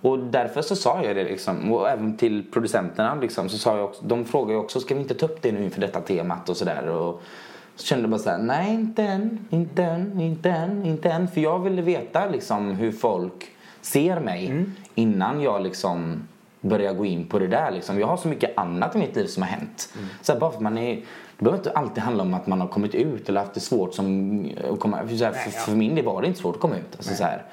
Och 0.00 0.18
därför 0.18 0.62
så 0.62 0.76
sa 0.76 1.02
jag 1.04 1.16
det 1.16 1.24
liksom. 1.24 1.72
Och 1.72 1.88
även 1.88 2.16
till 2.16 2.44
producenterna 2.52 3.14
liksom, 3.14 3.48
så 3.48 3.58
sa 3.58 3.76
jag 3.76 3.84
också, 3.84 4.04
de 4.04 4.24
frågade 4.24 4.52
ju 4.52 4.58
också, 4.58 4.80
ska 4.80 4.94
vi 4.94 5.00
inte 5.00 5.14
ta 5.14 5.26
upp 5.26 5.42
det 5.42 5.52
nu 5.52 5.64
inför 5.64 5.80
detta 5.80 6.00
temat 6.00 6.48
och 6.48 6.56
sådär. 6.56 7.14
Så 7.80 7.86
kände 7.86 8.02
jag 8.02 8.10
bara 8.10 8.18
såhär, 8.18 8.38
nej 8.38 8.74
inte 8.74 9.02
än, 9.02 9.46
inte 9.50 9.84
än, 9.84 10.20
inte 10.20 10.50
än, 10.50 10.86
inte 10.86 11.10
än. 11.10 11.28
För 11.28 11.40
jag 11.40 11.58
ville 11.58 11.82
veta 11.82 12.26
liksom 12.26 12.70
hur 12.70 12.92
folk 12.92 13.48
ser 13.80 14.20
mig 14.20 14.64
innan 14.94 15.40
jag 15.40 15.62
liksom 15.62 16.28
börjar 16.60 16.94
gå 16.94 17.04
in 17.04 17.26
på 17.26 17.38
det 17.38 17.46
där 17.46 17.70
liksom. 17.70 17.98
Jag 18.00 18.06
har 18.06 18.16
så 18.16 18.28
mycket 18.28 18.58
annat 18.58 18.96
i 18.96 18.98
mitt 18.98 19.16
liv 19.16 19.26
som 19.26 19.42
har 19.42 19.50
hänt. 19.50 19.94
Så 20.22 20.32
här, 20.32 20.40
bara 20.40 20.50
för 20.50 20.60
man 20.60 20.78
är 20.78 21.02
det 21.40 21.44
behöver 21.44 21.58
inte 21.58 21.72
alltid 21.72 22.02
handla 22.02 22.22
om 22.22 22.34
att 22.34 22.46
man 22.46 22.60
har 22.60 22.68
kommit 22.68 22.94
ut 22.94 23.28
eller 23.28 23.40
haft 23.40 23.54
det 23.54 23.60
svårt 23.60 23.94
som 23.94 24.50
att 24.72 24.80
komma, 24.80 24.96
för, 24.96 25.24
här, 25.24 25.32
för, 25.32 25.50
ja. 25.50 25.60
för 25.60 25.72
min 25.72 25.94
del 25.94 26.04
var 26.04 26.22
det 26.22 26.28
inte 26.28 26.40
svårt 26.40 26.54
att 26.54 26.60
komma 26.60 26.76
ut. 26.76 26.96
Alltså, 26.96 27.14
så 27.14 27.24
här, 27.24 27.44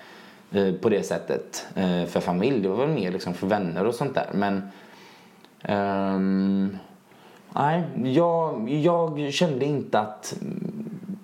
eh, 0.51 0.73
på 0.73 0.89
det 0.89 1.03
sättet. 1.03 1.67
Eh, 1.75 2.05
För 2.05 2.19
familj, 2.19 2.61
det 2.61 2.69
var 2.69 2.75
väl 2.75 2.95
mer 2.95 3.11
liksom 3.11 3.33
för 3.33 3.47
vänner 3.47 3.85
och 3.85 3.95
sånt 3.95 4.15
där. 4.15 4.27
Men 4.33 4.69
ehm, 5.61 6.77
nej, 7.57 7.83
jag, 8.13 8.69
jag 8.69 9.33
kände 9.33 9.65
inte 9.65 9.99
att 9.99 10.37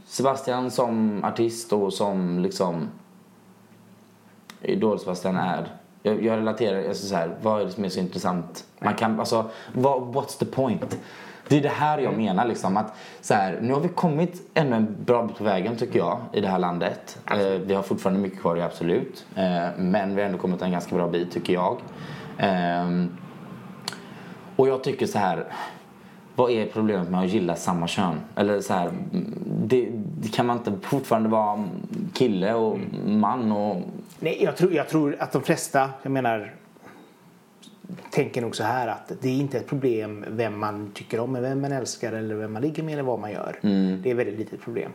Sebastian 0.05 0.71
som 0.71 1.23
artist 1.23 1.73
och 1.73 1.93
som 1.93 2.39
liksom 2.39 2.89
Idol-Sebastian 4.61 5.35
är 5.35 5.67
jag, 6.03 6.23
jag 6.23 6.37
relaterar, 6.37 6.87
alltså 6.87 7.07
så 7.07 7.15
här, 7.15 7.35
vad 7.41 7.61
är 7.61 7.65
det 7.65 7.71
som 7.71 7.85
är 7.85 7.89
så 7.89 7.99
intressant? 7.99 8.65
Man 8.79 8.93
kan, 8.93 9.19
alltså, 9.19 9.49
vad, 9.73 10.15
what's 10.15 10.39
the 10.39 10.45
point? 10.45 10.97
Det 11.47 11.57
är 11.57 11.61
det 11.61 11.69
här 11.69 11.97
jag 11.97 12.17
menar 12.17 12.45
liksom 12.45 12.77
att 12.77 12.95
så 13.21 13.33
här, 13.33 13.59
nu 13.61 13.73
har 13.73 13.79
vi 13.79 13.89
kommit 13.89 14.51
ännu 14.53 14.75
en 14.75 14.95
bra 15.05 15.23
bit 15.23 15.37
på 15.37 15.43
vägen 15.43 15.75
tycker 15.75 15.99
jag 15.99 16.19
i 16.33 16.41
det 16.41 16.47
här 16.47 16.59
landet. 16.59 17.19
Eh, 17.31 17.37
vi 17.39 17.73
har 17.73 17.83
fortfarande 17.83 18.21
mycket 18.21 18.41
kvar, 18.41 18.57
absolut. 18.57 19.25
Eh, 19.35 19.67
men 19.77 20.15
vi 20.15 20.21
har 20.21 20.27
ändå 20.27 20.37
kommit 20.37 20.61
en 20.61 20.71
ganska 20.71 20.95
bra 20.95 21.07
bit 21.07 21.31
tycker 21.31 21.53
jag. 21.53 21.77
Ehm, 22.37 23.17
och 24.55 24.67
jag 24.67 24.83
tycker 24.83 25.05
så 25.05 25.17
här. 25.19 25.45
Vad 26.35 26.51
är 26.51 26.65
problemet 26.65 27.09
med 27.09 27.19
att 27.19 27.29
gilla 27.29 27.55
samma 27.55 27.87
kön? 27.87 28.19
Eller 28.35 28.61
så 28.61 28.73
här, 28.73 28.91
det, 29.63 29.89
det 30.19 30.27
kan 30.27 30.45
man 30.45 30.57
inte 30.57 30.87
fortfarande 30.87 31.29
vara 31.29 31.65
kille 32.13 32.53
och 32.53 32.79
man 33.05 33.51
och 33.51 33.81
Nej, 34.19 34.43
jag 34.43 34.57
tror, 34.57 34.73
jag 34.73 34.89
tror 34.89 35.15
att 35.19 35.31
de 35.31 35.43
flesta, 35.43 35.89
jag 36.01 36.11
menar, 36.11 36.53
tänker 38.11 38.41
nog 38.41 38.55
så 38.55 38.63
här 38.63 38.87
att 38.87 39.11
det 39.21 39.29
är 39.29 39.33
inte 39.33 39.57
ett 39.57 39.67
problem 39.67 40.25
vem 40.27 40.59
man 40.59 40.91
tycker 40.93 41.19
om, 41.19 41.33
vem 41.33 41.61
man 41.61 41.71
älskar 41.71 42.13
eller 42.13 42.35
vem 42.35 42.53
man 42.53 42.61
ligger 42.61 42.83
med 42.83 42.93
eller 42.93 43.03
vad 43.03 43.19
man 43.19 43.31
gör. 43.31 43.59
Det 43.61 44.09
är 44.09 44.11
ett 44.11 44.17
väldigt 44.17 44.39
litet 44.39 44.61
problem. 44.61 44.91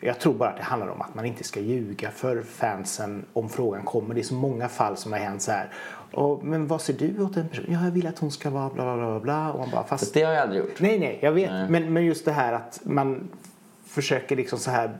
Jag 0.00 0.18
tror 0.18 0.34
bara 0.34 0.48
att 0.48 0.56
det 0.56 0.62
handlar 0.62 0.88
om 0.88 1.00
att 1.00 1.14
man 1.14 1.24
inte 1.24 1.44
ska 1.44 1.60
ljuga 1.60 2.10
för 2.10 2.42
fansen 2.42 3.24
om 3.32 3.48
frågan 3.48 3.82
kommer. 3.82 4.14
Det 4.14 4.20
är 4.20 4.22
så 4.22 4.34
många 4.34 4.68
fall 4.68 4.96
som 4.96 5.12
har 5.12 5.18
hänt 5.18 5.42
så 5.42 5.50
här. 5.50 5.68
Och, 6.16 6.44
men 6.44 6.66
vad 6.66 6.80
ser 6.80 6.92
du 6.92 7.22
åt 7.24 7.36
en 7.36 7.48
person? 7.48 7.64
Ja, 7.68 7.84
jag 7.84 7.90
vill 7.90 8.06
att 8.06 8.18
hon 8.18 8.30
ska 8.30 8.50
vara 8.50 8.68
bla 8.70 8.84
bla 8.96 8.96
bla 9.10 9.20
bla. 9.20 9.52
Och 9.52 9.58
man 9.58 9.70
bara, 9.70 9.84
fast... 9.84 10.14
Det 10.14 10.22
har 10.22 10.32
jag 10.32 10.42
aldrig 10.42 10.60
gjort. 10.60 10.80
Nej, 10.80 10.98
nej, 10.98 11.18
jag 11.22 11.32
vet. 11.32 11.70
Men, 11.70 11.92
men 11.92 12.04
just 12.04 12.24
det 12.24 12.32
här 12.32 12.52
att 12.52 12.80
man 12.84 13.28
försöker 13.86 14.36
liksom 14.36 14.58
så 14.58 14.70
här 14.70 14.90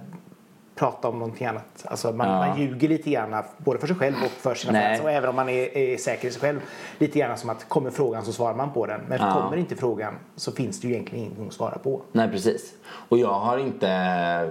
prata 0.75 1.09
om 1.09 1.19
någonting 1.19 1.47
annat. 1.47 1.85
Alltså 1.85 2.13
man, 2.13 2.29
Ja. 2.29 2.47
man 2.47 2.61
ljuger 2.61 2.89
lite 2.89 3.11
grann 3.11 3.43
både 3.59 3.79
för 3.79 3.87
sig 3.87 3.97
själv 3.97 4.15
och 4.25 4.31
för 4.31 4.55
sina 4.55 4.73
Nej. 4.73 4.97
fans. 4.97 5.05
Och 5.05 5.11
även 5.11 5.29
om 5.31 5.37
man 5.37 5.49
är, 5.49 5.77
är 5.77 5.97
säker 5.97 6.29
i 6.29 6.31
sig 6.31 6.41
själv. 6.41 6.61
Lite 6.99 7.19
grann 7.19 7.39
som 7.39 7.51
att 7.51 7.69
kommer 7.69 7.91
frågan 7.91 8.25
så 8.25 8.33
svarar 8.33 8.55
man 8.55 8.73
på 8.73 8.87
den. 8.87 9.01
Men 9.09 9.19
Ja. 9.21 9.43
kommer 9.43 9.57
inte 9.57 9.77
frågan 9.77 10.15
så 10.37 10.53
finns 10.53 10.81
det 10.81 10.89
ju 10.89 10.95
egentligen 10.95 11.25
ingenting 11.25 11.47
att 11.47 11.53
svara 11.55 11.79
på. 11.79 12.01
Nej 12.13 12.29
precis. 12.31 12.73
Och 13.09 13.19
jag 13.19 13.33
har 13.41 13.59
inte, 13.59 13.87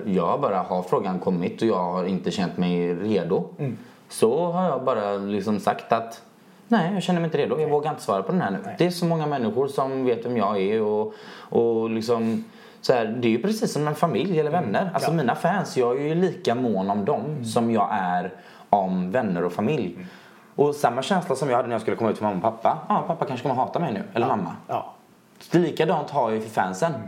jag 0.05 0.41
bara 0.41 0.57
har 0.59 0.83
frågan 0.83 1.19
kommit 1.19 1.61
och 1.61 1.67
jag 1.67 1.83
har 1.83 2.05
inte 2.05 2.31
känt 2.31 2.57
mig 2.57 2.95
redo. 2.95 3.49
Mm. 3.59 3.77
Så 4.09 4.51
har 4.51 4.63
jag 4.69 4.83
bara 4.83 5.13
liksom 5.17 5.59
sagt 5.59 5.91
att 5.91 6.21
nej 6.67 6.93
jag 6.93 7.03
känner 7.03 7.19
mig 7.19 7.27
inte 7.27 7.37
redo, 7.37 7.59
jag 7.61 7.69
vågar 7.69 7.89
inte 7.91 8.03
svara 8.03 8.23
på 8.23 8.31
den 8.31 8.41
här 8.41 8.51
nu. 8.51 8.59
Det 8.77 8.85
är 8.85 8.89
så 8.89 9.05
många 9.05 9.25
människor 9.27 9.67
som 9.67 10.05
vet 10.05 10.25
vem 10.25 10.37
jag 10.37 10.61
är 10.61 10.81
och, 10.81 11.13
och 11.39 11.89
liksom 11.89 12.43
så 12.81 12.93
här, 12.93 13.05
det 13.05 13.27
är 13.27 13.29
ju 13.29 13.41
precis 13.41 13.73
som 13.73 13.87
en 13.87 13.95
familj 13.95 14.39
eller 14.39 14.51
vänner. 14.51 14.91
Alltså 14.93 15.09
Mm. 15.11 15.19
Ja. 15.19 15.23
mina 15.23 15.35
fans, 15.35 15.77
jag 15.77 15.97
är 16.01 16.03
ju 16.03 16.15
lika 16.15 16.55
mån 16.55 16.89
om 16.89 17.05
dem 17.05 17.45
som 17.45 17.71
jag 17.71 17.87
är 17.91 18.33
om 18.69 19.11
vänner 19.11 19.43
och 19.43 19.53
familj. 19.53 19.93
Mm. 19.95 20.07
Och 20.55 20.75
samma 20.75 21.01
känsla 21.01 21.35
som 21.35 21.49
jag 21.49 21.55
hade 21.55 21.67
när 21.67 21.75
jag 21.75 21.81
skulle 21.81 21.97
komma 21.97 22.09
ut 22.09 22.17
för 22.17 22.23
mamma 22.25 22.35
och 22.35 22.41
pappa. 22.41 22.77
Ja, 22.89 23.03
pappa 23.07 23.25
kanske 23.25 23.43
kommer 23.43 23.55
hata 23.61 23.79
mig 23.79 23.93
nu. 23.93 24.03
Eller 24.13 24.27
mamma. 24.27 24.55
Ja. 24.67 24.93
Så 25.39 25.57
likadant 25.57 26.09
har 26.09 26.29
jag 26.29 26.37
ju 26.37 26.41
för 26.41 26.49
fansen. 26.49 26.95
Mm. 26.95 27.07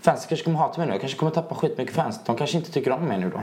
Fansen 0.00 0.28
kanske 0.28 0.44
kommer 0.44 0.58
hata 0.58 0.78
mig 0.78 0.86
nu. 0.86 0.92
Jag 0.92 1.00
kanske 1.00 1.18
kommer 1.18 1.32
tappa 1.32 1.54
skitmycket 1.54 1.94
fans. 1.94 2.20
De 2.24 2.36
kanske 2.36 2.56
inte 2.58 2.72
tycker 2.72 2.90
om 2.90 3.04
mig 3.04 3.18
nu 3.18 3.30
då. 3.30 3.40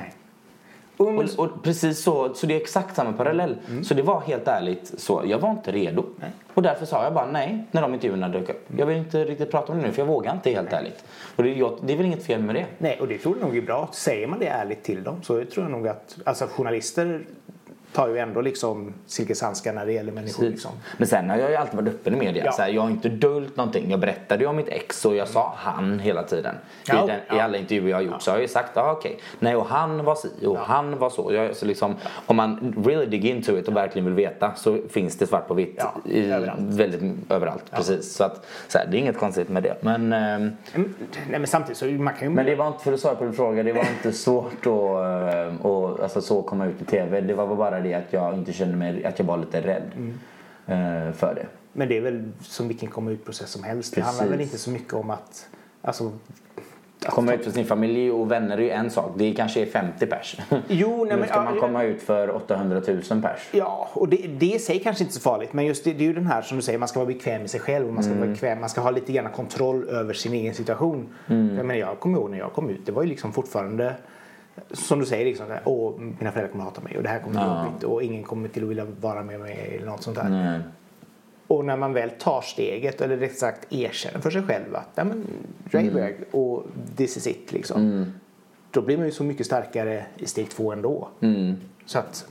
Och, 0.98 1.08
Och, 1.08 1.24
och 1.38 1.64
precis 1.64 2.04
så, 2.04 2.34
så 2.34 2.48
det 2.48 2.54
är 2.54 2.62
exakt 2.62 2.96
samma 2.96 3.14
parallell. 3.14 3.56
Så 3.84 3.94
det 3.94 4.02
var 4.02 4.22
helt 4.22 4.48
ärligt 4.48 4.94
så, 4.98 5.24
jag 5.26 5.40
var 5.40 5.52
inte 5.52 5.72
redo. 5.72 6.06
Och 6.54 6.62
därför 6.62 6.86
sa 6.86 7.04
jag 7.04 7.14
bara 7.14 7.26
nej 7.26 7.64
när 7.72 7.82
de 7.82 7.94
intervjuerna 7.94 8.30
dök 8.30 8.50
upp. 8.50 8.68
Jag 8.78 8.86
vill 8.86 8.98
inte 8.98 9.26
riktigt 9.26 9.52
prata 9.52 9.72
om 9.72 9.78
det 9.78 9.88
nu 9.88 9.94
för 9.94 10.02
jag 10.02 10.08
vågar 10.08 10.34
inte 10.34 10.50
helt 10.50 10.74
ärligt. 10.74 11.04
Och 11.36 11.44
det, 11.44 11.50
jag, 11.54 11.78
det 11.82 11.94
är 11.94 11.98
väl 11.98 12.06
inget 12.06 12.26
fel 12.26 12.42
med 12.42 12.56
det. 12.56 12.66
Nej, 12.78 12.98
och 13.00 13.08
det 13.08 13.18
tror 13.18 13.38
jag 13.40 13.48
nog 13.48 13.58
är 13.58 13.62
bra. 13.62 13.90
Säger 13.92 14.28
man 14.28 14.40
det 14.40 14.48
ärligt 14.48 14.84
till 14.84 15.04
dem 15.04 15.16
så 15.24 15.46
tror 15.46 15.66
jag 15.66 15.72
nog 15.72 15.88
att 15.88 16.18
alltså, 16.24 16.48
journalister 16.48 17.26
tar 17.94 18.08
ju 18.08 18.18
ändå 18.18 18.42
liksom 18.42 18.94
silkeshandskar 19.06 19.74
när 19.74 19.86
det 19.86 19.92
gäller 19.94 20.12
människor. 20.12 20.44
Liksom. 20.44 20.72
Men 20.98 21.08
sen 21.08 21.30
har 21.30 21.38
jag 21.38 21.50
ju 21.50 21.56
alltid 21.56 21.76
varit 21.76 21.88
öppen 21.88 22.14
i 22.14 22.18
media. 22.18 22.46
Ja. 22.46 22.52
Så 22.52 22.62
här, 22.62 22.70
jag 22.70 22.82
har 22.82 22.90
inte 22.90 23.10
dolt 23.10 23.58
någonting. 23.58 23.92
Jag 23.92 24.00
berättade 24.00 24.44
ju 24.44 24.50
om 24.50 24.56
mitt 24.56 24.70
ex 24.70 25.06
och 25.06 25.16
jag 25.16 25.28
sa 25.28 25.54
han 25.58 26.00
hela 26.00 26.24
tiden. 26.24 26.56
Ja, 26.88 27.04
I, 27.04 27.08
den, 27.08 27.20
ja. 27.30 27.36
I 27.36 27.40
alla 27.40 27.58
intervjuer 27.58 27.90
jag 27.90 27.98
har 27.98 28.02
gjort 28.02 28.22
så 28.22 28.32
har 28.32 28.38
jag 28.38 28.42
ju 28.42 28.48
sagt 28.48 28.78
ah, 28.78 28.92
okej. 28.92 29.20
Nej 29.40 29.56
och 29.56 29.66
han 29.66 30.06
var 30.06 30.16
si 30.16 30.46
och 30.46 30.58
han 30.58 31.00
var 31.00 31.10
så. 31.10 31.34
Jag, 31.34 31.56
så 31.56 31.66
liksom, 31.66 31.96
Om 32.26 32.36
man 32.36 32.76
really 32.86 33.06
dig 33.06 33.30
into 33.30 33.58
it 33.58 33.68
och 33.68 33.76
verkligen 33.76 34.06
vill 34.06 34.14
veta 34.14 34.56
så 34.56 34.78
finns 34.90 35.18
det 35.18 35.28
svart 35.28 35.48
på 35.48 35.54
vitt. 35.54 35.84
I, 36.06 36.32
överallt. 36.32 36.60
Väldigt 36.62 37.32
överallt. 37.32 37.72
Precis. 37.72 38.16
Så, 38.16 38.24
att, 38.24 38.46
så 38.68 38.78
här, 38.78 38.88
det 38.88 38.98
är 38.98 39.00
inget 39.00 39.18
konstigt 39.18 39.50
med 39.50 39.64
det. 39.64 39.76
Men, 39.82 40.14
ehm, 40.14 40.52
Mm, 40.76 40.94
Nej, 41.30 41.40
men 41.40 41.48
samtidigt 41.48 41.78
så 41.78 41.86
man 41.86 42.14
kan 42.14 42.28
ju... 42.28 42.34
men 42.34 42.46
det 42.46 42.56
var 42.56 42.68
inte, 42.68 42.84
för 42.84 42.94
att 42.94 43.00
svara 43.00 43.16
på 43.16 43.24
din 43.24 43.34
fråga, 43.34 43.64
det 43.64 43.74
var 43.74 43.86
inte 43.98 44.12
svårt 44.12 44.54
att, 44.60 44.66
eh, 44.66 45.66
att 45.66 46.00
alltså, 46.00 46.22
så 46.22 46.42
komma 46.42 46.66
ut 46.66 46.82
i 46.82 46.86
TV. 46.86 47.22
Det 47.22 47.34
var 47.34 47.56
bara 47.56 47.80
det 47.84 47.94
att 47.94 48.14
jag 48.14 48.34
inte 48.34 48.54
kände 48.54 48.78
mig, 48.78 49.06
att 49.06 49.20
jag 49.20 49.26
var 49.26 49.38
lite 49.38 49.62
rädd 49.62 49.92
Mm. 49.96 51.08
eh, 51.08 51.14
för 51.14 51.36
det. 51.36 51.46
Men 51.74 51.88
det 51.90 51.98
är 51.98 52.02
väl 52.02 52.24
som 52.42 52.68
vilken 52.68 52.90
komma 52.90 53.12
ut-process 53.12 53.50
som 53.50 53.64
helst. 53.64 53.96
Det 53.96 54.02
handlar 54.02 54.24
Precis. 54.24 54.34
väl 54.34 54.42
inte 54.42 54.58
så 54.58 54.70
mycket 54.70 54.94
om 54.94 55.10
att... 55.10 55.48
Alltså, 55.82 56.12
Komma 57.10 57.34
ut 57.34 57.44
för 57.44 57.52
sin 57.52 57.66
familj 57.66 58.12
och 58.12 58.32
vänner 58.32 58.58
är 58.58 58.62
ju 58.62 58.70
en 58.70 58.90
sak. 58.90 59.12
Det 59.18 59.34
kanske 59.34 59.62
är 59.62 59.66
50 59.66 60.06
pers. 60.06 60.38
Jo, 60.68 60.98
nej, 61.06 61.14
nu 61.14 61.20
men, 61.20 61.28
ska 61.30 61.38
ja, 61.38 61.44
man 61.44 61.56
ja. 61.56 61.62
komma 61.62 61.84
ut 61.84 62.02
för 62.02 62.36
800 62.36 62.82
000 62.88 63.02
pers. 63.22 63.50
Ja, 63.52 63.90
och 63.94 64.10
det, 64.10 64.18
det 64.18 64.46
i 64.46 64.60
sig 64.60 64.80
kanske 64.80 65.04
inte 65.04 65.12
är 65.12 65.14
så 65.14 65.20
farligt. 65.20 65.54
Men 65.54 65.66
just 65.66 65.84
det, 65.84 65.94
det 65.94 66.04
är 66.04 66.08
ju 66.08 66.14
den 66.14 66.28
här 66.28 66.42
som 66.42 66.58
du 66.58 66.64
säger, 66.64 66.80
man 66.80 66.88
ska 66.88 67.00
vara 67.00 67.08
bekväm 67.08 67.42
i 67.46 67.48
sig 67.48 67.60
själv. 67.60 67.88
Och 67.88 67.94
man, 67.94 68.04
ska 68.04 68.14
vara 68.14 68.28
bekväm, 68.28 68.60
man 68.60 68.70
ska 68.70 68.82
ha 68.82 68.92
lite 68.92 69.12
grann 69.12 69.32
kontroll 69.32 69.90
över 69.90 70.14
sin 70.14 70.34
egen 70.34 70.54
situation. 70.54 71.08
Jag, 71.28 71.38
menar, 71.38 71.76
jag 71.76 72.00
kommer 72.00 72.18
ihåg 72.18 72.30
när 72.32 72.38
jag 72.38 72.54
kom 72.54 72.70
ut, 72.70 72.86
det 72.86 72.92
var 72.92 73.04
ju 73.04 73.10
liksom 73.10 73.34
fortfarande 73.34 73.94
som 74.72 75.00
du 75.00 75.06
säger, 75.06 75.26
liksom, 75.26 75.46
Åh, 75.66 75.94
mina 75.98 76.32
föräldrar 76.32 76.52
kommer 76.52 76.64
hata 76.64 76.82
mig 76.82 76.98
och 76.98 77.04
det 77.04 77.10
här 77.10 77.20
kommer 77.20 77.32
bli 77.32 77.42
Ja. 77.42 77.66
jobbigt 77.66 77.84
och 77.84 78.04
ingen 78.04 78.24
kommer 78.24 78.50
till 78.50 78.64
att 78.64 78.70
vilja 78.70 78.86
vara 78.86 79.24
med 79.24 79.40
mig 79.40 79.76
eller 79.78 79.88
något 79.88 80.04
sånt 80.04 80.18
där. 80.18 80.30
Nej. 80.30 80.60
Och 81.48 81.66
när 81.66 81.78
man 81.78 81.94
väl 81.94 82.10
tar 82.10 82.42
steget, 82.42 83.02
eller 83.02 83.18
rätt 83.18 83.38
sagt 83.38 83.74
erkänner 83.74 84.20
för 84.20 84.32
sig 84.32 84.44
själv 84.44 84.76
att 84.76 84.90
ja, 84.96 85.04
men, 85.04 85.26
jag 85.72 85.86
är 85.86 85.92
bög 85.92 86.16
och 86.32 86.66
this 86.96 87.18
is 87.18 87.28
it 87.28 87.52
liksom. 87.52 88.12
Då 88.72 88.82
blir 88.82 88.98
man 88.98 89.06
ju 89.06 89.12
så 89.12 89.24
mycket 89.24 89.46
starkare 89.46 90.06
i 90.18 90.26
steg 90.26 90.50
två 90.50 90.72
ändå. 90.72 91.08
Mm. 91.20 91.56
Så 91.86 92.00
att, 92.00 92.26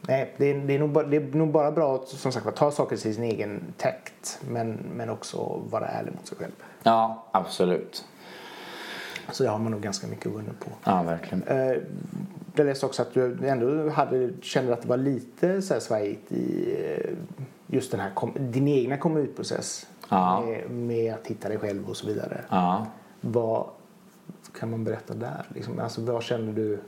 nej, 0.00 0.34
det 0.36 0.50
är, 0.50 0.58
det, 0.58 0.74
är 0.74 0.78
nog 0.78 0.90
bara, 0.90 1.06
det 1.06 1.16
är 1.16 1.20
nog 1.20 1.50
bara 1.50 1.72
bra 1.72 1.94
att 1.94 2.08
som 2.08 2.32
sagt, 2.32 2.56
ta 2.56 2.70
saker 2.70 2.96
till 2.96 3.14
sin 3.14 3.24
egen 3.24 3.60
takt 3.76 4.40
men, 4.48 4.78
men 4.96 5.10
också 5.10 5.60
vara 5.70 5.86
ärlig 5.86 6.12
mot 6.12 6.26
sig 6.26 6.38
själv. 6.38 6.52
Ja, 6.82 7.26
absolut. 7.32 8.04
Så 9.32 9.42
det 9.42 9.48
har 9.48 9.58
man 9.58 9.72
nog 9.72 9.80
ganska 9.80 10.06
mycket 10.06 10.26
vunnit 10.26 10.60
på. 10.60 10.70
Ja, 10.84 11.02
verkligen. 11.02 11.42
Eh, 11.42 11.76
Jag 12.54 12.66
läste 12.66 12.86
också 12.86 13.02
att 13.02 13.14
du 13.14 13.38
ändå 13.48 13.88
hade, 13.90 14.30
kände 14.42 14.72
att 14.72 14.82
det 14.82 14.88
var 14.88 14.96
lite 14.96 15.62
så 15.62 15.74
här 15.74 15.80
svajigt 15.80 16.32
i 16.32 16.76
eh, 16.88 17.10
just 17.66 17.90
den 17.90 18.00
här 18.00 18.12
din 18.38 18.68
egna 18.68 18.96
komma 18.96 19.18
ut-process. 19.18 19.86
Ja. 20.08 20.40
Med, 20.40 20.70
med 20.70 21.14
att 21.14 21.26
hitta 21.26 21.48
dig 21.48 21.58
själv 21.58 21.88
och 21.88 21.96
så 21.96 22.06
vidare. 22.06 22.40
Ja. 22.50 22.86
Vad 23.20 23.66
kan 24.58 24.70
man 24.70 24.84
berätta 24.84 25.14
där? 25.14 25.46
Liksom, 25.54 25.78
alltså, 25.78 26.00
vad 26.00 26.22
känner 26.22 26.52
du 26.52 26.78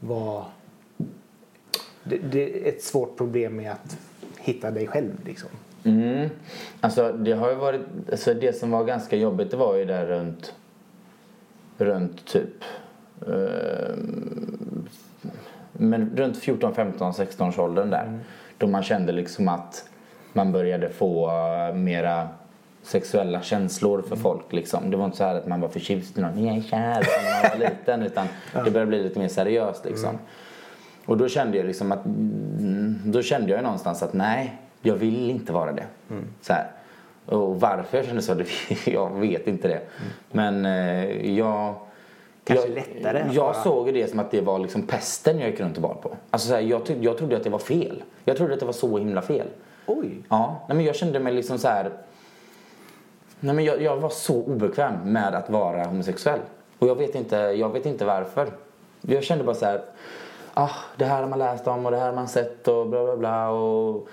var 0.00 0.44
det, 2.04 2.18
det 2.18 2.68
är 2.68 2.68
ett 2.68 2.82
svårt 2.82 3.16
problem 3.16 3.56
med 3.56 3.72
att 3.72 3.98
hitta 4.38 4.70
dig 4.70 4.86
själv? 4.86 5.12
Liksom. 5.24 5.48
Mm. 5.84 6.28
Alltså 6.80 7.12
det 7.12 7.32
har 7.32 7.50
ju 7.50 7.54
varit, 7.56 7.80
alltså 8.10 8.34
det 8.34 8.56
som 8.58 8.70
var 8.70 8.84
ganska 8.84 9.16
jobbigt 9.16 9.50
det 9.50 9.56
var 9.56 9.76
ju 9.76 9.84
där 9.84 10.06
runt, 10.06 10.54
runt 11.78 12.26
typ, 12.26 12.64
eh, 13.26 13.96
men 15.72 16.16
runt 16.16 16.36
14, 16.36 16.74
15, 16.74 17.14
16 17.14 17.48
års 17.48 17.58
åldern 17.58 17.90
där. 17.90 18.18
Då 18.58 18.66
man 18.66 18.82
kände 18.82 19.12
liksom 19.12 19.48
att 19.48 19.88
man 20.32 20.52
började 20.52 20.88
få 20.88 21.30
eh, 21.30 21.74
mera 21.74 22.28
sexuella 22.82 23.42
känslor 23.42 24.02
för 24.02 24.16
folk 24.16 24.52
liksom. 24.52 24.90
Det 24.90 24.96
var 24.96 25.04
inte 25.04 25.16
så 25.16 25.24
här 25.24 25.34
att 25.34 25.46
man 25.46 25.60
var 25.60 25.68
förtjust 25.68 26.18
i 26.18 26.20
någon, 26.20 26.44
jag 26.44 26.56
är 26.56 26.62
kär, 26.62 27.02
som 27.02 27.24
när 27.24 27.42
man 27.42 27.58
var 27.58 27.68
liten. 27.70 28.02
Utan 28.02 28.26
det 28.52 28.70
började 28.70 28.86
bli 28.86 29.02
lite 29.02 29.18
mer 29.18 29.28
seriöst 29.28 29.84
liksom. 29.84 30.18
Och 31.06 31.16
då 31.16 31.28
kände 31.28 31.56
jag 31.56 31.66
liksom 31.66 31.92
att, 31.92 32.04
mm, 32.04 33.00
då 33.04 33.22
kände 33.22 33.52
jag 33.52 33.62
någonstans 33.62 34.02
att 34.02 34.12
nej, 34.12 34.60
jag 34.82 34.94
vill 34.94 35.30
inte 35.30 35.52
vara 35.52 35.72
det. 35.72 35.84
Så 36.40 36.52
här. 36.52 36.70
Och 37.26 37.60
varför 37.60 37.96
jag 37.96 38.06
kände 38.06 38.22
så, 38.22 38.34
det, 38.34 38.46
jag 38.86 39.10
vet 39.10 39.46
inte 39.46 39.68
det. 39.68 39.80
Men 40.32 40.66
eh, 40.66 41.36
jag... 41.38 41.74
Kanske 42.44 42.66
jag, 42.68 42.74
lättare 42.74 43.26
Jag 43.32 43.42
vara- 43.44 43.54
såg 43.62 43.94
det 43.94 44.10
som 44.10 44.18
att 44.18 44.30
det 44.30 44.40
var 44.40 44.58
liksom 44.58 44.82
pesten 44.82 45.38
jag 45.38 45.50
gick 45.50 45.60
runt 45.60 45.76
och 45.76 45.82
bar 45.82 45.94
på. 45.94 46.16
Alltså 46.30 46.48
så 46.48 46.54
här, 46.54 46.60
jag, 46.60 46.82
jag 47.00 47.18
trodde 47.18 47.36
att 47.36 47.44
det 47.44 47.50
var 47.50 47.58
fel. 47.58 48.02
Jag 48.24 48.36
trodde 48.36 48.54
att 48.54 48.60
det 48.60 48.66
var 48.66 48.72
så 48.72 48.98
himla 48.98 49.22
fel. 49.22 49.46
Oj! 49.86 50.22
Ja, 50.28 50.64
nej, 50.68 50.76
men 50.76 50.86
jag 50.86 50.96
kände 50.96 51.18
mig 51.20 51.32
liksom 51.32 51.58
så 51.58 51.68
här. 51.68 51.90
Nej, 53.40 53.54
men 53.54 53.64
jag, 53.64 53.82
jag 53.82 53.96
var 53.96 54.08
så 54.08 54.34
obekväm 54.42 54.94
med 55.12 55.34
att 55.34 55.50
vara 55.50 55.84
homosexuell. 55.84 56.40
Och 56.78 56.88
jag 56.88 56.94
vet 56.94 57.14
inte, 57.14 57.36
jag 57.36 57.72
vet 57.72 57.86
inte 57.86 58.04
varför. 58.04 58.48
Jag 59.00 59.24
kände 59.24 59.44
bara 59.44 59.54
så 59.56 59.64
här. 59.64 59.80
Ah, 60.54 60.70
det 60.96 61.04
här 61.04 61.20
har 61.22 61.28
man 61.28 61.38
läst 61.38 61.66
om 61.66 61.86
och 61.86 61.92
det 61.92 61.98
här 61.98 62.06
har 62.06 62.14
man 62.14 62.28
sett 62.28 62.68
och 62.68 62.86
bla 62.88 63.04
bla 63.04 63.16
bla. 63.16 63.48
Och, 63.50 64.08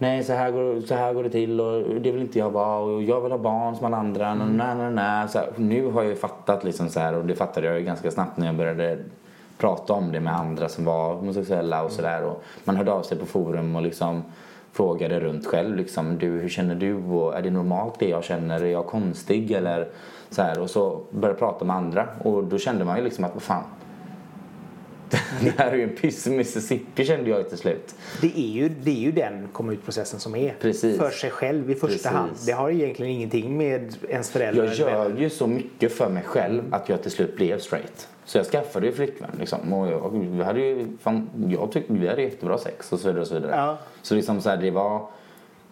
nej, 0.00 0.24
så 0.24 0.32
här, 0.32 0.50
går, 0.50 0.80
så 0.80 0.94
här 0.94 1.14
går 1.14 1.22
det 1.22 1.30
till 1.30 1.60
och 1.60 1.82
det 2.00 2.10
vill 2.10 2.20
inte 2.20 2.38
jag 2.38 2.50
vara. 2.50 2.78
Och 2.78 3.02
jag 3.02 3.20
vill 3.20 3.32
ha 3.32 3.38
barn 3.38 3.76
som 3.76 3.86
alla 3.86 3.96
andra. 3.96 4.28
Mm. 4.28 4.56
Nej, 4.56 4.74
nej, 4.76 4.90
nej. 4.90 5.28
Så 5.28 5.38
här, 5.38 5.48
nu 5.56 5.90
har 5.90 6.02
jag 6.02 6.10
ju 6.10 6.16
fattat 6.16 6.64
liksom 6.64 6.88
så 6.88 7.00
här 7.00 7.14
och 7.14 7.24
det 7.24 7.34
fattade 7.34 7.66
jag 7.66 7.78
ju 7.78 7.84
ganska 7.84 8.10
snabbt 8.10 8.36
när 8.36 8.46
jag 8.46 8.56
började 8.56 8.98
prata 9.58 9.92
om 9.92 10.12
det 10.12 10.20
med 10.20 10.36
andra 10.36 10.68
som 10.68 10.84
var 10.84 11.14
homosexuella 11.14 11.82
och 11.82 11.90
sådär. 11.90 12.32
Man 12.64 12.76
hörde 12.76 12.92
av 12.92 13.02
sig 13.02 13.18
på 13.18 13.26
forum 13.26 13.76
och 13.76 13.82
liksom 13.82 14.22
frågade 14.72 15.20
runt 15.20 15.46
själv 15.46 15.76
liksom, 15.76 16.18
du 16.18 16.26
hur 16.26 16.48
känner 16.48 16.74
du 16.74 16.94
och 16.94 17.36
är 17.36 17.42
det 17.42 17.50
normalt 17.50 17.98
det 17.98 18.08
jag 18.08 18.24
känner? 18.24 18.60
Är 18.60 18.66
jag 18.66 18.86
konstig 18.86 19.50
eller 19.50 19.88
så 20.30 20.42
här 20.42 20.60
och 20.60 20.70
så 20.70 21.00
började 21.10 21.28
jag 21.28 21.38
prata 21.38 21.64
med 21.64 21.76
andra 21.76 22.08
och 22.22 22.44
då 22.44 22.58
kände 22.58 22.84
man 22.84 22.96
ju 22.96 23.04
liksom 23.04 23.24
att 23.24 23.34
vad 23.34 23.42
fan 23.42 23.64
det 25.42 25.54
här 25.58 25.72
är 25.72 25.76
ju 25.76 25.82
en 25.82 25.96
piss 25.96 26.26
Mississippi 26.26 27.04
kände 27.04 27.30
jag 27.30 27.48
till 27.48 27.58
slut. 27.58 27.94
Det 28.20 28.38
är 28.38 28.50
ju, 28.50 28.68
det 28.68 28.90
är 28.90 29.00
ju 29.00 29.12
den 29.12 29.48
komma 29.52 29.72
ut-processen 29.72 30.20
som 30.20 30.34
är. 30.34 30.54
Precis. 30.60 30.98
För 30.98 31.10
sig 31.10 31.30
själv 31.30 31.70
i 31.70 31.74
första 31.74 31.86
Precis. 31.86 32.06
hand. 32.06 32.30
Det 32.46 32.52
har 32.52 32.70
egentligen 32.70 33.12
ingenting 33.12 33.56
med 33.56 33.96
ens 34.08 34.30
föräldrar 34.30 34.64
Jag 34.64 34.76
gör 34.76 35.16
ju 35.18 35.30
så 35.30 35.46
mycket 35.46 35.92
för 35.92 36.08
mig 36.08 36.22
själv 36.22 36.74
att 36.74 36.88
jag 36.88 37.02
till 37.02 37.10
slut 37.10 37.36
blev 37.36 37.58
straight. 37.58 38.08
Så 38.24 38.38
jag 38.38 38.46
skaffade 38.46 38.86
ju 38.86 38.92
flickvän 38.92 39.30
liksom. 39.38 39.72
Och 39.72 39.86
jag, 39.86 40.10
vi 40.36 40.42
hade 40.42 40.60
ju, 40.60 40.86
fan, 41.00 41.30
jag 41.48 41.72
tyckte 41.72 41.92
vi 41.92 42.08
hade 42.08 42.22
jättebra 42.22 42.58
sex 42.58 42.92
och 42.92 42.98
så 43.00 43.06
vidare 43.06 43.20
och 43.20 43.28
så 43.28 43.34
vidare. 43.34 43.52
Ja. 43.56 43.78
Så 44.02 44.14
liksom 44.14 44.40
så 44.40 44.50
här, 44.50 44.56
det 44.56 44.70
var... 44.70 45.06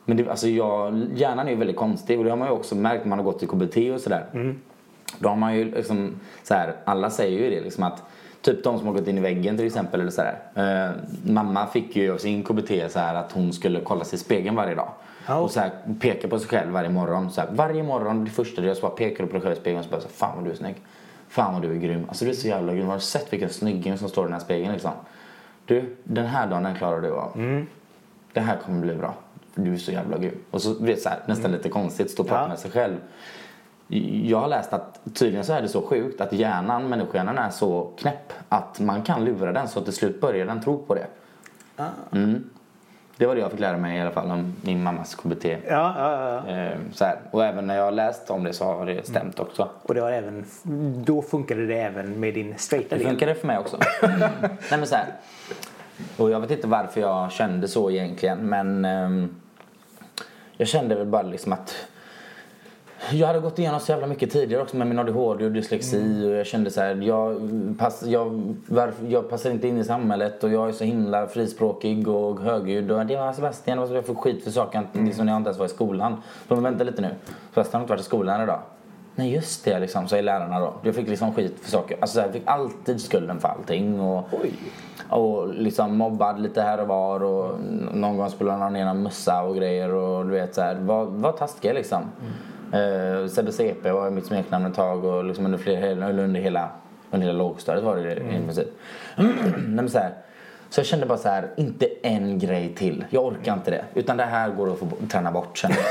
Men 0.04 0.16
det, 0.16 0.28
alltså 0.28 0.48
jag, 0.48 1.06
hjärnan 1.14 1.46
är 1.46 1.50
ju 1.50 1.56
väldigt 1.56 1.76
konstig 1.76 2.18
och 2.18 2.24
det 2.24 2.30
har 2.30 2.36
man 2.36 2.48
ju 2.48 2.54
också 2.54 2.74
märkt 2.74 3.04
när 3.04 3.08
man 3.08 3.18
har 3.18 3.24
gått 3.24 3.42
i 3.42 3.46
KBT 3.46 3.76
och 3.94 4.00
sådär. 4.00 4.54
Då 5.18 5.28
har 5.28 5.36
man 5.36 5.56
ju 5.56 5.64
liksom 5.64 6.20
så 6.42 6.54
här, 6.54 6.76
alla 6.84 7.10
säger 7.10 7.38
ju 7.38 7.50
det 7.50 7.60
liksom 7.60 7.84
att 7.84 8.02
Typ 8.48 8.64
de 8.64 8.78
som 8.78 8.86
har 8.86 8.94
gått 8.94 9.08
in 9.08 9.18
i 9.18 9.20
väggen 9.20 9.56
till 9.56 9.66
exempel 9.66 10.00
eller 10.00 10.10
sådär. 10.10 10.38
Eh, 10.54 10.90
mamma 11.32 11.66
fick 11.66 11.96
ju 11.96 12.12
av 12.12 12.18
sin 12.18 12.42
KBT 12.44 12.70
så 12.92 12.98
här 12.98 13.14
att 13.14 13.32
hon 13.32 13.52
skulle 13.52 13.80
kolla 13.80 14.04
sig 14.04 14.16
i 14.16 14.20
spegeln 14.20 14.56
varje 14.56 14.74
dag. 14.74 14.88
Ja. 15.26 15.34
Och 15.38 15.50
så 15.50 15.60
här, 15.60 15.70
peka 16.00 16.28
på 16.28 16.38
sig 16.38 16.48
själv 16.48 16.72
varje 16.72 16.88
morgon. 16.88 17.30
Så 17.30 17.40
här, 17.40 17.48
varje 17.52 17.82
morgon, 17.82 18.24
det 18.24 18.30
första 18.30 18.60
du 18.60 18.66
gör 18.66 18.74
så 18.74 18.80
bara 18.80 18.90
pekar 18.90 19.24
du 19.24 19.26
på 19.26 19.32
dig 19.32 19.42
själv 19.42 19.52
i 19.56 19.60
spegeln 19.60 19.78
och 19.78 19.84
så 19.84 19.90
bara 19.90 20.00
så 20.00 20.06
här, 20.06 20.14
fan 20.14 20.36
vad 20.36 20.44
du 20.44 20.50
är 20.50 20.54
snygg. 20.54 20.76
Fan 21.28 21.52
vad 21.52 21.62
du 21.62 21.70
är 21.72 21.76
grym. 21.76 22.04
Alltså 22.08 22.24
du 22.24 22.30
är 22.30 22.34
så 22.34 22.48
jävla 22.48 22.74
grym. 22.74 22.86
Har 22.86 22.94
du 22.94 23.00
sett 23.00 23.32
vilken 23.32 23.48
snygging 23.50 23.98
som 23.98 24.08
står 24.08 24.24
i 24.24 24.26
den 24.26 24.32
här 24.32 24.40
spegeln 24.40 24.72
liksom? 24.72 24.92
Du, 25.66 25.96
den 26.04 26.26
här 26.26 26.46
dagen 26.46 26.62
den 26.62 26.74
klarar 26.74 27.00
du 27.00 27.10
av. 27.12 27.32
Mm. 27.34 27.66
Det 28.32 28.40
här 28.40 28.56
kommer 28.56 28.80
bli 28.80 28.94
bra. 28.94 29.14
Du 29.54 29.72
är 29.72 29.76
så 29.76 29.92
jävla 29.92 30.18
grym. 30.18 30.34
Och 30.50 30.62
så 30.62 30.82
blir 30.82 30.94
det 30.94 31.00
så 31.00 31.08
här, 31.08 31.18
nästan 31.26 31.52
lite 31.52 31.68
konstigt, 31.68 32.10
stå 32.10 32.22
och 32.22 32.28
prata 32.28 32.40
Mm. 32.44 32.48
Ja. 32.50 32.52
med 32.54 32.58
sig 32.58 32.70
själv. 32.70 32.96
Jag 34.24 34.38
har 34.38 34.48
läst 34.48 34.72
att 34.72 35.00
tydligen 35.14 35.44
så 35.44 35.52
är 35.52 35.62
det 35.62 35.68
så 35.68 35.82
sjukt 35.82 36.20
att 36.20 36.32
hjärnan, 36.32 36.88
människohjärnan 36.88 37.38
är 37.38 37.50
så 37.50 37.90
knäpp 37.98 38.32
att 38.48 38.80
man 38.80 39.02
kan 39.02 39.24
lura 39.24 39.52
den 39.52 39.68
så 39.68 39.80
till 39.80 39.92
slut 39.92 40.20
börjar 40.20 40.46
den 40.46 40.60
tro 40.62 40.78
på 40.78 40.94
det. 40.94 41.06
Ah. 41.76 41.86
Mm. 42.12 42.50
Det 43.16 43.26
var 43.26 43.34
det 43.34 43.40
jag 43.40 43.50
fick 43.50 43.60
lära 43.60 43.76
mig 43.76 43.98
i 43.98 44.00
alla 44.00 44.10
fall 44.10 44.30
om 44.30 44.54
min 44.62 44.82
mammas 44.82 45.14
KBT. 45.14 45.44
Ja, 45.44 45.58
ja, 45.68 46.42
ja. 46.46 46.56
Eh, 46.56 46.78
så 46.92 47.04
här. 47.04 47.16
Och 47.30 47.44
även 47.44 47.66
när 47.66 47.76
jag 47.76 47.84
har 47.84 47.90
läst 47.92 48.30
om 48.30 48.44
det 48.44 48.52
så 48.52 48.64
har 48.64 48.86
det 48.86 49.06
stämt 49.06 49.40
också. 49.40 49.68
Och 49.82 49.94
det 49.94 50.00
var 50.00 50.12
även, 50.12 50.44
då 51.04 51.22
funkade 51.22 51.66
det 51.66 51.80
även 51.80 52.20
med 52.20 52.34
din 52.34 52.54
straighta 52.58 52.96
Det 52.96 53.02
del. 53.02 53.10
funkade 53.10 53.34
för 53.34 53.46
mig 53.46 53.58
också. 53.58 53.78
Nej 54.02 54.50
men 54.70 54.86
så 54.86 54.94
här. 54.94 55.06
Och 56.16 56.30
jag 56.30 56.40
vet 56.40 56.50
inte 56.50 56.66
varför 56.66 57.00
jag 57.00 57.32
kände 57.32 57.68
så 57.68 57.90
egentligen 57.90 58.38
men 58.38 58.84
ehm, 58.84 59.34
jag 60.56 60.68
kände 60.68 60.94
väl 60.94 61.06
bara 61.06 61.22
liksom 61.22 61.52
att 61.52 61.74
jag 63.12 63.26
hade 63.26 63.40
gått 63.40 63.58
igenom 63.58 63.80
så 63.80 63.92
jävla 63.92 64.06
mycket 64.06 64.30
tidigare 64.30 64.62
också 64.62 64.76
med 64.76 64.86
min 64.86 64.98
ADHD 64.98 65.44
och 65.44 65.52
dyslexi 65.52 66.26
och 66.26 66.30
jag 66.30 66.46
kände 66.46 66.70
så 66.70 66.80
här, 66.80 66.94
jag, 66.94 67.40
pass, 67.78 68.02
jag, 68.06 68.54
varför, 68.66 69.06
jag 69.06 69.30
passar 69.30 69.50
inte 69.50 69.68
in 69.68 69.78
i 69.78 69.84
samhället 69.84 70.44
och 70.44 70.50
jag 70.50 70.68
är 70.68 70.72
så 70.72 70.84
himla 70.84 71.26
frispråkig 71.26 72.08
och 72.08 72.40
högljudd 72.40 72.90
och 72.90 73.06
det 73.06 73.16
var 73.16 73.32
Sebastian, 73.32 73.78
vad 73.78 73.90
jag 73.90 74.06
får 74.06 74.14
skit 74.14 74.44
för 74.44 74.50
saker 74.50 74.86
liksom 74.92 75.26
när 75.26 75.32
jag 75.32 75.40
inte 75.40 75.48
ens 75.48 75.58
var 75.58 75.66
i 75.66 75.68
skolan. 75.68 76.22
Så 76.48 76.54
men 76.54 76.64
vänta 76.64 76.84
lite 76.84 77.02
nu, 77.02 77.14
Sebastian 77.54 77.78
har 77.78 77.84
inte 77.84 77.92
varit 77.92 78.00
i 78.00 78.04
skolan 78.04 78.42
idag. 78.42 78.60
Nej 79.18 79.34
just 79.34 79.64
det 79.64 79.78
liksom, 79.78 80.08
säger 80.08 80.22
lärarna 80.22 80.60
då. 80.60 80.74
Jag 80.82 80.94
fick 80.94 81.08
liksom 81.08 81.34
skit 81.34 81.56
för 81.60 81.70
saker. 81.70 81.98
Alltså 82.00 82.20
jag 82.20 82.32
fick 82.32 82.42
alltid 82.46 83.00
skulden 83.00 83.40
för 83.40 83.48
allting. 83.48 84.00
Och, 84.00 84.28
Oj. 84.42 84.52
och 85.08 85.54
liksom 85.54 85.96
mobbad 85.96 86.40
lite 86.40 86.62
här 86.62 86.80
och 86.80 86.88
var 86.88 87.22
och 87.22 87.60
någon 87.92 88.16
gång 88.16 88.30
han 88.38 88.60
ha 88.60 88.70
ner 88.70 88.86
en 88.86 89.02
mössa 89.02 89.42
och 89.42 89.56
grejer 89.56 89.94
och 89.94 90.26
du 90.26 90.30
vet 90.30 90.54
så 90.54 90.60
här, 90.60 90.74
var, 90.74 91.04
var 91.04 91.32
taskiga 91.32 91.72
liksom. 91.72 91.98
Mm. 91.98 92.32
Eh, 92.72 93.28
Sebbe 93.28 93.52
CP 93.52 93.90
var 93.90 94.10
mitt 94.10 94.26
smeknamn 94.26 94.66
ett 94.66 94.74
tag 94.74 95.04
och 95.04 95.24
liksom 95.24 95.44
under, 95.44 95.58
flera, 95.58 95.86
eller 95.86 96.18
under 96.18 96.40
hela, 96.40 96.68
under 97.10 97.26
hela 97.26 97.38
lågstadiet 97.38 97.84
var 97.84 97.96
det 97.96 98.02
det 98.02 98.14
i 98.14 98.42
princip. 98.44 98.68
Nej, 99.16 99.26
men 99.56 99.90
så, 99.90 99.98
här, 99.98 100.12
så 100.70 100.80
jag 100.80 100.86
kände 100.86 101.06
bara 101.06 101.18
så 101.18 101.28
här, 101.28 101.48
inte 101.56 101.86
en 102.02 102.38
grej 102.38 102.74
till. 102.74 103.04
Jag 103.10 103.24
orkar 103.24 103.54
inte 103.54 103.70
det. 103.70 103.84
Utan 103.94 104.16
det 104.16 104.24
här 104.24 104.50
går 104.50 104.72
att 104.72 104.78
få 104.78 104.88
träna 105.10 105.32
bort 105.32 105.58
kände 105.58 105.76
jag. 105.76 105.86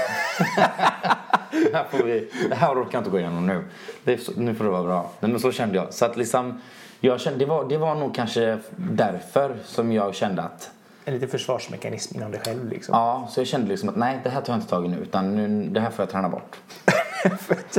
det, 1.52 1.74
här 1.78 1.84
får 1.84 2.04
vi, 2.04 2.30
det 2.50 2.56
här 2.56 2.74
orkar 2.74 2.90
jag 2.92 3.00
inte 3.00 3.10
gå 3.10 3.20
igenom 3.20 3.48
nu. 3.48 3.64
Det 4.04 4.18
så, 4.18 4.32
nu 4.36 4.56
får 4.56 4.66
det 4.66 4.72
vara 4.72 4.84
bra. 4.84 5.12
Nej, 5.20 5.32
Men 5.32 5.40
så 5.40 5.52
kände 5.52 5.76
jag. 5.76 5.94
Så 5.94 6.06
att 6.06 6.18
liksom, 6.18 6.62
jag 7.00 7.20
kände, 7.20 7.40
det, 7.40 7.46
var, 7.46 7.70
det 7.70 7.78
var 7.78 7.96
nog 7.96 8.16
kanske 8.16 8.58
därför 8.76 9.56
som 9.66 9.92
jag 9.92 10.16
kände 10.16 10.42
att 10.42 10.72
en 11.08 11.14
liten 11.14 11.30
försvarsmekanism 11.30 12.18
inom 12.18 12.32
dig 12.32 12.41
själv 12.45 12.70
liksom. 12.70 12.95
Ja, 12.95 13.28
så 13.30 13.39
jag 13.39 13.47
kände 13.47 13.68
liksom 13.68 13.89
att 13.89 13.95
nej, 13.95 14.20
det 14.24 14.30
här 14.30 14.41
tar 14.41 14.53
jag 14.53 14.58
inte 14.58 14.70
tag 14.70 14.86
i 14.86 14.88
nu 14.88 14.97
utan 14.97 15.36
nu, 15.36 15.70
det 15.70 15.80
här 15.80 15.89
får 15.89 16.03
jag 16.03 16.10
träna 16.10 16.30
bort. 16.30 16.55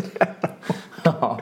ja. 1.03 1.39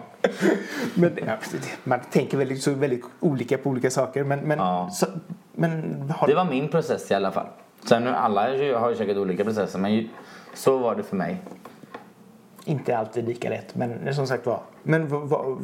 Men, 0.95 1.19
ja, 1.27 1.37
man 1.85 2.01
tänker 2.11 2.39
väldigt, 2.39 2.63
så 2.63 2.71
väldigt 2.75 3.05
olika 3.21 3.59
på 3.59 3.71
olika 3.71 3.91
saker. 3.91 4.25
Men, 4.25 4.39
men, 4.41 4.59
Ja. 4.59 4.91
så, 4.93 5.07
men 5.53 6.01
har, 6.17 6.29
Det 6.29 6.35
var 6.35 6.45
min 6.45 6.69
process 6.69 7.11
i 7.11 7.15
alla 7.15 7.33
fall. 7.33 7.47
Sen 7.89 8.05
nu 8.05 8.11
alla 8.11 8.41
har 8.79 8.91
ju 8.91 8.97
säkert 8.97 9.17
olika 9.17 9.45
processer 9.45 9.79
men 9.79 9.95
ju- 9.95 10.09
så 10.55 10.79
var 10.79 10.95
det 10.95 11.03
för 11.03 11.17
mig. 11.17 11.37
inte 12.65 12.99
alltid 12.99 13.25
lika 13.29 13.49
lätt. 13.49 13.75
Men 13.75 14.15
som 14.15 14.27
sagt 14.27 14.47
var. 14.47 14.61
Men 14.83 15.09
vad, 15.09 15.29
vad, 15.29 15.59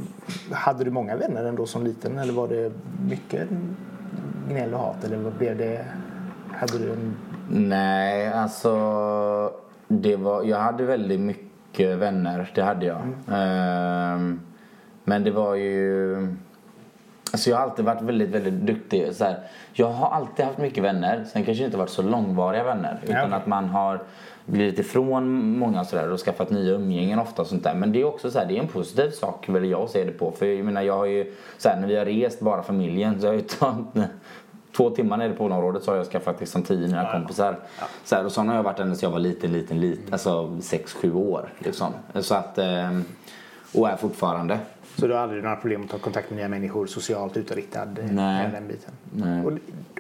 hade 0.53 0.85
du 0.85 0.91
många 0.91 1.17
vänner 1.17 1.45
ändå 1.45 1.67
som 1.67 1.85
liten? 1.85 2.19
Eller 2.19 2.33
var 2.33 2.49
det 2.49 2.73
mycket 3.09 3.49
gnäll 4.49 4.75
och 4.75 4.81
hat? 4.81 5.05
Eller 5.05 5.31
blev 5.39 5.57
det? 5.59 5.85
Hade 6.63 6.79
du 6.79 6.93
en... 6.93 7.17
Nej, 7.49 8.29
alltså 8.29 9.53
det 9.89 10.17
var, 10.17 10.43
jag 10.43 10.59
hade 10.59 10.85
väldigt 10.85 11.21
mycket 11.21 11.99
vänner, 11.99 12.51
det 12.55 12.63
hade 12.63 12.87
jag. 12.87 13.01
Ehm, 13.33 14.41
men 15.05 15.25
det 15.25 15.31
var 15.31 15.55
ju... 15.55 16.17
Alltså 17.33 17.51
jag 17.51 17.57
har 17.57 17.63
alltid 17.63 17.85
varit 17.85 18.03
väldigt, 18.03 18.29
väldigt 18.29 18.55
duktig. 18.55 19.15
Så 19.15 19.25
här, 19.25 19.39
jag 19.73 19.91
har 19.91 20.11
alltid 20.11 20.45
haft 20.45 20.59
mycket 20.59 20.85
vänner. 20.85 21.25
Sen 21.33 21.45
kanske 21.45 21.65
inte 21.65 21.77
varit 21.77 21.91
så 21.91 22.03
långvariga 22.03 22.65
vänner. 22.65 23.01
Utan 23.03 23.33
att 23.33 23.47
man 23.47 23.69
har 23.69 24.03
blivit 24.47 24.79
ifrån 24.79 25.59
många 25.59 25.85
sådär 25.85 26.11
och 26.11 26.21
skaffat 26.21 26.51
nya 26.51 26.73
umgängen 26.73 27.19
ofta 27.19 27.43
och 27.43 27.49
sånt 27.49 27.65
där. 27.65 27.75
Men 27.75 27.93
det 27.93 28.01
är 28.01 28.05
också 28.05 28.31
så 28.31 28.39
här, 28.39 28.47
det 28.47 28.57
är 28.57 28.61
en 28.61 28.69
positiv 28.69 29.11
sak 29.11 29.49
väl 29.49 29.65
jag 29.65 29.91
ser 29.91 30.07
det 30.07 30.13
på. 30.13 30.31
För 30.31 30.47
jag 30.47 30.65
menar 30.65 30.83
jag 30.83 30.97
har 30.97 31.07
ju, 31.07 31.33
så 31.59 31.69
här, 31.69 31.81
när 31.81 31.89
vi 31.89 31.97
har 31.97 32.05
rest 32.05 32.41
bara 32.41 32.63
familjen 32.63 33.21
så 33.21 33.27
har 33.27 33.35
jag 33.35 33.43
ju 33.43 33.49
tagit 33.49 34.11
två 34.77 34.91
timmar 34.91 35.17
nere 35.17 35.33
på 35.33 35.45
området 35.45 35.83
så 35.85 35.91
har 35.91 35.97
jag 35.97 36.07
skaffat 36.07 36.41
liksom 36.41 36.63
tio 36.63 36.89
nya 36.89 37.13
kompisar. 37.13 37.57
Så 38.05 38.17
här, 38.17 38.25
och 38.25 38.33
sådana 38.33 38.53
har 38.53 38.57
jag 38.57 38.63
varit 38.65 38.79
ända 38.79 38.95
sedan 38.95 39.07
jag 39.07 39.13
var 39.13 39.19
liten, 39.21 39.53
liten, 39.53 39.81
liten. 39.81 40.13
Alltså 40.13 40.61
sex, 40.61 40.93
sju 40.93 41.15
år 41.15 41.49
liksom. 41.59 41.93
Så 42.15 42.35
att, 42.35 42.59
ehm, 42.59 43.05
och 43.75 43.89
är 43.89 43.97
fortfarande. 43.97 44.59
Så 44.99 45.07
du 45.07 45.13
har 45.15 45.21
aldrig 45.21 45.43
några 45.43 45.57
problem 45.57 45.83
att 45.85 45.91
ta 45.91 45.99
kontakt 45.99 46.31
med 46.31 46.37
nya 46.37 46.49
människor, 46.49 46.87
socialt 46.87 47.37
utåtriktad? 47.37 47.83
eh, 47.83 48.11
Nej. 48.11 48.51
Den 48.53 48.69
biten. 48.69 48.93
Nej. 49.13 49.47
Och, 49.47 49.53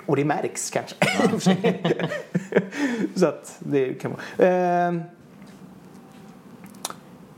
och 0.07 0.17
det 0.17 0.25
märks 0.25 0.71
kanske. 0.71 0.95
sig. 1.41 1.83
så 3.15 3.27
att 3.27 3.57
det 3.59 3.95
kan 3.95 4.11
vara. 4.11 4.49
Ehm. 4.49 5.03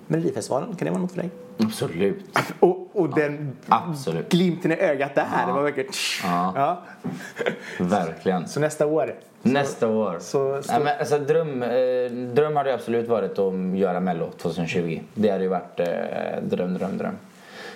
Melodifestivalen, 0.07 0.77
kan 0.77 0.85
det 0.87 0.91
vara 0.91 1.03
något 1.03 1.13
för 1.13 1.21
dig? 1.21 1.31
Absolut. 1.59 2.39
Och, 2.61 2.89
och 2.93 3.15
den 3.15 3.57
Absolut. 3.69 4.29
glimten 4.31 4.73
i 4.73 4.77
ögat 4.77 5.15
där, 5.15 5.27
det 5.47 5.53
var 5.53 5.63
verkligen... 5.63 5.91
Ja. 6.25 6.53
Ja. 6.57 6.83
Verkligen. 7.79 8.49
Så 8.49 8.61
nästa 8.61 8.87
år? 8.87 9.15
Nästa 9.43 9.89
år. 9.89 10.17
så- 10.21 10.63
så- 10.63 10.73
Nej, 10.73 10.81
men, 10.85 10.99
alltså, 10.99 11.19
dröm, 11.19 11.63
eh, 11.63 12.11
dröm 12.35 12.57
hade 12.57 12.75
absolut 12.75 13.09
varit 13.09 13.39
att 13.39 13.55
göra 13.79 14.01
Mello 14.01 14.31
2020. 14.31 15.01
Det 15.15 15.31
hade 15.31 15.43
ju 15.43 15.49
varit 15.49 15.81
eh, 15.81 15.87
dröm, 16.43 16.75
dröm, 16.75 16.99
dröm. 16.99 17.15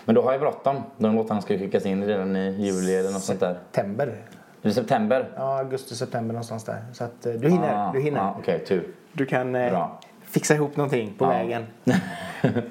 Men 0.04 0.14
då 0.14 0.22
har 0.22 0.32
jag 0.32 0.40
bråttom. 0.40 0.76
De 0.96 1.14
låtarna 1.16 1.40
ska 1.40 1.52
ju 1.52 1.58
skickas 1.58 1.86
in 1.86 2.04
redan 2.04 2.36
i 2.36 2.50
juli 2.66 2.96
eller 2.96 3.10
något 3.10 3.22
sånt 3.22 3.40
där. 3.40 3.54
September. 3.54 4.06
Är 4.06 4.68
det 4.68 4.72
september? 4.74 5.28
Ja, 5.36 5.58
augusti, 5.58 5.94
september 5.94 6.32
någonstans 6.32 6.64
där. 6.64 6.84
Så 6.92 7.04
att 7.04 7.26
eh, 7.26 7.32
du 7.32 7.48
hinner. 7.48 7.74
Ah, 7.88 7.92
du 7.92 8.00
hinner. 8.00 8.20
ah, 8.20 8.34
Okej, 8.38 8.64
tur. 8.64 8.88
Du 9.12 9.26
kan 9.26 9.54
eh, 9.54 9.70
Bra. 9.70 10.00
Fixa 10.30 10.54
ihop 10.54 10.76
någonting 10.76 11.14
på 11.18 11.24
Ja. 11.24 11.28
vägen. 11.28 11.66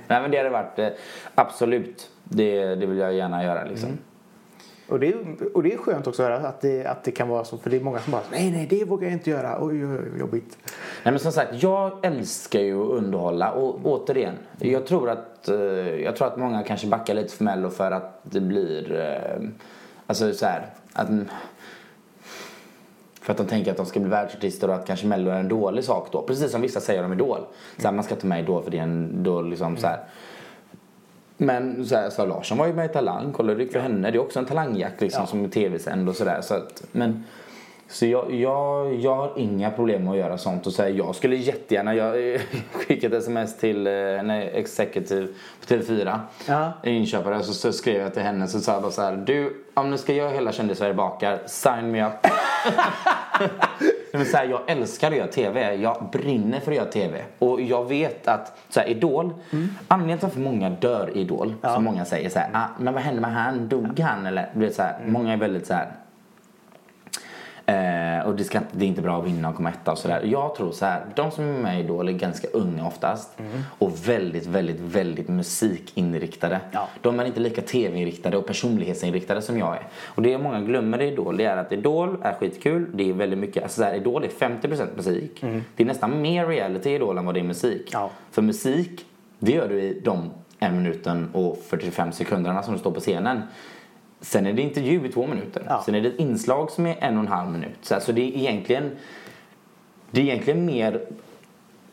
Nej 0.07 0.21
men 0.21 0.31
det 0.31 0.37
hade 0.37 0.49
varit 0.49 0.79
eh, 0.79 0.87
absolut. 1.35 2.09
Det, 2.23 2.75
det 2.75 2.85
vill 2.85 2.97
jag 2.97 3.13
gärna 3.13 3.43
göra 3.43 3.63
liksom. 3.63 3.89
Mm. 3.89 3.99
Och 4.89 4.99
det, 4.99 5.15
och 5.53 5.63
det 5.63 5.73
är 5.73 5.77
skönt 5.77 6.07
också 6.07 6.23
att 6.23 6.29
höra 6.29 6.47
att 6.47 6.61
det, 6.61 6.85
att 6.85 7.03
det 7.03 7.11
kan 7.11 7.27
vara 7.27 7.43
så. 7.43 7.57
För 7.57 7.69
det 7.69 7.75
är 7.77 7.81
många 7.81 7.99
som 7.99 8.11
bara 8.11 8.21
nej, 8.31 8.51
nej, 8.51 8.67
det 8.69 8.85
vågar 8.85 9.03
jag 9.07 9.13
inte 9.13 9.29
göra. 9.29 9.57
Oj, 9.61 9.85
oj, 9.85 9.97
oj 10.13 10.19
jobbigt. 10.19 10.57
Nej 11.03 11.11
men 11.11 11.19
som 11.19 11.31
sagt, 11.31 11.63
jag 11.63 12.05
älskar 12.05 12.59
ju 12.59 12.81
att 12.81 12.89
underhålla 12.89 13.51
och 13.51 13.79
återigen, 13.85 14.33
jag 14.59 14.85
tror 14.87 15.09
att, 15.09 15.49
eh, 15.49 15.55
jag 16.03 16.15
tror 16.15 16.27
att 16.27 16.37
många 16.37 16.63
kanske 16.63 16.87
backar 16.87 17.13
lite 17.13 17.33
för 17.35 17.43
Mello 17.43 17.69
för 17.69 17.91
att 17.91 18.19
det 18.23 18.41
blir, 18.41 18.95
eh, 18.99 19.49
alltså 20.07 20.33
så 20.33 20.45
här, 20.45 20.65
att, 20.93 21.09
för 23.27 23.31
att 23.31 23.37
de 23.37 23.47
tänker 23.47 23.71
att 23.71 23.77
de 23.77 23.85
ska 23.85 23.99
bli 23.99 24.09
världsartister 24.09 24.67
och 24.69 24.75
att 24.75 24.87
kanske 24.87 25.07
Mello 25.07 25.31
är 25.31 25.39
en 25.39 25.47
dålig 25.47 25.83
sak 25.83 26.07
då. 26.11 26.21
Precis 26.21 26.51
som 26.51 26.61
vissa 26.61 26.79
säger 26.79 27.05
om 27.05 27.13
Idol. 27.13 27.39
Så 27.77 27.87
här, 27.87 27.91
man 27.91 28.03
ska 28.03 28.15
ta 28.15 28.27
med 28.27 28.39
Idol 28.39 28.63
för 28.63 28.71
det 28.71 28.77
är 28.77 28.83
en 28.83 29.23
då 29.23 29.41
liksom 29.41 29.77
så 29.77 29.87
här. 29.87 29.99
Men 31.37 31.85
så 31.85 31.95
här, 31.95 32.27
Larsson 32.27 32.57
var 32.57 32.67
ju 32.67 32.73
med 32.73 32.89
i 32.89 32.93
Talang, 32.93 33.33
kolla 33.33 33.49
hur 33.49 33.57
det 33.57 33.63
gick 33.63 33.73
för 33.73 33.79
henne. 33.79 34.11
Det 34.11 34.17
är 34.17 34.21
också 34.21 34.39
en 34.39 34.45
talangjakt 34.45 35.01
liksom 35.01 35.21
Ja. 35.21 35.27
som 35.27 35.45
är 35.45 35.49
tv-sänd 35.49 36.09
och 36.09 36.15
sådär. 36.15 36.41
Så 36.41 36.53
att, 36.53 36.83
men 36.91 37.23
så 37.89 38.05
jag, 38.05 38.33
jag, 38.33 38.93
jag 38.95 39.15
har 39.15 39.31
inga 39.35 39.71
problem 39.71 40.03
med 40.03 40.11
att 40.11 40.17
göra 40.17 40.37
sånt 40.37 40.67
och 40.67 40.73
säga 40.73 40.89
jag 40.89 41.15
skulle 41.15 41.35
jättegärna, 41.35 41.95
jag 41.95 42.41
skickade 42.71 43.17
ett 43.17 43.23
sms 43.23 43.57
till 43.57 43.87
eh, 43.87 43.93
en 43.93 44.29
executive 44.29 45.27
på 45.59 45.73
TV4, 45.73 46.19
Ja. 46.47 46.71
inköpare, 46.83 47.43
så, 47.43 47.53
så 47.53 47.71
skrev 47.71 48.01
jag 48.01 48.13
till 48.13 48.23
henne 48.23 48.47
så 48.47 48.59
sa 48.59 48.71
jag 48.73 48.81
bara 48.81 48.91
så 48.91 49.01
här, 49.01 49.15
du 49.15 49.63
om 49.73 49.91
ni 49.91 49.97
ska 49.97 50.13
göra 50.13 50.29
hela 50.29 50.51
Kändis-Sverige 50.51 50.93
bakar, 50.93 51.39
sign 51.45 51.91
me 51.91 52.05
up. 52.05 52.13
Men 54.11 54.25
så 54.25 54.37
här, 54.37 54.45
jag 54.45 54.61
älskar 54.67 55.11
att 55.11 55.17
göra 55.17 55.27
TV. 55.27 55.75
Jag 55.75 56.09
brinner 56.11 56.59
för 56.59 56.71
att 56.71 56.77
göra 56.77 56.85
TV. 56.85 57.21
Och 57.39 57.61
jag 57.61 57.85
vet 57.89 58.27
att 58.27 58.57
så 58.69 58.79
här, 58.79 58.87
Idol, 58.87 59.33
anledningen 59.87 60.19
till 60.19 60.27
varför 60.27 60.39
många 60.39 60.69
dör 60.69 61.09
i 61.15 61.19
Idol, 61.19 61.53
som 61.61 61.83
många 61.83 62.05
säger 62.05 62.29
så 62.29 62.39
här, 62.39 62.49
ah, 62.53 62.65
men 62.79 62.93
vad 62.93 63.03
hände 63.03 63.21
med 63.21 63.33
han? 63.33 63.67
Dog 63.67 63.99
han? 63.99 64.25
Eller 64.25 64.49
du 64.53 64.59
vet 64.59 64.75
så 64.75 64.81
här, 64.81 64.99
många 65.05 65.33
är 65.33 65.37
väldigt 65.37 65.67
så 65.67 65.73
här 65.73 65.87
Eh, 67.69 68.27
och 68.27 68.35
det, 68.35 68.43
ska, 68.43 68.57
inte- 68.57 68.77
det 68.77 68.85
är 68.85 68.87
inte 68.87 69.01
bra 69.01 69.19
att 69.19 69.25
vinna 69.27 69.49
och 69.49 69.55
komma 69.55 69.69
etta 69.69 69.91
och 69.91 69.97
sådär. 69.97 70.21
Jag 70.25 70.55
tror 70.55 70.71
så 70.71 70.85
här, 70.85 71.05
de 71.15 71.31
som 71.31 71.43
är 71.45 71.61
med 71.61 71.77
i 71.79 71.83
Idol 71.83 72.07
är 72.09 72.13
ganska 72.13 72.47
unga 72.47 72.87
oftast. 72.87 73.39
Mm. 73.39 73.51
Och 73.79 74.07
väldigt, 74.07 74.45
väldigt, 74.45 74.79
väldigt 74.79 75.27
musikinriktade. 75.27 76.59
Ja. 76.71 76.87
De 77.01 77.19
är 77.19 77.25
inte 77.25 77.39
lika 77.39 77.61
tv-inriktade 77.61 78.37
och 78.37 78.45
personlighetsinriktade 78.47 79.41
som 79.41 79.57
jag 79.59 79.75
är. 79.75 79.87
Och 80.05 80.21
det 80.21 80.37
många 80.37 80.61
glömmer 80.61 81.01
i 81.01 81.07
Idol, 81.07 81.37
det 81.37 81.45
är 81.45 81.57
att 81.57 81.71
Idol 81.71 82.17
är 82.23 82.33
skitkul. 82.33 82.87
Det 82.93 83.09
är 83.09 83.13
väldigt 83.13 83.39
mycket, 83.39 83.63
alltså 83.63 83.81
så 83.81 83.87
här, 83.87 83.93
Idol 83.95 84.23
är 84.23 84.29
50% 84.29 84.87
musik. 84.95 85.43
Det 85.75 85.83
är 85.83 85.87
nästan 85.87 86.21
mer 86.21 86.47
reality 86.47 86.89
i 86.89 86.95
Idol 86.95 87.17
än 87.17 87.25
vad 87.25 87.33
det 87.35 87.39
är 87.39 87.43
musik. 87.43 87.89
Ja. 87.93 88.09
För 88.31 88.41
musik, 88.41 89.05
det 89.39 89.51
gör 89.51 89.69
du 89.69 89.81
i 89.81 90.01
de 90.05 90.29
en 90.59 90.77
minuten 90.83 91.29
och 91.33 91.57
45 91.67 92.11
sekunderna 92.11 92.63
som 92.63 92.73
du 92.73 92.79
står 92.79 92.91
på 92.91 92.99
scenen. 92.99 93.41
Sen 94.21 94.45
är 94.45 94.53
det 94.53 94.61
intervju 94.61 95.07
i 95.07 95.11
två 95.11 95.27
minuter. 95.27 95.63
Ja. 95.69 95.81
Sen 95.85 95.95
är 95.95 96.01
det 96.01 96.07
ett 96.07 96.19
inslag 96.19 96.71
som 96.71 96.85
är 96.85 96.95
en 96.99 97.17
och 97.17 97.23
en 97.23 97.27
halv 97.27 97.51
minut. 97.51 97.77
Så 97.81 97.95
alltså 97.95 98.11
det 98.11 98.21
är 98.21 98.37
egentligen 98.37 98.91
det 100.11 100.21
är 100.21 100.25
egentligen 100.25 100.65
mer 100.65 101.01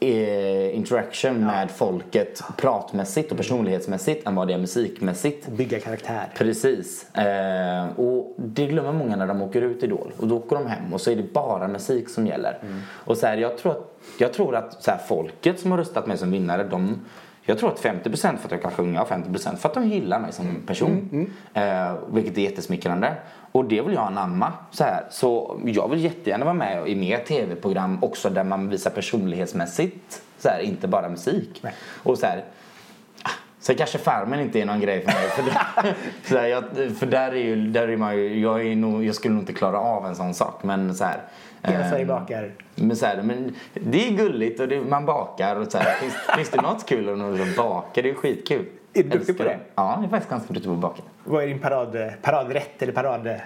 eh, 0.01 0.77
interaction 0.77 1.47
med 1.47 1.70
folket 1.70 2.43
pratmässigt 2.57 3.33
och 3.33 3.37
personlighetsmässigt 3.37 4.27
än 4.27 4.35
vad 4.35 4.49
det 4.49 4.55
är 4.55 4.59
musikmässigt. 4.59 5.49
Bygga 5.49 5.81
karaktär. 5.81 6.33
Precis. 6.37 7.14
Eh, 7.14 7.87
och 7.97 8.35
det 8.37 8.66
glömmer 8.66 8.93
många 8.93 9.16
när 9.16 9.27
de 9.27 9.43
åker 9.43 9.62
ut 9.62 9.83
Idol. 9.83 10.12
Och 10.16 10.29
då 10.29 10.37
åker 10.37 10.57
de 10.57 10.66
hem 10.66 10.95
och 10.95 11.01
så 11.01 11.11
är 11.11 11.16
det 11.16 11.33
bara 11.33 11.68
musik 11.68 12.09
som 12.09 12.27
gäller. 12.27 12.59
Och 12.91 13.16
så 13.16 13.27
här, 13.27 13.37
jag 13.37 13.59
tror 13.59 13.72
att, 13.72 13.99
jag 14.18 14.33
tror 14.33 14.57
att 14.57 14.83
så 14.83 14.91
här, 14.91 14.99
folket 14.99 15.61
som 15.61 15.70
har 15.70 15.79
röstat 15.79 16.07
mig 16.07 16.18
som 16.18 16.31
vinnare, 16.31 16.64
de 16.64 17.01
jag 17.45 17.59
tror 17.59 17.72
att 17.72 17.82
50% 17.82 18.36
för 18.36 18.47
att 18.47 18.53
jag 18.53 18.62
kan 18.62 18.70
sjunga 18.70 19.03
och 19.03 19.09
50% 19.09 19.57
för 19.57 19.68
att 19.68 19.74
de 19.74 19.88
gillar 19.88 20.20
mig 20.20 20.32
som 20.32 20.62
person. 20.66 21.30
Eh, 21.55 21.95
vilket 22.12 22.38
är 22.38 22.42
jättesmickrande. 22.42 23.14
Och 23.53 23.64
det 23.64 23.82
vill 23.82 23.95
jag 23.95 24.07
anamma. 24.07 24.53
Så, 24.70 24.84
här. 24.84 25.07
så 25.11 25.61
jag 25.64 25.88
vill 25.88 26.05
jättegärna 26.05 26.45
vara 26.45 26.55
med 26.55 26.88
i 26.88 26.95
mer 26.95 27.18
tv-program 27.18 27.99
också 28.03 28.30
där 28.30 28.45
man 28.45 28.68
visar 28.68 28.90
personlighetsmässigt. 28.90 30.22
Så 30.38 30.49
här, 30.49 30.61
inte 30.61 30.88
bara 30.88 31.09
musik. 31.09 31.61
Nej. 31.62 31.74
Och 32.03 32.18
så 32.18 32.26
här, 32.26 32.45
Sen 33.65 33.77
kanske 33.77 33.99
Farmen 33.99 34.41
inte 34.41 34.61
är 34.61 34.67
någon 34.67 34.81
grej 34.81 35.01
för 35.01 35.07
mig. 35.07 35.29
För, 35.29 35.43
där, 35.43 35.95
så 36.25 36.39
här, 36.39 36.47
jag, 36.47 36.65
för 36.97 37.07
där 37.07 37.33
är 37.33 37.45
ju, 37.45 37.57
där 37.57 37.89
är 37.89 37.97
man 37.97 38.17
ju, 38.17 38.41
jag, 38.41 38.67
är 38.67 38.77
nog, 38.77 39.05
jag 39.05 39.15
skulle 39.15 39.35
nog 39.35 39.43
inte 39.43 39.53
klara 39.53 39.79
av 39.79 40.07
en 40.07 40.17
sån 40.17 40.35
sak. 40.35 40.62
Men 40.62 40.95
så 40.95 41.05
här. 41.05 41.19
Hela 41.62 41.81
ehm, 41.81 41.91
Sverige 41.91 42.07
bakar. 42.07 42.53
Men, 42.75 42.97
så 42.97 43.07
här, 43.07 43.23
men 43.23 43.55
det 43.75 44.09
är 44.09 44.12
gulligt 44.12 44.61
och 44.61 44.69
det, 44.69 44.81
man 44.81 45.07
bakar 45.07 45.57
och 45.57 45.73
så 45.73 45.79
här. 45.79 45.95
Finns, 45.95 46.15
finns 46.37 46.51
det 46.51 46.62
något 46.62 46.87
kul 46.87 47.41
att 47.41 47.57
baka? 47.57 48.03
Det 48.03 48.11
är 48.11 48.15
skitkul. 48.15 48.67
Är 48.95 49.03
du 49.03 49.09
duktig 49.09 49.39
på 49.39 49.43
det? 49.43 49.59
Ja, 49.75 49.95
jag 49.97 50.05
är 50.05 50.09
faktiskt 50.09 50.31
ganska 50.31 50.53
duktig 50.53 50.71
på 50.71 50.75
att 50.75 50.81
baka. 50.81 51.03
Vad 51.25 51.43
är 51.43 51.47
din 51.47 51.59
parad, 51.59 52.12
paradrätt 52.23 52.83
eller 52.83 52.93
parad... 52.93 53.41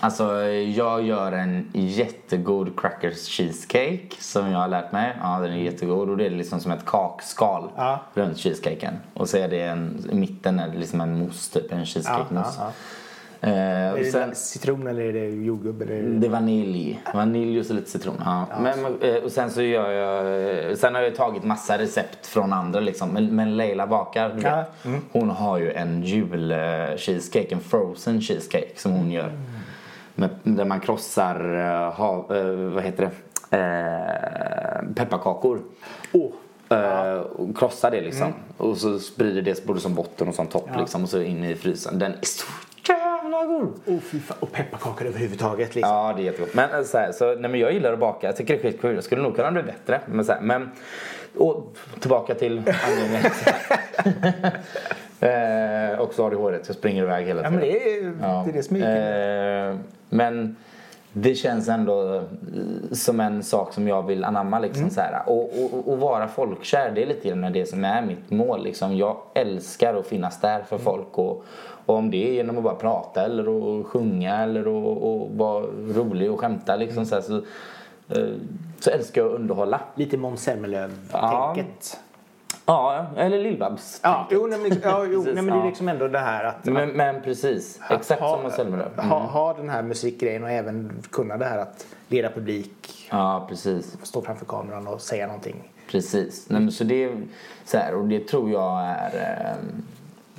Alltså, 0.00 0.42
jag 0.52 1.02
gör 1.02 1.32
en 1.32 1.70
jättegod 1.72 2.80
crackers 2.80 3.28
cheesecake 3.28 4.08
som 4.18 4.50
jag 4.50 4.58
har 4.58 4.68
lärt 4.68 4.92
mig. 4.92 5.16
Ja, 5.22 5.38
den 5.42 5.52
är 5.52 5.56
jättegod 5.56 6.10
och 6.10 6.16
det 6.16 6.26
är 6.26 6.30
liksom 6.30 6.60
som 6.60 6.72
ett 6.72 6.84
kakskal 6.86 7.68
Ja. 7.76 8.00
runt 8.14 8.38
cheesecaken. 8.38 8.94
Och 9.14 9.28
så 9.28 9.36
är 9.36 9.48
det 9.48 9.62
en, 9.62 10.08
i 10.12 10.14
mitten 10.14 10.58
är 10.60 10.68
det 10.68 10.78
liksom 10.78 11.00
en 11.00 11.18
mousse, 11.18 11.60
typ 11.60 11.72
en 11.72 11.78
Ja, 11.78 11.84
cheesecake-mousse. 11.84 12.56
ja, 12.58 12.72
Eh, 13.40 13.52
Är 13.52 13.92
och 13.92 13.98
det 13.98 14.04
sen, 14.04 14.34
citron 14.34 14.86
eller 14.86 15.02
är 15.02 15.12
det 15.12 15.26
jordgubb? 15.44 15.82
Eller... 15.82 16.02
det 16.02 16.26
är 16.26 16.30
vanilj. 16.30 17.00
Vanilj 17.14 17.60
och 17.60 17.66
så 17.66 17.72
lite 17.74 17.90
citron. 17.90 18.14
Ja. 18.24 18.46
Men, 18.62 18.84
eh, 19.00 19.14
och 19.24 19.30
sen 19.32 19.50
så 19.50 19.62
gör 19.62 19.90
jag... 19.92 20.78
Sen 20.78 20.94
har 20.94 21.02
jag 21.02 21.14
tagit 21.14 21.44
massa 21.44 21.78
recept 21.78 22.26
från 22.26 22.52
andra 22.52 22.80
liksom. 22.80 23.08
Men, 23.08 23.36
men 23.36 23.56
Leila 23.56 23.86
bakar, 23.86 24.38
Ja. 24.42 24.64
vet. 24.84 25.00
Hon 25.12 25.30
har 25.30 25.58
ju 25.58 25.72
en 25.72 26.02
jul 26.02 26.52
eh, 26.52 26.58
cheesecake, 26.96 27.48
en 27.54 27.60
frozen 27.60 28.20
cheesecake 28.20 28.72
som 28.76 28.92
hon 28.92 29.10
gör. 29.10 29.32
Med, 30.18 30.30
där 30.42 30.64
man 30.64 30.80
krossar, 30.80 31.54
eh, 31.54 31.92
ha, 31.92 32.36
eh, 32.36 32.46
vad 32.54 32.82
heter 32.82 33.10
det, 33.50 33.56
eh, 33.56 34.94
pepparkakor. 34.94 35.60
Åh, 36.12 36.30
Eh, 36.68 37.18
och 37.18 37.58
krossar 37.58 37.90
det 37.90 38.00
liksom. 38.00 38.34
Och 38.56 38.76
så 38.76 38.98
sprider 38.98 39.42
det 39.42 39.66
både 39.66 39.80
som 39.80 39.94
botten 39.94 40.28
och 40.28 40.34
som 40.34 40.46
topp 40.46 40.68
liksom. 40.78 41.02
Och 41.02 41.08
så 41.08 41.22
in 41.22 41.44
i 41.44 41.54
frysen. 41.54 41.98
Den 41.98 42.12
är 42.12 42.18
så 42.22 42.46
jävla 42.88 43.44
god! 43.44 43.80
oh, 43.86 44.00
fy 44.00 44.20
fan. 44.20 44.36
Och 44.40 44.52
pepparkakor 44.52 45.06
överhuvudtaget. 45.06 45.74
Liksom. 45.74 45.94
Ja, 45.94 46.12
det 46.16 46.22
är 46.22 46.24
jättegott. 46.24 46.54
Men, 46.54 46.70
eh, 46.70 46.82
så 46.82 46.98
här, 46.98 47.12
så, 47.12 47.34
nej, 47.34 47.50
men 47.50 47.60
jag 47.60 47.72
gillar 47.72 47.92
att 47.92 47.98
baka. 47.98 48.26
Jag 48.26 48.36
tycker 48.36 48.54
det 48.54 48.60
är 48.60 48.62
skitkul. 48.62 48.94
Jag 48.94 49.04
skulle 49.04 49.22
nog 49.22 49.36
kunna 49.36 49.52
bli 49.52 49.62
bättre. 49.62 50.00
Men, 50.06 50.24
så 50.24 50.32
här, 50.32 50.40
men 50.40 50.70
och, 51.36 51.76
tillbaka 52.00 52.34
till 52.34 52.58
anledningen. 52.86 53.32
Eh, 55.20 56.00
också 56.00 56.24
ADHD. 56.26 56.56
Jag 56.66 56.76
springer 56.76 57.02
iväg 57.02 57.26
hela 57.26 57.42
Ja, 57.42 57.48
tiden. 57.50 57.60
men 57.60 57.68
det 57.70 57.98
är 57.98 58.02
det, 58.44 58.50
är 58.50 58.52
det 58.52 58.62
som 58.62 58.76
är 58.76 58.80
kul. 58.80 59.74
Eh, 59.74 59.80
men 60.08 60.56
det 61.12 61.34
känns 61.34 61.68
ändå 61.68 62.14
eh, 62.14 62.22
som 62.92 63.20
en 63.20 63.42
sak 63.42 63.72
som 63.72 63.88
jag 63.88 64.02
vill 64.06 64.24
anamma. 64.24 64.58
Liksom, 64.58 64.82
Mm. 64.82 64.94
så 64.94 65.00
här. 65.00 65.22
Och, 65.26 65.42
och, 65.64 65.88
och 65.92 65.98
vara 65.98 66.28
folkkär, 66.28 66.90
det 66.94 67.02
är 67.02 67.06
lite 67.06 67.28
grann 67.28 67.52
det 67.52 67.66
som 67.66 67.84
är 67.84 68.02
mitt 68.02 68.30
mål. 68.30 68.64
Liksom. 68.64 68.96
Jag 68.96 69.16
älskar 69.34 69.94
att 69.94 70.06
finnas 70.06 70.40
där 70.40 70.62
för 70.62 70.78
folk. 70.78 71.18
Och, 71.18 71.44
och 71.86 71.94
om 71.94 72.10
det 72.10 72.28
är 72.28 72.32
genom 72.32 72.56
att 72.58 72.64
bara 72.64 72.74
prata 72.74 73.24
eller 73.24 73.80
att 73.80 73.86
sjunga 73.86 74.42
eller 74.42 74.60
att 74.60 74.98
och 75.02 75.30
vara 75.30 75.64
rolig 75.94 76.30
och 76.32 76.40
skämta. 76.40 76.76
Liksom, 76.76 77.06
så, 77.06 77.14
här, 77.14 77.22
så, 77.22 77.36
eh, 78.08 78.28
så 78.80 78.90
älskar 78.90 79.22
jag 79.22 79.30
att 79.32 79.38
underhålla. 79.40 79.80
Lite 79.94 80.16
Måns 80.16 80.42
Zelmerlöw-tänket. 80.42 81.10
Ja, 81.92 81.98
eller 83.16 83.38
Lill-Babs. 83.38 84.00
Ja, 84.02 84.26
jo, 84.30 84.46
nej, 84.46 84.58
men, 84.58 84.80
ja, 84.82 85.04
jo, 85.04 85.20
Precis, 85.22 85.34
nej, 85.34 85.42
men 85.42 85.46
det 85.46 85.60
är 85.60 85.64
ja. 85.64 85.66
liksom 85.66 85.88
ändå 85.88 86.08
det 86.08 86.18
här 86.18 86.44
att 86.44 86.64
Men, 86.64 86.88
men 86.90 87.22
precis, 87.22 87.80
exakt 87.90 88.20
ha, 88.20 88.32
som 88.34 88.42
Måns 88.42 88.54
Zelmerlöw. 88.54 88.88
Mm. 88.98 89.10
ha, 89.10 89.18
ha 89.18 89.54
den 89.54 89.68
här 89.68 89.82
musikgrejen 89.82 90.42
och 90.44 90.50
även 90.50 91.02
kunna 91.10 91.36
det 91.36 91.44
här 91.44 91.58
att 91.58 91.86
leda 92.08 92.30
publik, 92.30 93.08
Ja, 93.10 93.46
precis. 93.48 93.96
stå 94.02 94.22
framför 94.22 94.46
kameran 94.46 94.86
och 94.86 95.00
säga 95.00 95.26
någonting. 95.26 95.72
Precis. 95.90 96.46
Nej, 96.50 96.60
men 96.60 96.72
så 96.72 96.84
det, 96.84 97.04
är 97.04 97.10
så 97.64 97.78
här, 97.78 97.94
och 97.94 98.08
det 98.08 98.28
tror 98.28 98.50
jag 98.50 98.80
är... 98.84 99.10
ehm, 99.14 99.82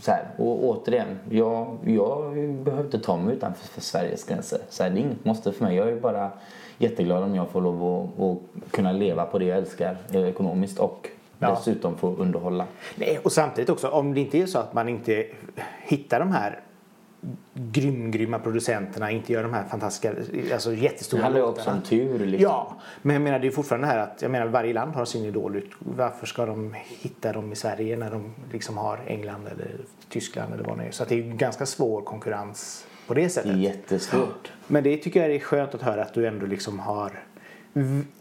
Så 0.01 0.11
här, 0.11 0.23
och 0.37 0.63
återigen, 0.65 1.19
jag, 1.29 1.77
jag 1.85 2.33
behöver 2.63 2.83
inte 2.83 2.99
ta 2.99 3.17
mig 3.17 3.35
utanför 3.35 3.67
för 3.67 3.81
Sveriges 3.81 4.23
gränser. 4.25 4.59
Så 4.69 4.83
här, 4.83 4.89
det 4.89 4.99
är 4.99 5.01
inget 5.01 5.25
måste 5.25 5.51
för 5.51 5.63
mig. 5.63 5.75
Jag 5.75 5.89
är 5.89 5.95
bara 5.95 6.29
jätteglad 6.77 7.23
om 7.23 7.35
jag 7.35 7.49
får 7.49 7.61
lov 7.61 7.83
att, 7.83 8.19
att 8.25 8.71
kunna 8.71 8.91
leva 8.91 9.25
på 9.25 9.39
det 9.39 9.45
jag 9.45 9.57
älskar 9.57 9.97
eh, 10.13 10.21
ekonomiskt 10.29 10.79
och 10.79 11.09
Ja. 11.39 11.49
dessutom 11.55 11.97
få 11.97 12.15
underhålla. 12.15 12.65
Nej, 12.95 13.19
och 13.23 13.31
samtidigt 13.31 13.69
också, 13.69 13.87
om 13.89 14.13
det 14.13 14.19
inte 14.21 14.37
är 14.37 14.45
så 14.45 14.59
att 14.59 14.73
man 14.73 14.89
inte 14.89 15.25
hittar 15.81 16.19
de 16.19 16.31
här 16.31 16.59
grym, 17.53 18.11
grymma 18.11 18.39
producenterna, 18.39 19.11
inte 19.11 19.33
gör 19.33 19.43
de 19.43 19.53
här 19.53 19.63
fantastiska, 19.63 20.13
alltså 20.53 20.69
Det 20.69 20.75
jättestora 20.75 21.23
handlar 21.23 21.41
ju 21.41 21.47
också 21.47 21.69
om 21.71 21.81
tur. 21.81 22.19
Liksom. 22.19 22.43
Ja, 22.51 22.75
men 23.01 23.13
jag 23.13 23.21
menar 23.21 23.39
det 23.39 23.47
är 23.47 23.51
fortfarande 23.51 23.87
det 23.87 23.91
här 23.93 23.99
att 23.99 24.21
jag 24.21 24.31
menar 24.31 24.47
varje 24.47 24.73
land 24.73 24.95
har 24.95 25.05
sin 25.05 25.25
idol. 25.25 25.61
Varför 25.79 26.25
ska 26.27 26.45
de 26.45 26.73
hitta 26.83 27.33
dem 27.33 27.51
i 27.51 27.55
Sverige 27.55 27.97
när 27.97 28.11
de 28.11 28.33
liksom 28.51 28.77
har 28.77 28.99
England 29.07 29.47
eller 29.47 29.67
Tyskland 30.09 30.53
eller 30.53 30.63
vad 30.63 30.77
det 30.77 30.83
är. 30.83 30.91
Så 30.91 31.05
det 31.05 31.15
är 31.15 31.23
ju 31.23 31.33
ganska 31.33 31.65
svår 31.65 32.01
konkurrens 32.01 32.87
på 33.07 33.13
det 33.13 33.21
Det 33.21 33.29
sättet. 33.29 33.57
jättesvårt. 33.57 34.51
Men 34.67 34.83
det 34.83 34.97
tycker 34.97 35.21
jag 35.21 35.35
är 35.35 35.39
skönt 35.39 35.75
att 35.75 35.81
höra 35.81 36.01
att 36.01 36.13
du 36.13 36.27
ändå 36.27 36.45
liksom 36.45 36.79
har 36.79 37.23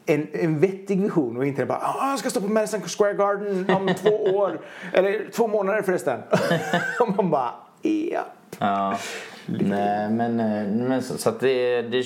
en, 0.06 0.26
en 0.32 0.60
vettig 0.60 1.02
vision 1.02 1.36
och 1.36 1.46
inte 1.46 1.66
bara 1.66 1.78
ah, 1.78 2.10
jag 2.10 2.18
ska 2.18 2.30
stå 2.30 2.40
på 2.40 2.48
Madison 2.48 2.80
Square 2.80 3.14
Garden 3.14 3.70
om 3.76 3.94
två 4.02 4.10
år. 4.10 4.60
Eller 4.92 5.30
två 5.32 5.46
månader 5.46 5.82
förresten. 5.82 6.20
och 7.00 7.16
man 7.16 7.30
bara 7.30 7.50
ja. 7.82 8.26
Ja. 8.58 8.98
Nej, 9.46 10.10
men, 10.10 10.40
eh, 10.40 10.88
men 10.88 11.02
så, 11.02 11.18
så 11.18 11.28
att 11.28 11.40
det, 11.40 11.82
det... 11.82 12.04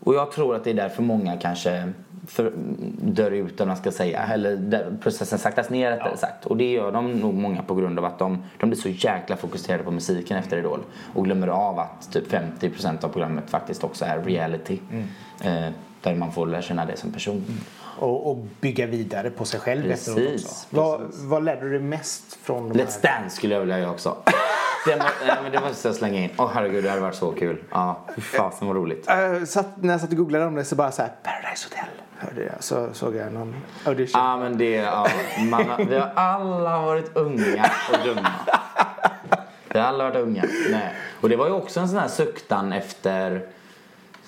Och 0.00 0.14
jag 0.14 0.32
tror 0.32 0.56
att 0.56 0.64
det 0.64 0.70
är 0.70 0.74
därför 0.74 1.02
många 1.02 1.36
kanske 1.36 1.92
för, 2.26 2.52
dör 3.02 3.30
ut, 3.30 3.60
om 3.60 3.68
man 3.68 3.76
ska 3.76 3.92
säga. 3.92 4.22
Eller 4.22 4.96
processen 5.02 5.38
saktas 5.38 5.70
ner 5.70 5.90
rättare 5.90 6.16
sagt. 6.16 6.46
Och 6.46 6.56
det 6.56 6.72
gör 6.72 6.92
de 6.92 7.12
nog 7.12 7.34
många 7.34 7.62
på 7.62 7.74
grund 7.74 7.98
av 7.98 8.04
att 8.04 8.18
de, 8.18 8.44
de 8.60 8.70
blir 8.70 8.80
så 8.80 8.88
jäkla 8.88 9.36
fokuserade 9.36 9.84
på 9.84 9.90
musiken 9.90 10.36
efter 10.36 10.58
Idol. 10.58 10.80
Och 11.14 11.24
glömmer 11.24 11.48
av 11.48 11.78
att 11.78 12.12
typ 12.12 12.32
50% 12.32 13.04
av 13.04 13.08
programmet 13.08 13.50
faktiskt 13.50 13.84
också 13.84 14.04
är 14.04 14.22
reality. 14.22 14.78
Eh, 15.44 15.68
där 16.02 16.14
man 16.14 16.32
får 16.32 16.46
lära 16.46 16.62
känna 16.62 16.84
det 16.84 16.96
som 16.96 17.12
person. 17.12 17.60
Och, 17.98 18.30
och 18.30 18.36
bygga 18.60 18.86
vidare 18.86 19.30
på 19.30 19.44
sig 19.44 19.60
själv 19.60 19.82
Precis, 19.82 20.08
efteråt 20.08 20.34
också. 20.34 20.66
Vad, 20.70 21.00
vad 21.14 21.44
lärde 21.44 21.60
du 21.60 21.70
dig 21.70 21.80
mest 21.80 22.38
från 22.42 22.68
de 22.68 22.78
Let's 22.80 22.98
här? 23.02 23.20
Dance 23.20 23.36
skulle 23.36 23.54
jag 23.54 23.60
vilja 23.60 23.78
göra 23.78 23.90
också. 23.90 24.16
Det, 24.86 24.96
må, 24.96 25.48
det 25.52 25.60
måste 25.60 25.88
jag 25.88 25.94
slänga 25.96 26.20
in. 26.20 26.30
Åh 26.36 26.50
herregud, 26.54 26.84
det 26.84 26.90
hade 26.90 27.02
varit 27.02 27.14
så 27.14 27.32
kul. 27.32 27.64
Ja, 27.70 28.06
fasen 28.20 28.66
vad 28.66 28.76
roligt. 28.76 29.08
Uh, 29.10 29.44
satt, 29.44 29.66
när 29.82 29.94
jag 29.94 30.00
satt 30.00 30.10
och 30.10 30.16
googlade 30.16 30.44
om 30.44 30.54
det 30.54 30.64
så 30.64 30.76
bara 30.76 30.92
så 30.92 31.02
här 31.02 31.12
Paradise 31.22 31.68
Hotel. 31.68 31.84
Hörde 32.18 32.44
jag, 32.44 32.64
så 32.64 32.88
såg 32.92 33.16
jag 33.16 33.32
någon 33.32 33.54
audition. 33.84 34.20
Ja 34.20 34.36
men 34.36 34.58
det, 34.58 34.70
ja, 34.70 35.06
man 35.50 35.86
vi 35.88 35.98
har 35.98 36.12
alla 36.14 36.82
varit 36.82 37.16
unga 37.16 37.70
och 37.92 38.06
dumma. 38.06 38.32
Vi 39.68 39.78
har 39.78 39.86
alla 39.86 40.04
varit 40.04 40.16
unga. 40.16 40.44
Nej. 40.70 40.94
Och 41.20 41.28
det 41.28 41.36
var 41.36 41.46
ju 41.46 41.52
också 41.52 41.80
en 41.80 41.88
sån 41.88 41.98
här 41.98 42.08
suktan 42.08 42.72
efter 42.72 43.42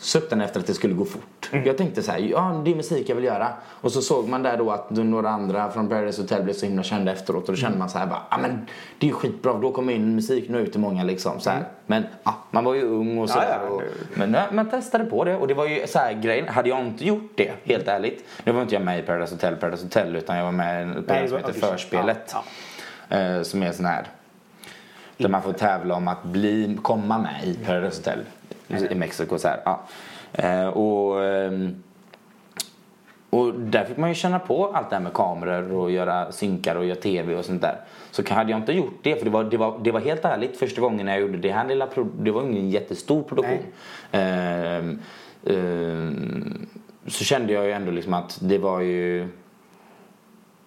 Suktan 0.05 0.41
efter 0.41 0.61
att 0.61 0.67
det 0.67 0.75
skulle 0.75 0.95
gå 0.95 1.05
fort. 1.05 1.34
Gjort. 1.53 1.67
Jag 1.67 1.79
tänkte 1.79 2.03
så 2.03 2.13
här, 2.13 2.19
ja 2.19 2.63
det 2.65 2.71
är 2.71 2.75
musik 2.75 3.09
jag 3.09 3.17
vill 3.17 3.25
göra. 3.25 3.49
Och 3.67 3.93
så 3.93 4.03
såg 4.03 4.29
man 4.29 4.43
där 4.43 4.57
då 4.57 4.71
att 4.71 4.91
några 4.91 5.29
andra 5.29 5.71
från 5.71 5.89
Paradise 5.89 6.23
Hotel 6.23 6.43
blev 6.43 6.55
så 6.55 6.67
himla 6.67 6.83
kända 6.83 7.13
efteråt. 7.13 7.49
Och 7.49 7.55
då 7.55 7.57
kände 7.57 7.79
man 7.79 7.91
så 7.91 7.99
här 7.99 8.07
bara, 8.07 8.23
ja 8.31 8.39
men 8.39 8.67
det 8.99 9.07
är 9.07 9.09
ju 9.09 9.15
skitbra, 9.15 9.53
då 9.53 9.73
kommer 9.73 9.93
in 9.93 10.15
musik 10.15 10.49
nu 10.49 10.59
ut 10.59 10.73
till 10.73 10.81
många 10.81 11.05
liksom. 11.05 11.41
Så 11.41 11.51
här. 11.51 11.65
Men 11.87 12.05
ja, 12.25 12.35
man 12.51 12.65
var 12.65 12.75
ju 12.75 12.83
ung 12.83 13.19
och 13.19 13.31
sådär. 13.31 13.59
Ja, 13.61 13.67
ja, 13.67 13.71
och, 13.71 13.83
men 14.15 14.31
nej, 14.31 14.47
man 14.53 14.71
testade 14.71 15.05
på 15.05 15.25
det 15.25 15.37
och 15.37 15.49
det 15.49 15.55
var 15.55 15.67
ju 15.67 15.87
så 15.87 15.99
här 15.99 16.13
grejen, 16.13 16.49
hade 16.49 16.69
jag 16.69 16.81
inte 16.81 17.05
gjort 17.05 17.33
det, 17.35 17.53
helt 17.65 17.89
ärligt. 17.89 18.25
Nu 18.45 18.53
var 18.53 18.63
inte 18.63 18.75
jag 18.75 18.85
med 18.85 18.99
i 18.99 19.03
Paradise 19.03 19.35
Hotel, 19.35 19.57
Paradise 19.57 19.85
Hotel 19.85 20.17
utan 20.17 20.37
jag 20.37 20.45
var 20.45 20.53
med 20.53 20.81
i 20.81 20.83
en 20.83 20.95
program 20.95 21.29
som 21.29 21.37
heter. 21.37 21.53
Förspelet. 21.53 22.35
Eh, 23.09 23.43
som 23.43 23.63
är 23.63 23.73
sån 23.73 23.87
här 23.87 24.07
där 25.17 25.29
man 25.29 25.43
får 25.43 25.53
tävla 25.53 25.95
om 25.95 26.09
att 26.09 26.23
bli, 26.23 26.79
komma 26.83 27.19
med 27.19 27.45
i 27.45 27.55
Paradise 27.55 27.97
Hotel 27.99 28.19
i 28.91 28.95
Mexiko. 28.95 29.39
Så 29.39 29.49
här. 29.49 29.61
Ja. 29.65 29.81
Eh, 30.35 30.67
och, 30.67 31.25
ehm, 31.25 31.83
och 33.31 33.55
där 33.55 33.85
fick 33.85 33.97
man 33.97 34.09
ju 34.09 34.15
känna 34.15 34.39
på 34.39 34.67
allt 34.67 34.91
det 34.91 34.97
här 34.97 35.03
med 35.03 35.13
kameror 35.13 35.73
och 35.73 35.91
göra 35.91 36.33
synkar 36.33 36.77
och 36.77 36.85
göra 36.85 37.01
tv 37.01 37.35
och 37.35 37.45
sånt 37.45 37.63
där. 37.63 37.77
Så 38.11 38.23
hade 38.35 38.51
jag 38.51 38.61
inte 38.61 38.73
gjort 38.73 38.99
det, 39.03 39.17
för 39.17 39.25
det 39.25 39.31
var, 39.31 39.45
det 39.45 39.57
var, 39.57 39.79
det 39.85 39.91
var 39.91 40.01
helt 40.01 40.25
ärligt 40.25 40.57
första 40.57 40.81
gången 40.81 41.07
jag 41.07 41.21
gjorde 41.21 41.39
det 41.39 41.53
här 41.53 41.69
lilla, 41.69 41.89
det 42.19 42.31
var 42.31 42.43
ingen 42.43 42.71
jättestor 42.71 43.23
produktion. 43.23 43.59
Ehm, 44.13 44.99
ehm, 45.47 46.67
så 47.07 47.25
kände 47.25 47.53
jag 47.53 47.65
ju 47.65 47.73
ändå 47.73 47.91
liksom 47.91 48.15
att 48.15 48.39
det 48.43 48.59
var 48.59 48.81
ju 48.81 49.29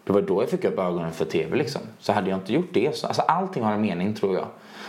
det 0.03 0.13
var 0.13 0.21
då 0.21 0.41
jag 0.41 0.49
fick 0.49 0.65
upp 0.65 0.79
ögonen 0.79 1.11
för 1.11 1.25
tv 1.25 1.55
liksom. 1.55 1.81
Så 1.99 2.13
hade 2.13 2.29
jag 2.29 2.39
inte 2.39 2.53
gjort 2.53 2.73
det 2.73 2.95
så, 2.95 3.07
alltså 3.07 3.21
allting 3.21 3.63
har 3.63 3.73
en 3.73 3.81
mening 3.81 4.13
tror 4.13 4.35
jag. 4.35 4.47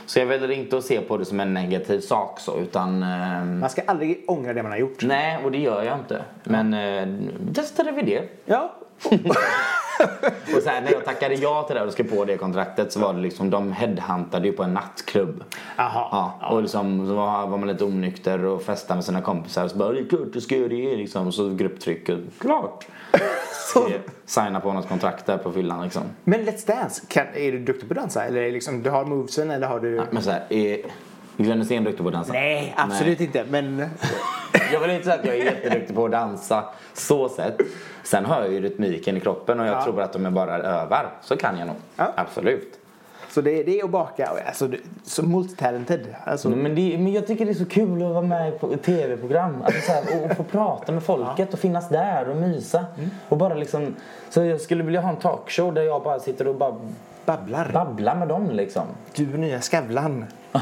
Så 0.08 0.18
jag 0.18 0.26
väljer 0.26 0.50
inte 0.50 0.78
att 0.78 0.84
se 0.84 1.00
på 1.00 1.16
det 1.16 1.24
som 1.24 1.40
en 1.40 1.54
negativ 1.54 2.00
sak 2.00 2.40
så 2.40 2.58
utan 2.58 3.02
ehm, 3.02 3.60
Man 3.60 3.70
ska 3.70 3.82
aldrig 3.86 4.24
ångra 4.26 4.52
det 4.52 4.62
man 4.62 4.72
har 4.72 4.78
gjort. 4.78 5.02
Nej, 5.02 5.38
och 5.44 5.52
det 5.52 5.58
gör 5.58 5.82
jag 5.82 5.98
inte. 5.98 6.22
Men 6.44 6.74
eh, 6.74 7.08
testade 7.54 7.92
vi 7.92 8.02
det. 8.02 8.22
Ja. 8.44 8.74
Och 10.56 10.62
så 10.62 10.68
här, 10.70 10.80
när 10.80 10.92
jag 10.92 11.04
tackade 11.04 11.34
ja 11.34 11.62
till 11.62 11.76
det 11.76 11.82
och 11.82 11.92
skrev 11.92 12.16
på 12.16 12.24
det 12.24 12.36
kontraktet 12.36 12.92
så 12.92 13.00
var 13.00 13.14
det 13.14 13.20
liksom, 13.20 13.50
de 13.50 13.72
headhuntade 13.72 14.46
ju 14.46 14.52
på 14.52 14.62
en 14.62 14.74
nattklubb. 14.74 15.44
Jaha. 15.76 16.08
Ja, 16.40 16.48
och 16.50 16.62
liksom, 16.62 17.06
så 17.06 17.14
var, 17.14 17.46
var 17.46 17.58
man 17.58 17.68
lite 17.68 17.84
onykter 17.84 18.44
och 18.44 18.62
festade 18.62 18.96
med 18.96 19.04
sina 19.04 19.20
kompisar 19.20 19.64
och 19.64 19.70
så 19.70 19.76
bara, 19.76 19.92
det 19.92 20.00
är 20.00 20.08
klart 20.08 20.32
du 20.32 20.40
ska 20.40 20.56
göra 20.56 20.68
det 20.68 20.96
liksom. 20.96 21.26
Och 21.26 21.34
så 21.34 21.54
grupptryck, 21.54 22.08
och, 22.08 22.18
klart. 22.38 22.86
Så, 23.72 23.88
signa 24.26 24.60
på 24.60 24.72
något 24.72 24.88
kontrakt 24.88 25.26
där 25.26 25.38
på 25.38 25.52
fyllan 25.52 25.84
liksom. 25.84 26.02
Men 26.24 26.40
Let's 26.40 26.66
Dance, 26.66 27.02
kan, 27.08 27.26
är 27.34 27.52
du 27.52 27.58
duktig 27.58 27.88
på 27.88 27.94
att 27.94 28.00
dansa? 28.00 28.24
Eller 28.24 28.42
är 28.42 28.52
liksom, 28.52 28.82
du 28.82 28.90
har 28.90 29.04
movesen 29.04 29.50
eller 29.50 29.66
har 29.66 29.80
du... 29.80 30.02
Men 30.10 30.22
så 30.22 30.30
här, 30.30 30.44
är 30.48 30.78
Glenn 31.36 31.58
Hysén 31.58 31.84
duktig 31.84 32.02
på 32.02 32.08
att 32.08 32.14
dansa? 32.14 32.32
Nej, 32.32 32.74
absolut 32.76 33.20
inte. 33.20 33.44
Men 33.50 33.90
Jag 34.72 34.80
vill 34.80 34.90
inte 34.90 35.04
säga 35.04 35.16
att 35.18 35.24
jag 35.24 35.36
är 35.36 35.44
jätteduktig 35.44 35.96
på 35.96 36.04
att 36.04 36.10
dansa 36.10 36.64
så 36.94 37.28
sett. 37.28 37.56
Sen 38.04 38.24
har 38.24 38.40
jag 38.40 38.52
ju 38.52 38.60
rytmiken 38.60 39.16
i 39.16 39.20
kroppen 39.20 39.60
och 39.60 39.66
jag 39.66 39.74
Ja. 39.76 39.84
tror 39.84 40.02
att 40.02 40.16
om 40.16 40.24
jag 40.24 40.32
bara 40.32 40.58
övar 40.58 41.10
så 41.22 41.36
kan 41.36 41.58
jag 41.58 41.66
nog. 41.66 41.76
Ja. 41.96 42.12
Absolut. 42.16 42.74
Så 43.30 43.40
det, 43.40 43.62
det 43.62 43.80
är 43.80 43.84
att 43.84 43.90
baka. 43.90 44.28
Alltså, 44.46 44.68
så 45.04 45.22
multitalented. 45.22 46.14
Alltså, 46.24 46.48
Men, 46.48 46.74
det, 46.74 46.98
men 46.98 47.12
jag 47.12 47.26
tycker 47.26 47.44
det 47.44 47.52
är 47.52 47.54
så 47.54 47.64
kul 47.64 48.02
att 48.02 48.10
vara 48.12 48.22
med 48.22 48.60
på 48.60 48.76
tv-program. 48.76 49.62
Alltså 49.64 49.80
så 49.80 49.92
här, 49.92 50.02
och, 50.24 50.30
och 50.30 50.36
få 50.36 50.42
prata 50.42 50.92
med 50.92 51.02
folket 51.02 51.52
och 51.52 51.58
finnas 51.58 51.88
där 51.88 52.28
och 52.28 52.36
mysa. 52.36 52.84
Och 53.28 53.36
bara 53.36 53.54
liksom, 53.54 53.96
så 54.30 54.44
jag 54.44 54.60
skulle 54.60 54.82
vilja 54.84 55.00
ha 55.00 55.08
en 55.10 55.16
talkshow 55.16 55.74
där 55.74 55.82
jag 55.82 56.02
bara 56.02 56.18
sitter 56.20 56.48
och 56.48 56.54
bara 56.54 56.74
babblar. 57.24 57.70
babblar 57.72 58.14
med 58.14 58.28
dem 58.28 58.50
liksom. 58.50 58.82
Du 59.14 59.26
nya 59.26 59.60
Skavlan. 59.60 60.24
Ja, 60.52 60.60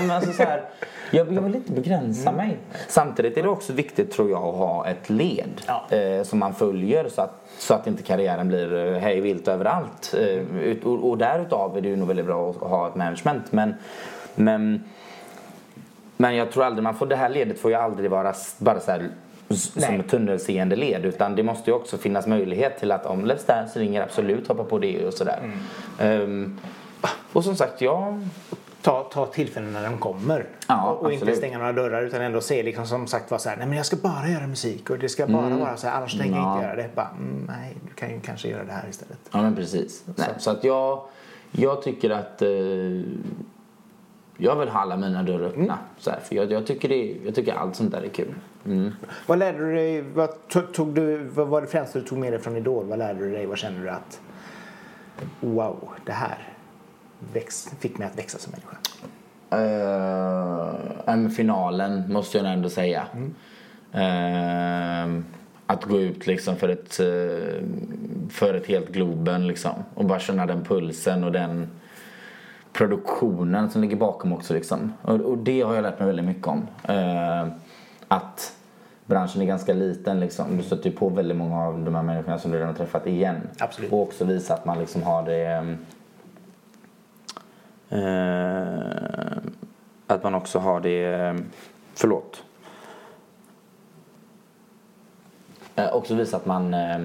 men 0.00 0.10
alltså 0.10 0.32
så 0.32 0.42
här, 0.42 0.64
jag, 1.10 1.32
jag 1.32 1.42
vill 1.42 1.54
inte 1.54 1.72
begränsa 1.72 2.32
mig. 2.32 2.56
Samtidigt 2.88 3.36
är 3.38 3.42
det 3.42 3.48
också 3.48 3.72
viktigt 3.72 4.10
tror 4.12 4.30
jag 4.30 4.42
att 4.42 4.54
ha 4.54 4.86
ett 4.86 5.10
led 5.10 5.62
Ja. 5.66 5.96
eh, 5.96 6.22
som 6.22 6.38
man 6.38 6.54
följer 6.54 7.08
så 7.08 7.22
att, 7.22 7.48
så 7.58 7.74
att 7.74 7.86
inte 7.86 8.02
karriären 8.02 8.48
blir 8.48 8.74
eh, 8.94 8.98
hej 8.98 9.20
vilt 9.20 9.48
överallt. 9.48 10.14
Eh, 10.18 10.86
och, 10.88 11.10
och 11.10 11.18
därutav 11.18 11.76
är 11.76 11.80
det 11.80 11.88
ju 11.88 11.96
nog 11.96 12.08
väldigt 12.08 12.26
bra 12.26 12.50
att 12.50 12.56
ha 12.56 12.88
ett 12.88 12.94
management. 12.94 13.52
Men, 13.52 13.74
men, 14.34 14.84
men 16.16 16.36
jag 16.36 16.52
tror 16.52 16.64
aldrig 16.64 16.82
man 16.82 16.94
får, 16.94 17.06
det 17.06 17.16
här 17.16 17.28
ledet 17.28 17.58
får 17.58 17.70
ju 17.70 17.76
aldrig 17.76 18.10
vara 18.10 18.34
bara 18.58 18.80
så 18.80 18.90
här 18.90 19.08
som 19.50 19.82
Nej. 19.88 20.00
ett 20.00 20.08
tunnelseende 20.08 20.76
led 20.76 21.04
utan 21.04 21.36
det 21.36 21.42
måste 21.42 21.70
ju 21.70 21.76
också 21.76 21.98
finnas 21.98 22.26
möjlighet 22.26 22.78
till 22.78 22.92
att 22.92 23.06
om 23.06 23.26
Let's 23.26 23.46
Dance 23.46 23.80
ringer 23.80 24.02
absolut 24.02 24.48
hoppa 24.48 24.64
på 24.64 24.78
det 24.78 25.06
och 25.06 25.14
sådär. 25.14 25.50
Ehm, 26.00 26.58
och 27.32 27.44
som 27.44 27.56
sagt, 27.56 27.80
jag 27.80 28.28
Ta, 28.82 29.02
ta 29.02 29.26
tillfällen 29.26 29.72
när 29.72 29.82
de 29.90 29.98
kommer. 29.98 30.46
Ja, 30.68 30.90
och, 30.90 31.02
och 31.02 31.12
inte 31.12 31.36
stänga 31.36 31.58
några 31.58 31.72
dörrar 31.72 32.02
utan 32.02 32.20
ändå 32.22 32.40
se 32.40 32.62
liksom 32.62 32.86
som 32.86 33.06
sagt 33.06 33.30
vara 33.30 33.38
så 33.38 33.48
här, 33.48 33.56
nej 33.56 33.66
men 33.66 33.76
jag 33.76 33.86
ska 33.86 33.96
bara 33.96 34.28
göra 34.28 34.46
musik 34.46 34.90
och 34.90 34.98
det 34.98 35.08
ska 35.08 35.26
bara 35.26 35.56
vara 35.56 35.76
så 35.76 35.86
här, 35.86 35.96
annars 35.96 36.18
tänker 36.18 36.36
jag 36.36 36.44
Ja. 36.46 36.54
inte 36.54 36.66
göra 36.66 36.76
det. 36.76 36.88
Bara, 36.94 37.08
mm, 37.18 37.44
nej, 37.48 37.76
du 37.88 37.94
kan 37.94 38.10
ju 38.10 38.20
kanske 38.20 38.48
göra 38.48 38.64
det 38.64 38.72
här 38.72 38.88
istället. 38.90 39.18
Ja 39.32 39.42
men 39.42 39.56
precis. 39.56 40.04
Nej, 40.16 40.28
så 40.38 40.50
att 40.50 40.64
jag, 40.64 41.02
jag 41.50 41.82
tycker 41.82 42.10
att 42.10 42.42
eh, 42.42 42.48
jag 44.36 44.56
vill 44.56 44.68
ha 44.68 44.80
alla 44.80 44.96
mina 44.96 45.22
dörrar 45.22 45.44
öppna. 45.46 45.78
Så 45.98 46.10
här, 46.10 46.20
för 46.20 46.34
jag, 46.36 46.52
jag, 46.52 46.66
tycker 46.66 46.88
det, 46.88 47.16
jag 47.24 47.34
tycker 47.34 47.54
allt 47.54 47.76
sånt 47.76 47.92
där 47.92 48.02
är 48.02 48.08
kul. 48.08 48.34
Mm. 48.66 48.92
Vad 49.26 49.38
lärde 49.38 49.58
du 49.58 49.74
dig, 49.74 50.02
vad 50.02 50.48
tog, 50.48 50.72
tog 50.74 50.88
du, 50.94 51.16
vad 51.18 51.48
var 51.48 51.60
det 51.60 51.66
främsta 51.66 51.98
du 51.98 52.04
tog 52.04 52.18
med 52.18 52.32
dig 52.32 52.40
från 52.40 52.56
Idol? 52.56 52.84
Vad 52.86 52.98
lärde 52.98 53.18
du 53.20 53.30
dig, 53.32 53.46
vad 53.46 53.58
kände 53.58 53.82
du 53.82 53.90
att 53.90 54.20
wow, 55.40 55.88
det 56.06 56.12
här 56.12 56.48
väx, 57.32 57.68
fick 57.80 57.98
mig 57.98 58.08
att 58.08 58.18
växa 58.18 58.38
som 58.38 58.52
människa? 58.52 58.76
Uh, 61.16 61.28
finalen 61.28 62.12
måste 62.12 62.38
jag 62.38 62.52
ändå 62.52 62.68
säga. 62.68 63.06
Eh, 63.92 65.08
att 65.66 65.84
gå 65.84 66.00
ut 66.00 66.26
liksom 66.26 66.56
för 66.56 66.68
ett, 66.68 67.00
eh, 67.00 67.64
för 68.30 68.54
ett 68.54 68.66
helt 68.66 68.88
Globen 68.88 69.46
liksom. 69.46 69.72
Och 69.94 70.04
bara 70.04 70.18
känna 70.18 70.46
den 70.46 70.64
pulsen 70.64 71.24
och 71.24 71.32
den 71.32 71.68
produktionen 72.72 73.70
som 73.70 73.82
ligger 73.82 73.96
bakom 73.96 74.32
också 74.32 74.54
liksom. 74.54 74.92
Och, 75.02 75.20
och 75.20 75.38
det 75.38 75.60
har 75.60 75.74
jag 75.74 75.82
lärt 75.82 75.98
mig 75.98 76.06
väldigt 76.06 76.26
mycket 76.26 76.46
om. 76.46 76.66
Eh, 76.82 77.48
att 78.08 78.56
branschen 79.06 79.42
är 79.42 79.46
ganska 79.46 79.72
liten 79.74 80.20
liksom. 80.20 80.56
Du 80.56 80.62
stöter 80.62 80.90
ju 80.90 80.96
på 80.96 81.08
väldigt 81.08 81.36
många 81.36 81.66
av 81.66 81.84
de 81.84 81.94
här 81.94 82.02
människorna 82.02 82.38
som 82.38 82.50
du 82.50 82.56
redan 82.56 82.68
har 82.68 82.76
träffat 82.76 83.06
igen. 83.06 83.36
Absolut. 83.58 83.92
Och 83.92 84.02
också 84.02 84.24
visa 84.24 84.54
att 84.54 84.64
man 84.64 84.78
liksom 84.78 85.02
har 85.02 85.22
det 85.22 85.76
eh, 87.90 89.38
att 90.06 90.22
man 90.22 90.34
också 90.34 90.58
har 90.58 90.80
det, 90.80 91.36
förlåt. 91.94 92.42
Eh, 95.76 95.92
också 95.92 96.14
visa 96.14 96.36
att 96.36 96.46
man 96.46 96.74
eh, 96.74 96.98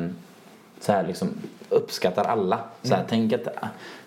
så 0.80 0.92
här 0.92 1.08
liksom 1.08 1.30
uppskattar 1.70 2.24
alla. 2.24 2.60
Så 2.82 2.96
här, 2.96 3.06
tänk, 3.10 3.34
att, 3.34 3.48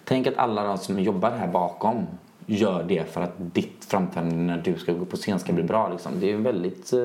tänk 0.04 0.26
att 0.26 0.36
alla 0.36 0.64
de 0.64 0.78
som 0.78 1.00
jobbar 1.00 1.30
här 1.30 1.48
bakom 1.48 2.06
gör 2.46 2.82
det 2.82 3.04
för 3.10 3.20
att 3.20 3.34
ditt 3.36 3.84
framträdande 3.84 4.36
när 4.36 4.62
du 4.62 4.78
ska 4.78 4.92
gå 4.92 5.04
på 5.04 5.16
scen 5.16 5.38
ska 5.38 5.52
bli 5.52 5.62
bra. 5.62 5.88
Liksom. 5.88 6.12
Det 6.20 6.30
är 6.30 6.34
en 6.34 6.42
väldigt 6.42 6.92
eh, 6.92 6.98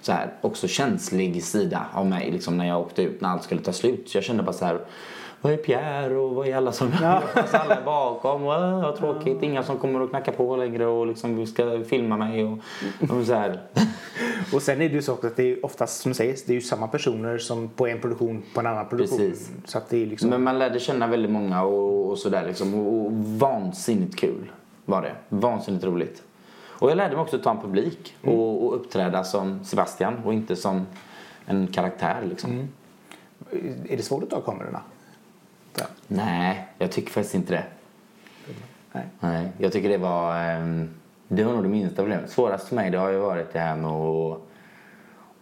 så 0.00 0.12
här, 0.12 0.32
också 0.40 0.68
känslig 0.68 1.44
sida 1.44 1.86
av 1.92 2.06
mig 2.06 2.30
liksom, 2.30 2.56
när 2.56 2.68
jag 2.68 2.80
åkte 2.80 3.02
ut 3.02 3.20
när 3.20 3.28
allt 3.28 3.42
skulle 3.42 3.60
ta 3.60 3.72
slut. 3.72 4.08
Så 4.08 4.16
jag 4.16 4.24
kände 4.24 4.42
bara 4.42 4.52
så 4.52 4.64
här 4.64 4.80
vad 5.44 5.52
är 5.52 5.56
Pierre 5.56 6.16
och 6.16 6.34
vad 6.34 6.46
är 6.48 6.56
alla 6.56 6.72
som 6.72 6.92
alltså 7.02 7.56
alla 7.56 7.74
är 7.74 7.84
bakom? 7.84 8.42
Wow, 8.42 8.82
vad 8.82 8.96
tråkigt, 8.96 9.42
inga 9.42 9.62
som 9.62 9.78
kommer 9.78 10.00
att 10.00 10.10
knacka 10.10 10.32
på 10.32 10.56
längre 10.56 10.86
och 10.86 11.06
liksom 11.06 11.46
ska 11.46 11.84
filma 11.84 12.16
mig 12.16 12.44
och, 12.44 12.58
och 13.00 13.26
så 13.26 13.34
här. 13.34 13.60
Och 14.54 14.62
sen 14.62 14.80
är 14.80 14.88
det 14.88 14.94
ju 14.94 15.02
så 15.02 15.12
att 15.12 15.36
det 15.36 15.42
är 15.42 15.64
oftast 15.64 16.00
som 16.00 16.14
sägs, 16.14 16.44
det 16.44 16.52
är 16.52 16.54
ju 16.54 16.60
samma 16.60 16.88
personer 16.88 17.38
som 17.38 17.68
på 17.68 17.86
en 17.86 18.00
produktion 18.00 18.42
på 18.54 18.60
en 18.60 18.66
annan 18.66 18.88
produktion. 18.88 19.18
Precis. 19.18 19.50
Så 19.64 19.78
att 19.78 19.88
det 19.88 20.02
är 20.02 20.06
liksom, 20.06 20.30
Men 20.30 20.42
man 20.42 20.58
lärde 20.58 20.80
känna 20.80 21.06
väldigt 21.06 21.30
många 21.30 21.62
och, 21.62 22.10
och 22.10 22.18
sådär 22.18 22.44
liksom. 22.46 22.74
Och, 22.74 23.06
och 23.06 23.12
vansinnigt 23.12 24.16
kul 24.16 24.52
var 24.84 25.02
det. 25.02 25.14
Vansinnigt 25.28 25.84
roligt. 25.84 26.22
Och 26.66 26.90
jag 26.90 26.96
lärde 26.96 27.14
mig 27.14 27.22
också 27.22 27.36
att 27.36 27.42
ta 27.42 27.50
en 27.50 27.60
publik 27.60 28.16
och, 28.22 28.66
och 28.66 28.76
uppträda 28.76 29.24
som 29.24 29.64
Sebastian 29.64 30.18
och 30.24 30.34
inte 30.34 30.56
som 30.56 30.86
en 31.46 31.66
karaktär 31.66 32.22
liksom. 32.28 32.68
är 33.88 33.96
det 33.96 34.02
svårt 34.02 34.22
att 34.22 34.30
ta 34.30 34.40
kamerorna? 34.40 34.80
Ja. 35.78 35.84
Nej, 36.06 36.68
jag 36.78 36.92
tycker 36.92 37.10
faktiskt 37.10 37.34
inte 37.34 37.52
det. 37.52 37.64
Nej. 38.92 39.04
Nej, 39.20 39.48
jag 39.58 39.72
tycker 39.72 39.88
det 39.88 39.98
var... 39.98 40.36
ehm, 40.40 40.90
Det 41.28 41.44
var 41.44 41.52
nog 41.52 41.62
det 41.62 41.68
minsta 41.68 41.96
problemet. 42.02 42.30
Svårast 42.30 42.68
för 42.68 42.76
mig 42.76 42.90
det 42.90 42.98
har 42.98 43.10
ju 43.10 43.18
varit 43.18 43.52
det 43.52 43.58
här 43.58 43.76
med 43.76 43.90
att, 43.90 44.38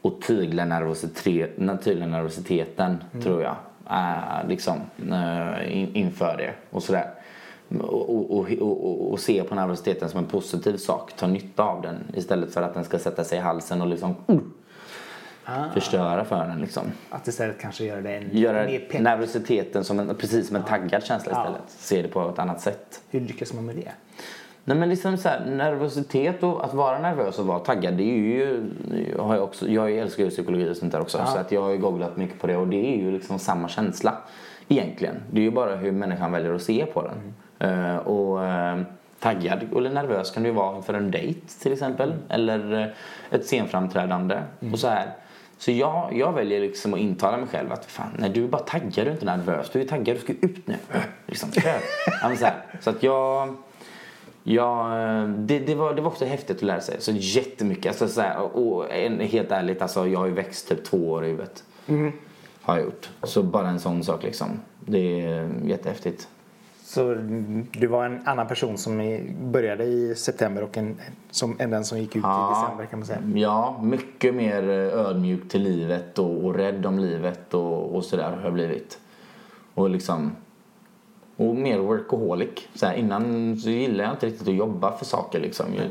att 0.02 0.22
tygla, 0.22 0.64
nervositet, 0.64 1.50
tygla 1.84 2.06
nervositeten, 2.06 3.04
tror 3.22 3.42
jag. 3.42 3.56
Äh, 3.90 4.48
liksom, 4.48 4.76
in, 5.68 5.94
inför 5.94 6.36
det 6.36 6.52
och 6.70 6.82
sådär. 6.82 7.10
Och, 7.80 8.10
och, 8.14 8.38
och, 8.38 8.50
och, 8.60 9.12
och 9.12 9.20
se 9.20 9.42
på 9.44 9.54
nervositeten 9.54 10.08
som 10.08 10.18
en 10.18 10.26
positiv 10.26 10.76
sak. 10.76 11.12
Ta 11.16 11.26
nytta 11.26 11.62
av 11.62 11.82
den 11.82 11.96
istället 12.14 12.54
för 12.54 12.62
att 12.62 12.74
den 12.74 12.84
ska 12.84 12.98
sätta 12.98 13.24
sig 13.24 13.38
i 13.38 13.40
halsen 13.40 13.82
och 13.82 13.88
liksom 13.88 14.14
uh, 14.30 14.38
förstöra 15.74 16.24
för 16.24 16.46
den. 16.46 16.60
Liksom. 16.60 16.82
Att 17.10 17.28
istället 17.28 17.60
kanske 17.60 17.84
göra 17.84 18.00
det 18.00 18.16
en 18.16 18.28
Göra 18.32 18.64
mer 18.64 19.00
nervositeten 19.00 19.84
som 19.84 19.98
en, 20.00 20.14
precis 20.14 20.46
som 20.46 20.56
en 20.56 20.62
taggad 20.62 21.04
känsla 21.04 21.32
Ja. 21.32 21.40
istället. 21.42 21.62
Se 21.66 22.02
det 22.02 22.08
på 22.08 22.28
ett 22.28 22.38
annat 22.38 22.60
sätt. 22.60 23.00
Hur 23.10 23.20
lyckas 23.20 23.52
man 23.52 23.66
med 23.66 23.76
det? 23.76 23.92
Nej 24.64 24.76
men 24.76 24.88
liksom 24.88 25.16
så 25.16 25.28
här, 25.28 25.46
nervositet 25.46 26.42
och 26.42 26.64
att 26.64 26.74
vara 26.74 26.98
nervös 26.98 27.38
och 27.38 27.46
vara 27.46 27.58
taggad 27.58 27.94
det 27.94 28.02
är 28.02 28.16
ju, 28.16 28.70
har 29.18 29.34
jag, 29.34 29.44
också, 29.44 29.68
jag 29.68 29.92
älskar 29.92 30.24
ju 30.24 30.30
psykologi 30.30 30.70
och 30.70 30.76
sånt 30.76 30.92
där 30.92 31.00
också 31.00 31.18
så 31.26 31.38
att 31.38 31.52
jag 31.52 31.62
har 31.62 31.70
ju 31.70 31.78
googlat 31.78 32.16
mycket 32.16 32.40
på 32.40 32.46
det 32.46 32.56
och 32.56 32.68
det 32.68 32.94
är 32.94 32.96
ju 32.96 33.10
liksom 33.12 33.38
samma 33.38 33.68
känsla 33.68 34.14
egentligen. 34.68 35.14
Det 35.30 35.40
är 35.40 35.44
ju 35.44 35.50
bara 35.50 35.76
hur 35.76 35.92
människan 35.92 36.32
väljer 36.32 36.54
att 36.54 36.62
se 36.62 36.86
på 36.86 37.02
den. 37.02 37.34
Eh, 37.70 37.96
och 37.96 38.44
eh, 38.44 38.80
taggad 39.20 39.76
eller 39.76 39.90
nervös 39.90 40.30
kan 40.30 40.42
du 40.42 40.48
ju 40.48 40.54
vara 40.54 40.82
för 40.82 40.94
en 40.94 41.10
dejt 41.10 41.40
till 41.62 41.72
exempel 41.72 42.14
eller 42.28 42.80
eh, 42.80 42.86
ett 43.36 43.46
scenframträdande 43.46 44.42
och 44.72 44.78
så 44.78 44.88
här. 44.88 45.06
Så 45.62 45.70
jag, 45.70 46.16
jag 46.16 46.32
väljer 46.32 46.60
liksom 46.60 46.94
att 46.94 47.00
intala 47.00 47.36
mig 47.36 47.46
själv 47.46 47.72
att 47.72 47.84
fan, 47.84 48.10
nej, 48.18 48.30
du 48.30 48.44
är 48.44 48.48
bara 48.48 48.62
taggad, 48.62 48.92
du 48.94 49.00
är 49.00 49.10
inte 49.10 49.24
nervös. 49.24 49.70
Du 49.72 49.80
är 49.80 49.84
taggad, 49.84 50.16
du 50.16 50.20
ska 50.20 50.32
ut 50.32 50.66
nu. 50.66 50.76
Liksom. 51.26 51.48
Ja, 52.22 52.36
så, 52.36 52.46
så 52.80 52.90
att 52.90 53.02
jag... 53.02 53.56
Ja, 54.42 54.88
det, 55.38 55.58
det, 55.58 55.74
var, 55.74 55.94
det 55.94 56.02
var 56.02 56.10
också 56.10 56.24
häftigt 56.24 56.56
att 56.56 56.62
lära 56.62 56.80
sig. 56.80 56.96
Så 56.98 57.12
jättemycket. 57.12 57.86
Alltså, 57.86 58.08
så 58.08 58.20
här, 58.20 58.56
och 58.56 58.92
en, 58.92 59.20
helt 59.20 59.50
ärligt, 59.50 59.82
alltså, 59.82 60.08
jag 60.08 60.18
har 60.18 60.26
ju 60.26 60.32
växt 60.32 60.68
typ 60.68 60.84
två 60.84 61.10
år 61.10 61.24
i 61.24 61.28
huvudet. 61.28 61.64
Har 62.62 62.76
jag 62.76 62.84
gjort. 62.84 63.10
Så 63.22 63.42
bara 63.42 63.68
en 63.68 63.80
sån 63.80 64.04
sak 64.04 64.22
liksom. 64.22 64.60
Det 64.80 65.20
är 65.20 65.50
jättehäftigt. 65.64 66.28
Så 66.94 67.14
du 67.72 67.86
var 67.86 68.04
en 68.04 68.22
annan 68.24 68.48
person 68.48 68.78
som 68.78 69.22
började 69.40 69.84
i 69.84 70.14
september 70.14 70.62
och 70.62 70.76
en, 70.76 71.00
som, 71.30 71.56
än 71.58 71.70
den 71.70 71.84
som 71.84 71.98
gick 71.98 72.16
ut 72.16 72.24
i 72.24 72.50
december 72.50 72.86
kan 72.90 72.98
man 72.98 73.06
säga. 73.06 73.22
Ja, 73.34 73.80
mycket 73.82 74.34
mer 74.34 74.62
eh, 74.62 75.00
ödmjuk 75.00 75.48
till 75.48 75.62
livet 75.62 76.18
och, 76.18 76.44
och 76.44 76.54
rädd 76.54 76.86
om 76.86 76.98
livet 76.98 77.54
och, 77.54 77.96
och 77.96 78.04
sådär 78.04 78.30
har 78.30 78.42
jag 78.42 78.52
blivit. 78.52 78.98
Och 79.74 79.90
liksom... 79.90 80.32
Och 81.36 81.56
mer 81.56 81.78
workaholic. 81.78 82.68
Så 82.74 82.86
här, 82.86 82.94
innan 82.94 83.56
så 83.56 83.70
gillade 83.70 84.02
jag 84.02 84.12
inte 84.12 84.26
riktigt 84.26 84.48
att 84.48 84.54
jobba 84.54 84.96
för 84.96 85.04
saker 85.04 85.40
liksom. 85.40 85.66
Jag, 85.74 85.86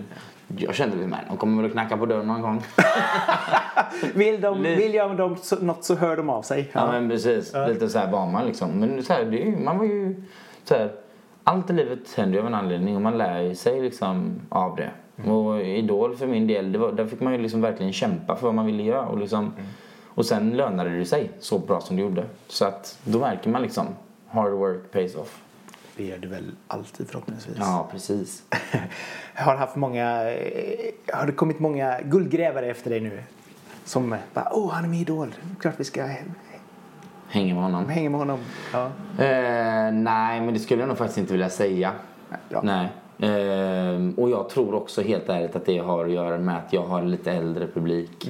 jag 0.58 0.76
kände 0.76 0.96
liksom, 0.96 1.16
de 1.28 1.38
kommer 1.38 1.62
väl 1.62 1.66
att 1.66 1.72
knacka 1.72 1.98
på 1.98 2.06
dörren 2.06 2.28
någon 2.28 2.42
gång. 2.42 2.64
Vill, 4.14 4.42
de, 4.42 4.62
vill 4.62 4.94
jag 4.94 5.18
dem 5.18 5.38
så, 5.42 5.56
något 5.56 5.84
så 5.84 5.96
hör 5.96 6.18
de 6.18 6.30
av 6.30 6.42
sig. 6.42 6.70
Ja 6.74 6.92
men 6.92 7.10
precis, 7.10 7.54
lite 7.68 7.90
så 7.90 8.00
här 8.00 8.12
var 8.12 8.28
man 8.28 8.46
liksom. 8.46 8.70
Men 8.72 9.04
så 9.04 9.14
här, 9.14 9.26
det 9.26 9.60
man 9.60 9.78
var 9.78 9.86
ju 9.86 10.16
så 10.64 10.76
här, 10.76 10.92
allt 11.44 11.70
i 11.70 11.74
livet 11.74 12.14
händer 12.18 12.36
ju 12.36 12.42
av 12.42 12.48
en 12.48 12.54
anledning 12.54 12.96
och 12.96 13.02
man 13.02 13.18
lär 13.18 13.54
sig 13.54 13.82
liksom 13.82 14.42
av 14.50 14.76
det. 14.76 14.92
Och 15.30 15.62
Idol 15.62 16.16
för 16.16 16.28
min 16.28 16.48
del, 16.48 16.72
det 16.72 16.78
var, 16.78 16.92
där 16.92 17.06
fick 17.06 17.20
man 17.20 17.34
ju 17.34 17.40
liksom 17.40 17.62
verkligen 17.62 17.94
kämpa 17.94 18.36
för 18.36 18.46
vad 18.48 18.56
man 18.56 18.66
ville 18.66 18.84
göra 18.84 19.06
och 19.06 19.18
liksom 19.18 19.54
och 20.14 20.26
sen 20.26 20.58
lönade 20.58 20.98
det 20.98 21.06
sig 21.06 21.32
så 21.40 21.60
bra 21.60 21.82
som 21.82 21.96
det 21.96 22.02
gjorde. 22.02 22.26
Så 22.48 22.66
att 22.66 23.00
då 23.04 23.20
märker 23.20 23.50
man 23.50 23.62
liksom 23.62 23.88
hard 24.28 24.52
work 24.52 24.92
pays 24.92 25.16
off. 25.16 25.42
Det 25.98 26.04
gör 26.04 26.18
du 26.18 26.28
väl 26.28 26.52
alltid 26.68 27.08
förhoppningsvis. 27.08 27.56
Ja, 27.60 27.88
precis. 27.92 28.44
har 29.36 29.56
haft 29.56 29.76
många, 29.76 30.32
eh, 30.32 30.92
har 31.14 31.26
det 31.26 31.32
kommit 31.32 31.60
många 31.60 32.02
guldgrävare 32.02 32.66
efter 32.66 32.90
dig 32.90 33.00
nu? 33.00 33.24
Som 33.86 34.16
bara, 34.34 34.50
åh 34.52 34.72
han 34.72 34.84
är 34.84 34.90
med 34.90 35.00
i 35.00 35.02
Idol, 35.02 35.36
klart 35.60 35.74
vi 35.78 35.84
ska 35.84 36.06
Hänger 37.32 37.54
med 37.54 37.64
honom. 37.64 37.90
hänga 37.90 38.10
med 38.10 38.20
honom. 38.20 38.40
Ja. 38.74 38.86
Eh, 39.26 39.92
nej, 39.94 40.42
men 40.42 40.54
det 40.54 40.60
skulle 40.60 40.82
jag 40.82 40.88
nog 40.88 40.98
faktiskt 40.98 41.18
inte 41.18 41.32
vilja 41.34 41.50
säga. 41.50 41.92
Bra. 42.50 42.62
Nej. 42.64 42.88
Eh, 43.20 44.00
och 44.18 44.30
jag 44.30 44.50
tror 44.50 44.74
också 44.76 45.02
helt 45.02 45.30
ärligt 45.30 45.56
att 45.56 45.66
det 45.66 45.78
har 45.78 46.06
att 46.06 46.12
göra 46.12 46.38
med 46.38 46.58
att 46.58 46.74
jag 46.74 46.82
har 46.84 47.02
lite 47.04 47.32
äldre 47.32 47.68
publik. 47.68 48.30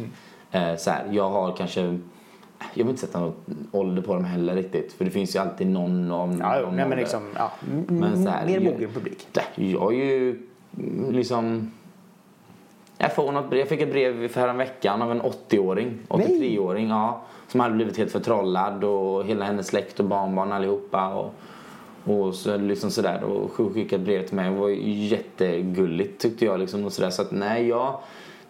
Eh, 0.52 0.76
så 0.76 0.92
här, 0.92 1.04
jag 1.12 1.30
har 1.30 1.52
kanske, 1.58 1.82
jag 1.82 2.84
vill 2.84 2.90
inte 2.90 3.02
sätta 3.02 3.20
någon 3.20 3.34
ålder 3.72 4.02
på 4.02 4.14
dem 4.14 4.26
heller 4.26 4.56
riktigt. 4.56 4.94
För 4.94 5.06
det 5.06 5.12
finns 5.12 5.36
ju 5.36 5.40
alltid 5.40 5.68
någon 5.68 6.12
om 6.12 6.38
Ja, 6.40 6.56
jo, 6.60 6.66
någon 6.66 6.76
nej, 6.76 6.88
men 6.90 6.98
liksom, 6.98 7.22
ja, 7.36 7.52
Men 7.88 8.24
så 8.24 8.30
här, 8.30 8.46
mer 8.46 8.54
jag- 8.54 8.64
mogen 8.64 8.90
publik. 8.94 9.28
Nej, 9.34 9.72
Jag 9.72 9.94
är 9.94 10.06
ju 10.06 10.30
mm, 10.78 11.12
liksom... 11.12 11.72
Jag, 13.02 13.16
får 13.16 13.32
något 13.32 13.50
brev. 13.50 13.60
jag 13.60 13.70
fick 13.70 13.82
ett 13.82 13.92
brev 13.92 14.28
för 14.28 14.54
veckan 14.54 15.02
av 15.02 15.12
en 15.12 15.22
80-åring, 15.22 16.00
83-åring, 16.08 16.90
ja, 16.90 17.22
som 17.48 17.60
hade 17.60 17.76
blivit 17.76 17.98
helt 17.98 18.12
förtrollad 18.12 18.84
och 18.84 19.26
hela 19.26 19.46
hennes 19.46 19.68
släkt 19.68 20.00
och 20.00 20.06
barnbarn 20.06 20.52
allihopa. 20.52 21.14
Och, 21.14 21.34
och 22.04 22.36
så 22.36 22.58
liksom 22.58 22.92
sådär 22.92 23.24
och 23.24 23.52
skickade 23.52 24.04
brev 24.04 24.26
till 24.26 24.36
mig. 24.36 24.50
Det 24.50 24.60
var 24.60 24.70
jättegulligt 24.70 26.22
tyckte 26.22 26.46
jag 26.46 26.60
liksom 26.60 26.86
och 26.86 26.94
sådär. 26.94 27.10
Så 27.10 27.22
att 27.22 27.32
nej, 27.32 27.68
jag, 27.68 28.00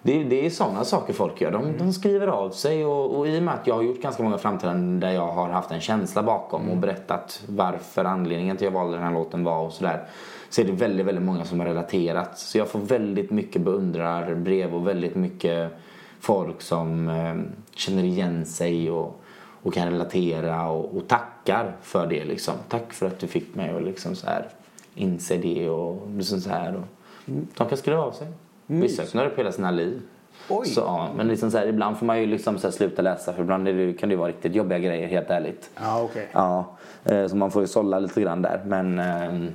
det, 0.04 0.24
det 0.24 0.46
är 0.46 0.50
sådana 0.50 0.84
saker 0.84 1.14
folk 1.14 1.42
gör. 1.42 1.52
De, 1.52 1.78
de 1.78 1.94
skriver 1.94 2.28
av 2.28 2.50
sig 2.50 2.86
och, 2.86 3.18
och 3.18 3.28
i 3.28 3.40
och 3.40 3.44
med 3.44 3.54
att 3.54 3.68
jag 3.68 3.76
har 3.76 3.82
gjort 3.82 4.02
ganska 4.02 4.24
många 4.24 4.38
framträdanden 4.38 5.00
där 5.00 5.12
jag 5.12 5.28
har 5.28 5.50
haft 5.50 5.72
en 5.72 5.82
känsla 5.82 6.24
bakom 6.24 6.70
och 6.70 6.78
berättat 6.78 7.44
varför 7.48 8.06
anledningen 8.06 8.58
till 8.58 8.68
att 8.68 8.74
jag 8.74 8.80
valde 8.80 8.98
den 8.98 9.04
här 9.04 9.14
låten 9.14 9.44
var 9.44 9.66
och 9.66 9.74
sådär. 9.74 10.08
Så 10.50 10.62
är 10.62 10.66
det 10.66 10.72
väldigt, 10.72 11.06
väldigt 11.06 11.24
många 11.24 11.46
som 11.46 11.60
har 11.60 11.68
relaterat. 11.68 12.38
Så 12.38 12.58
jag 12.58 12.68
får 12.68 12.80
väldigt 12.80 13.32
mycket 13.32 13.62
beundrarbrev 13.62 14.76
och 14.76 14.88
väldigt 14.88 15.16
mycket 15.16 15.72
folk 16.20 16.62
som 16.62 17.10
eh, 17.10 17.36
känner 17.76 18.04
igen 18.04 18.46
sig 18.46 18.92
och, 18.92 19.22
och 19.62 19.74
kan 19.74 19.92
relatera 19.92 20.70
och, 20.70 20.98
och 20.98 21.08
tackar 21.08 21.76
för 21.82 22.08
det 22.08 22.26
liksom. 22.26 22.54
Tack 22.70 22.94
för 22.94 23.06
att 23.06 23.20
du 23.20 23.28
fick 23.28 23.56
mig 23.56 23.70
att 23.70 23.84
liksom 23.84 24.16
så 24.16 24.28
här 24.28 24.48
inse 24.96 25.38
det 25.38 25.70
och 25.70 26.10
liksom 26.18 26.40
så 26.42 26.50
här. 26.50 26.76
Och, 26.76 26.86
de 27.58 27.68
kan 27.68 27.78
skriva 27.78 28.02
av 28.02 28.12
sig. 28.12 28.28
Vissa 28.80 29.04
öppnar 29.04 29.26
upp 29.26 29.40
hela 29.40 29.52
sina 29.52 29.72
liv. 29.72 30.02
Oj. 30.50 30.68
Så, 30.68 30.82
ja, 30.82 31.10
men 31.16 31.28
liksom 31.28 31.52
så 31.52 31.58
här, 31.58 31.68
ibland 31.68 31.98
får 31.98 32.06
man 32.06 32.20
ju 32.20 32.26
liksom 32.26 32.58
så 32.58 32.68
här 32.68 32.72
sluta 32.72 33.02
läsa 33.02 33.34
för 33.34 33.42
ibland 33.44 33.68
är 33.68 33.74
det, 33.74 33.94
kan 33.94 34.10
det 34.10 34.14
ju 34.14 34.20
vara 34.20 34.30
riktigt 34.30 34.56
jobbiga 34.56 34.80
grejer 34.80 35.08
helt 35.08 35.30
ärligt. 35.30 35.70
Ja, 35.82 36.02
okej. 36.02 36.28
Ja, 36.32 36.66
eh, 37.06 37.28
så 37.28 37.36
man 37.36 37.52
får 37.52 37.62
ju 37.62 37.68
sålla 37.68 38.00
lite 38.00 38.22
grann 38.22 38.42
där. 38.42 38.62
Men, 38.66 39.00
ehm, 39.00 39.50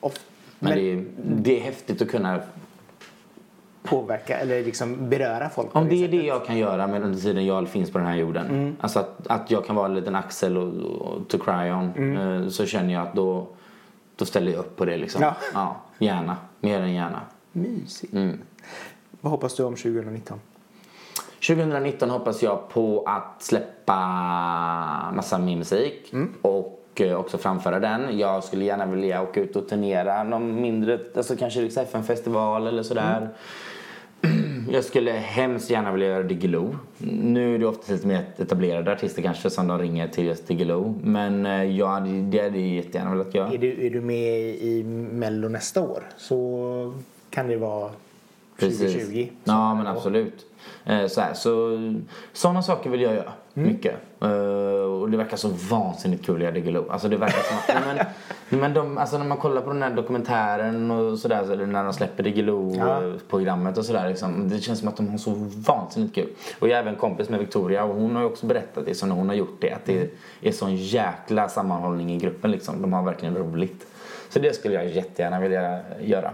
Och 0.00 0.12
men, 0.58 0.70
Men- 0.70 0.78
det, 0.78 0.92
är, 0.92 1.04
det 1.16 1.56
är 1.60 1.60
häftigt 1.64 2.02
att 2.02 2.08
kunna 2.10 2.40
påverka 3.82 4.38
eller 4.38 4.64
liksom 4.64 5.08
beröra 5.08 5.48
folk. 5.48 5.76
Om 5.76 5.88
det 5.88 5.94
är 5.94 5.98
sättet. 5.98 6.10
det 6.20 6.26
jag 6.26 6.46
kan 6.46 6.58
göra 6.58 6.86
med 6.86 7.02
under 7.02 7.18
tiden 7.18 7.46
jag 7.46 7.68
finns 7.68 7.90
på 7.92 7.98
den 7.98 8.06
här 8.06 8.16
jorden. 8.16 8.76
Alltså 8.80 8.98
att, 8.98 9.26
att 9.26 9.50
jag 9.50 9.66
kan 9.66 9.76
vara 9.76 9.86
en 9.86 9.94
liten 9.94 10.14
axel 10.14 10.56
och, 10.56 10.66
och 10.84 11.28
to 11.28 11.38
cry 11.38 11.70
on. 11.70 12.16
eh, 12.16 12.48
Så 12.48 12.66
känner 12.66 12.94
jag 12.94 13.02
att 13.06 13.14
då, 13.14 13.46
då 14.16 14.24
ställer 14.24 14.52
jag 14.52 14.58
upp 14.58 14.76
på 14.76 14.84
det 14.84 14.96
liksom. 14.96 15.22
Ja. 15.22 15.34
ja 15.54 15.76
gärna. 15.98 16.36
Mer 16.60 16.80
än 16.80 16.92
gärna. 16.94 17.20
Mysigt. 17.58 18.12
Mm. 18.12 18.38
Vad 19.20 19.30
hoppas 19.30 19.56
du 19.56 19.62
om 19.62 19.76
2019? 19.76 20.40
2019 21.46 22.10
hoppas 22.10 22.42
jag 22.42 22.68
på 22.68 23.04
att 23.06 23.42
släppa 23.42 23.94
massa 25.12 25.38
mer 25.38 25.56
musik 25.56 26.12
och 26.42 27.00
eh, 27.00 27.14
också 27.14 27.38
framföra 27.38 27.80
den. 27.80 28.18
Jag 28.18 28.44
skulle 28.44 28.64
gärna 28.64 28.86
vilja 28.86 29.22
åka 29.22 29.40
ut 29.40 29.56
och 29.56 29.68
turnera 29.68 30.22
någon 30.22 30.60
mindre, 30.60 30.98
alltså 31.16 31.36
kanske 31.36 31.60
Rix 31.60 31.76
FM-festival 31.76 32.66
eller 32.66 32.82
sådär. 32.82 33.28
Jag 34.70 34.84
skulle 34.84 35.10
hemskt 35.10 35.70
gärna 35.70 35.92
vilja 35.92 36.08
göra 36.08 36.22
Diggiloo. 36.22 36.76
Nu 37.22 37.54
är 37.54 37.58
det 37.58 37.66
oftast 37.66 37.90
lite 37.90 38.06
mer 38.06 38.24
etablerade 38.36 38.92
artister 38.92 39.22
kanske 39.22 39.50
som 39.50 39.68
de 39.68 39.78
ringer 39.78 40.08
till 40.08 40.26
just 40.26 40.46
Diggiloo. 40.46 41.00
Men 41.02 41.46
eh, 41.46 41.86
hade, 41.86 42.10
det 42.22 42.42
hade 42.42 42.58
jag 42.58 42.68
jättegärna 42.68 43.10
velat 43.10 43.34
göra. 43.34 43.52
Är 43.52 43.58
du, 43.58 43.86
är 43.86 43.90
du 43.90 44.00
med 44.00 44.40
i 44.40 44.82
Mello 45.12 45.48
nästa 45.48 45.82
år 45.82 46.02
så 46.16 46.94
kan 47.30 47.48
det 47.48 47.56
vara 47.56 47.90
2020. 48.60 49.28
Ja, 49.44 49.74
men 49.74 49.86
absolut. 49.86 50.46
Eh, 50.84 51.06
Så 51.06 51.20
här, 51.20 51.34
så, 51.34 51.78
sådana 52.32 52.62
saker 52.62 52.90
vill 52.90 53.00
jag 53.00 53.14
göra. 53.14 53.32
Mycket. 53.54 53.94
Eh, 54.20 54.28
och 55.00 55.10
det 55.10 55.16
verkar 55.16 55.36
så 55.36 55.48
vansinnigt 55.48 56.26
kul 56.26 56.42
göra 56.42 56.52
Diggiloo. 56.52 56.90
Alltså 56.90 57.08
det 57.08 57.16
verkar 57.16 57.38
som 57.42 57.56
att, 57.76 57.96
men, 58.48 58.60
men 58.60 58.74
de, 58.74 58.98
alltså 58.98 59.18
när 59.18 59.24
man 59.24 59.38
kollar 59.38 59.62
på 59.62 59.72
den 59.72 59.82
här 59.82 59.90
dokumentären 59.90 60.90
och 60.90 61.18
sådär, 61.18 61.44
så, 61.46 61.54
när 61.54 61.84
de 61.84 61.92
släpper 61.92 62.22
Ja. 62.24 62.30
Diggiloo-programmet 62.30 63.78
och 63.78 63.84
sådär. 63.84 64.08
Liksom, 64.08 64.48
det 64.48 64.60
känns 64.60 64.78
som 64.78 64.88
att 64.88 64.96
de 64.96 65.08
har 65.08 65.18
så 65.18 65.32
vansinnigt 65.66 66.14
kul. 66.14 66.28
Och 66.58 66.68
jag 66.68 66.76
är 66.76 66.82
även 66.82 66.96
kompis 66.96 67.28
med 67.28 67.40
Victoria 67.40 67.84
och 67.84 67.94
hon 67.94 68.14
har 68.14 68.22
ju 68.22 68.28
också 68.28 68.46
berättat 68.46 68.86
det, 68.86 68.94
så 68.94 69.06
när 69.06 69.14
hon 69.14 69.28
har 69.28 69.36
gjort 69.36 69.56
det, 69.60 69.72
att 69.72 69.84
det 69.84 70.10
är 70.40 70.52
sån 70.52 70.76
jäkla 70.76 71.48
sammanhållning 71.48 72.12
i 72.12 72.18
gruppen 72.18 72.50
liksom. 72.50 72.82
De 72.82 72.92
har 72.92 73.02
verkligen 73.02 73.36
roligt. 73.36 73.86
Så 74.28 74.38
det 74.38 74.54
skulle 74.54 74.74
jag 74.74 74.88
jättegärna 74.88 75.40
vilja 75.40 75.80
göra. 76.00 76.30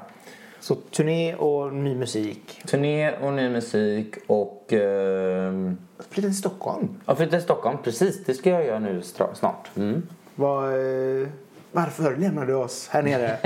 Så 0.65 0.75
turné 0.75 1.35
och 1.35 1.73
ny 1.73 1.95
musik. 1.95 2.62
Turné 2.67 3.12
och 3.17 3.33
ny 3.33 3.49
musik 3.49 4.15
och... 4.27 4.73
ehm, 4.73 5.79
Flytta 6.11 6.29
till 6.29 6.37
Stockholm. 6.37 6.89
Ja, 7.07 7.15
flytta 7.17 7.31
till 7.31 7.43
Stockholm. 7.43 7.79
Precis, 7.85 8.25
det 8.25 8.35
ska 8.35 8.51
jag 8.51 8.67
göra 8.67 8.79
nu 8.79 9.03
snart. 9.35 9.71
Mm. 9.77 10.03
Vad, 10.35 10.65
eh, 10.65 11.29
varför 11.73 12.17
lämnar 12.17 12.47
du 12.47 12.55
oss 12.55 12.89
här 12.89 13.03
nere? 13.03 13.39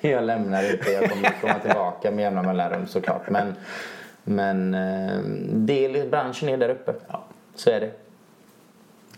jag 0.00 0.24
lämnar 0.24 0.72
inte. 0.72 0.90
Jag 0.92 1.10
kommer 1.10 1.34
komma 1.40 1.58
tillbaka 1.58 2.10
med 2.10 2.22
jämna 2.22 2.42
mellanrum 2.42 2.86
såklart. 2.86 3.30
Men, 3.30 3.54
men 4.24 4.74
eh, 4.74 5.18
del, 5.52 6.08
branschen 6.10 6.48
är 6.48 6.56
där 6.56 6.68
uppe. 6.68 6.94
Så 7.54 7.70
är 7.70 7.80
det. 7.80 7.90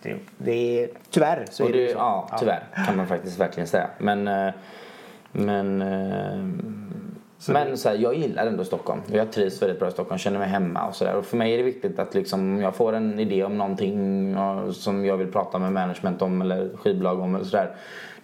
det, 0.03 0.17
det 0.39 0.83
är, 0.85 0.89
tyvärr 1.11 1.47
så 1.51 1.64
Och 1.64 1.71
är 1.71 1.73
det, 1.73 1.85
det 1.87 1.93
så. 1.93 1.99
ja, 1.99 2.37
tyvärr 2.39 2.64
kan 2.87 2.97
man 2.97 3.07
faktiskt 3.07 3.41
verkligen 3.41 3.67
säga. 3.67 3.91
Men, 3.99 4.29
eh, 4.29 4.53
men 5.33 5.83
eh, 7.49 7.53
Men 7.55 7.78
så 7.78 7.88
här, 7.88 7.97
jag 7.97 8.14
gillar 8.14 8.47
ändå 8.47 8.64
Stockholm. 8.64 9.01
Jag 9.12 9.32
trivs 9.32 9.62
väldigt 9.62 9.78
bra 9.78 9.88
i 9.88 9.92
Stockholm, 9.92 10.18
känner 10.18 10.38
mig 10.38 10.49
hemma 10.49 10.86
och 10.88 10.94
sådär. 10.94 11.14
Och 11.16 11.24
för 11.24 11.36
mig 11.36 11.53
är 11.55 11.57
det 11.59 11.62
viktigt 11.64 11.99
att 11.99 12.14
liksom, 12.14 12.40
om 12.40 12.61
jag 12.62 12.74
får 12.74 12.92
en 12.92 13.20
idé 13.20 13.44
om 13.44 13.59
någonting 13.59 14.30
ja, 14.32 14.72
som 14.72 15.05
jag 15.05 15.16
vill 15.16 15.32
prata 15.32 15.59
med 15.59 15.72
management 15.72 16.22
om 16.22 16.42
eller 16.42 16.70
skivbolag 16.76 17.20
om 17.20 17.34
eller 17.34 17.44
sådär. 17.44 17.70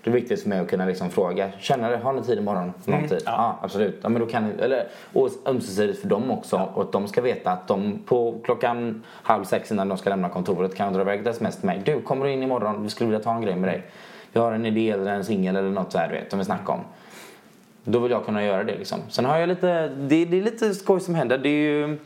Det 0.04 0.10
är 0.10 0.14
viktigt 0.14 0.42
för 0.42 0.48
mig 0.48 0.58
att 0.58 0.68
kunna 0.68 0.86
liksom 0.86 1.10
fråga, 1.10 1.50
känner 1.58 1.90
du, 1.90 1.96
har 1.96 2.12
ni 2.12 2.22
tid 2.22 2.38
imorgon? 2.38 2.72
Någon 2.84 2.96
Mm, 2.98 3.08
tid? 3.08 3.22
Ja. 3.26 3.58
absolut. 3.62 3.98
Ja, 4.02 4.08
men 4.08 4.20
då 4.20 4.26
kan, 4.26 4.48
ni- 4.48 4.62
eller, 4.62 4.86
och 5.12 5.28
ömsesidigt 5.46 6.00
för 6.00 6.08
dem 6.08 6.30
också. 6.30 6.68
Och 6.74 6.82
att 6.82 6.92
de 6.92 7.08
ska 7.08 7.20
veta 7.20 7.50
att 7.50 7.68
de 7.68 7.98
på 8.06 8.34
klockan 8.44 9.02
halv 9.08 9.44
sex 9.44 9.72
innan 9.72 9.88
de 9.88 9.98
ska 9.98 10.10
lämna 10.10 10.28
kontoret 10.28 10.74
kan 10.74 10.92
dra 10.92 11.00
iväg 11.00 11.20
ett 11.20 11.26
sms 11.26 11.56
till 11.56 11.66
mig. 11.66 11.82
Du, 11.84 12.00
kommer 12.00 12.26
du 12.26 12.32
in 12.32 12.42
imorgon? 12.42 12.82
Vi 12.82 12.88
skulle 12.90 13.10
vilja 13.10 13.24
ta 13.24 13.34
en 13.34 13.42
grej 13.42 13.56
med 13.56 13.68
dig. 13.70 13.82
Vi 14.32 14.40
har 14.40 14.52
en 14.52 14.66
idé 14.66 14.90
eller 14.90 15.12
en 15.14 15.24
singel 15.24 15.56
eller 15.56 15.70
något 15.70 15.92
så 15.92 15.98
här, 15.98 16.08
du 16.08 16.14
vet, 16.14 16.30
som 16.30 16.38
vi 16.38 16.44
snackar 16.44 16.72
om. 16.72 16.80
Då 17.84 17.98
vill 17.98 18.10
jag 18.10 18.24
kunna 18.24 18.44
göra 18.44 18.64
det 18.64 18.78
liksom. 18.78 18.98
Sen 19.08 19.24
har 19.24 19.38
jag 19.38 19.48
lite, 19.48 19.88
det, 19.88 20.24
det 20.24 20.38
är 20.38 20.42
lite 20.42 20.74
skoj 20.74 21.00
som 21.00 21.14
händer. 21.14 21.38
Det 21.38 21.48
är 21.48 21.70
ju, 21.70 21.98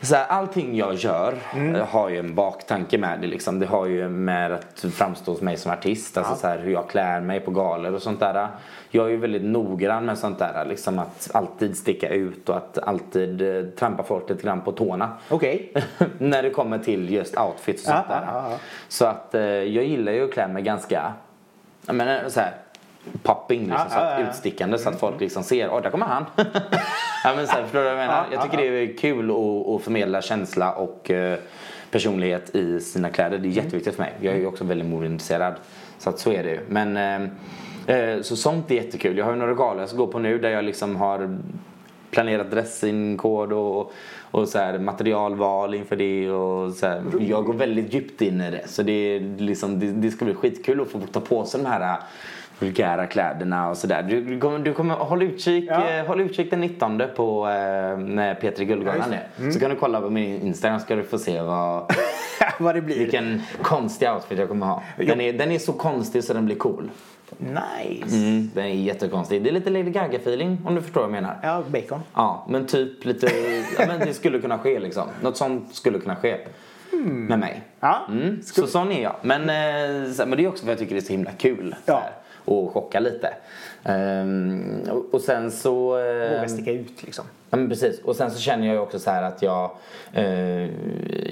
så 0.00 0.14
här, 0.14 0.26
allting 0.26 0.76
jag 0.76 0.94
gör 0.94 1.34
eh, 1.54 1.86
har 1.86 2.08
ju 2.08 2.18
en 2.18 2.34
baktanke 2.34 2.98
med 2.98 3.20
det 3.20 3.26
liksom. 3.26 3.58
Det 3.58 3.66
har 3.66 3.86
ju 3.86 4.08
med 4.08 4.52
att 4.52 4.84
framstå 4.92 5.32
hos 5.32 5.40
mig 5.40 5.56
som 5.56 5.72
artist. 5.72 6.18
Alltså 6.18 6.34
så 6.34 6.46
här, 6.46 6.58
hur 6.58 6.72
jag 6.72 6.88
klär 6.88 7.20
mig 7.20 7.40
på 7.40 7.50
galor 7.50 7.94
och 7.94 8.02
sånt 8.02 8.20
där. 8.20 8.48
Jag 8.90 9.06
är 9.06 9.10
ju 9.10 9.16
väldigt 9.16 9.44
noggrann 9.44 10.06
med 10.06 10.18
sånt 10.18 10.38
där. 10.38 10.64
Liksom 10.64 10.98
att 10.98 11.30
alltid 11.34 11.76
sticka 11.76 12.08
ut 12.08 12.48
och 12.48 12.56
att 12.56 12.78
alltid 12.78 13.56
eh, 13.56 13.64
trampa 13.64 14.02
folk 14.02 14.28
lite 14.30 14.42
grann 14.42 14.60
på 14.60 14.72
tårna. 14.72 15.10
Okej. 15.28 15.72
när 16.18 16.42
det 16.42 16.50
kommer 16.50 16.78
till 16.78 17.10
just 17.10 17.38
outfits 17.40 17.82
och 17.82 17.88
sånt 17.94 18.06
Ja, 18.08 18.14
där. 18.14 18.26
ja, 18.26 18.50
ja. 18.50 18.58
Så 18.88 19.04
att 19.06 19.34
eh, 19.34 19.40
jag 19.42 19.84
gillar 19.84 20.12
ju 20.12 20.24
att 20.24 20.32
klä 20.32 20.48
mig 20.48 20.62
ganska, 20.62 21.12
jag 21.86 21.94
menar 21.94 22.28
så 22.28 22.40
här 22.40 22.52
popping 23.22 23.60
liksom, 23.60 23.90
så 23.90 23.98
att 23.98 24.20
utstickande 24.20 24.78
så 24.78 24.88
att 24.88 25.00
folk 25.00 25.20
liksom 25.20 25.42
ser, 25.42 25.70
åh 25.72 25.82
där 25.82 25.90
kommer 25.90 26.06
han. 26.06 26.24
ja, 27.24 27.34
men 27.36 27.46
så 27.46 27.52
här, 27.52 27.62
förstår 27.62 27.78
du 27.78 27.84
vad 27.84 27.92
jag 27.92 27.98
menar? 27.98 28.26
Ja, 28.30 28.32
jag 28.32 28.42
tycker 28.42 28.56
det 28.56 28.66
är 28.66 28.96
kul 28.96 29.30
att, 29.30 29.68
att 29.68 29.82
förmedla 29.82 30.22
känsla 30.22 30.72
och 30.72 31.10
eh, 31.10 31.38
personlighet 31.90 32.54
i 32.54 32.80
sina 32.80 33.10
kläder. 33.10 33.38
Det 33.38 33.48
är 33.48 33.50
jätteviktigt 33.50 33.94
för 33.94 34.02
mig. 34.02 34.12
Jag 34.20 34.34
är 34.34 34.38
ju 34.38 34.46
också 34.46 34.64
väldigt 34.64 34.88
modeintresserad. 34.88 35.54
Så 35.98 36.10
att 36.10 36.18
så 36.18 36.32
är 36.32 36.42
det 36.42 36.50
ju. 36.50 36.60
Men 36.68 36.96
eh, 37.86 37.96
eh, 37.96 38.22
så 38.22 38.36
sånt 38.36 38.70
är 38.70 38.74
jättekul. 38.74 39.18
Jag 39.18 39.24
har 39.24 39.32
ju 39.32 39.38
några 39.38 39.54
galor 39.54 39.80
jag 39.80 39.88
ska 39.88 39.98
gå 39.98 40.06
på 40.06 40.18
nu 40.18 40.38
där 40.38 40.50
jag 40.50 40.64
liksom 40.64 40.96
har 40.96 41.38
planerat 42.10 42.50
dressingkod 42.50 43.52
och, 43.52 43.92
och 44.30 44.48
så 44.48 44.58
här 44.58 44.78
materialval 44.78 45.74
inför 45.74 45.96
det. 45.96 46.30
Och 46.30 46.72
så 46.72 46.86
här. 46.86 47.02
Jag 47.20 47.44
går 47.44 47.54
väldigt 47.54 47.94
djupt 47.94 48.22
in 48.22 48.40
i 48.40 48.50
det. 48.50 48.68
Så 48.68 48.82
det, 48.82 48.92
är 48.92 49.20
liksom, 49.38 49.80
det, 49.80 49.86
det 49.86 50.10
ska 50.10 50.24
bli 50.24 50.34
skitkul 50.34 50.80
att 50.80 50.90
få 50.90 51.00
ta 51.12 51.20
på 51.20 51.44
sig 51.44 51.62
de 51.62 51.68
här 51.68 51.98
vulgära 52.62 53.06
kläderna 53.06 53.68
och 53.70 53.76
sådär. 53.76 54.02
Du, 54.02 54.20
du 54.24 54.40
kommer, 54.40 54.58
du 54.58 54.72
kommer 54.74 54.94
håll 54.94 55.22
utkik, 55.22 55.64
Ja. 55.68 55.88
eh, 55.90 56.06
håll 56.06 56.20
utkik 56.20 56.50
den 56.50 56.60
19 56.60 57.02
på 57.16 57.48
eh, 57.48 57.52
när 57.98 58.34
Peter 58.34 58.64
Guldgalan 58.64 59.12
är. 59.12 59.50
Så 59.52 59.60
kan 59.60 59.70
du 59.70 59.76
kolla 59.76 60.00
på 60.00 60.10
min 60.10 60.42
Instagram 60.42 60.80
ska 60.80 60.94
du 60.94 61.02
få 61.02 61.18
se 61.18 61.40
vad, 61.42 61.92
Vad 62.58 62.74
det 62.74 62.80
blir. 62.80 62.98
vilken 62.98 63.42
konstig 63.62 64.10
outfit 64.10 64.38
jag 64.38 64.48
kommer 64.48 64.66
ha. 64.66 64.82
Den 64.96 65.20
är, 65.20 65.32
den 65.32 65.50
är 65.52 65.58
så 65.58 65.72
konstig 65.72 66.24
så 66.24 66.32
den 66.34 66.46
blir 66.46 66.56
cool. 66.56 66.90
Nice. 67.38 68.16
Mm, 68.16 68.50
den 68.54 68.64
är 68.64 68.68
jättekonstig. 68.74 69.42
Det 69.42 69.50
är 69.50 69.52
lite 69.52 69.70
Lady 69.70 69.90
Gaga 69.90 70.16
feeling 70.18 70.58
om 70.66 70.74
du 70.74 70.82
förstår 70.82 71.00
vad 71.00 71.10
jag 71.10 71.22
menar. 71.22 71.38
Ja, 71.42 71.62
bacon. 71.72 72.00
Ja, 72.14 72.46
men 72.48 72.66
typ 72.66 73.04
lite, 73.04 73.26
ja, 73.78 73.84
men 73.86 74.00
det 74.00 74.14
skulle 74.14 74.38
kunna 74.40 74.58
ske 74.58 74.78
liksom. 74.80 75.02
Något 75.22 75.36
sånt 75.36 75.74
skulle 75.74 75.98
kunna 75.98 76.16
ske. 76.16 76.36
Med 77.04 77.38
mig. 77.38 77.62
Ja. 77.80 77.98
Mm, 78.08 78.42
så 78.42 78.66
sån 78.66 78.92
är 78.92 79.02
jag. 79.02 79.14
Men, 79.22 79.40
eh, 79.50 80.12
så, 80.12 80.26
men 80.26 80.38
det 80.38 80.44
är 80.44 80.48
också 80.48 80.64
för 80.64 80.72
att 80.72 80.78
jag 80.80 80.88
tycker 80.88 80.94
det 80.94 81.00
är 81.00 81.04
så 81.06 81.12
himla 81.12 81.30
kul. 81.30 81.74
Så 81.86 81.92
Ja. 81.92 81.94
här, 82.02 82.10
och 82.44 82.72
chocka 82.72 83.00
lite. 83.00 83.34
Ehm, 83.84 84.80
och, 85.12 85.20
sen 85.20 85.50
så... 85.50 85.90
Våga 85.90 86.48
sticka 86.48 86.72
ut 86.72 87.02
liksom. 87.02 87.24
Ja 87.50 87.56
men 87.56 87.68
precis. 87.68 88.00
Och 88.00 88.16
sen 88.16 88.30
så 88.30 88.38
känner 88.38 88.66
jag 88.66 88.74
ju 88.74 88.80
också 88.80 88.98
så 88.98 89.10
här 89.10 89.22
att 89.22 89.42
jag, 89.42 89.70
eh, 90.12 90.68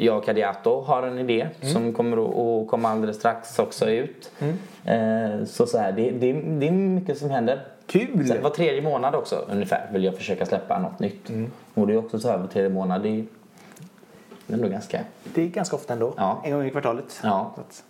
jag 0.05 0.19
och 0.19 0.25
Kadiato 0.25 0.81
har 0.81 1.03
en 1.03 1.19
idé 1.19 1.49
som 1.63 1.93
kommer 1.93 2.17
att, 2.63 2.69
komma 2.69 2.89
alldeles 2.89 3.17
strax 3.17 3.59
också 3.59 3.91
ut. 3.91 4.31
Eh, 4.85 5.45
så 5.47 5.67
så 5.67 5.79
här, 5.79 5.93
det, 5.93 6.11
det, 6.11 6.33
det 6.33 6.69
är 6.69 6.73
mycket 6.73 7.19
som 7.19 7.31
händer. 7.31 7.65
Kul! 7.87 8.29
Så, 8.29 8.35
var 8.43 8.51
tredje 8.51 8.83
månad 8.83 9.15
också 9.15 9.45
ungefär 9.51 9.89
vill 9.93 10.05
jag 10.05 10.17
försöka 10.17 10.47
släppa 10.47 10.79
något 10.79 10.99
nytt. 10.99 11.31
Och 11.75 11.87
det 11.87 11.93
är 11.93 11.97
också 11.97 12.19
så 12.19 12.29
här 12.29 12.39
var 12.39 12.47
tredje 12.47 12.71
månad, 12.71 13.03
det 13.03 13.09
är 13.09 13.25
det 14.51 14.55
är 14.55 14.59
ändå 14.59 14.69
ganska... 14.69 15.01
Det 15.35 15.43
är 15.43 15.47
ganska 15.47 15.77
ofta 15.77 15.93
ändå. 15.93 16.15
Ja. 16.17 16.43
En 16.45 16.53
gång 16.53 16.67
i 16.67 16.71
kvartalet. 16.71 17.21
Ja. 17.23 17.53
Så 17.55 17.61
att 17.61 17.85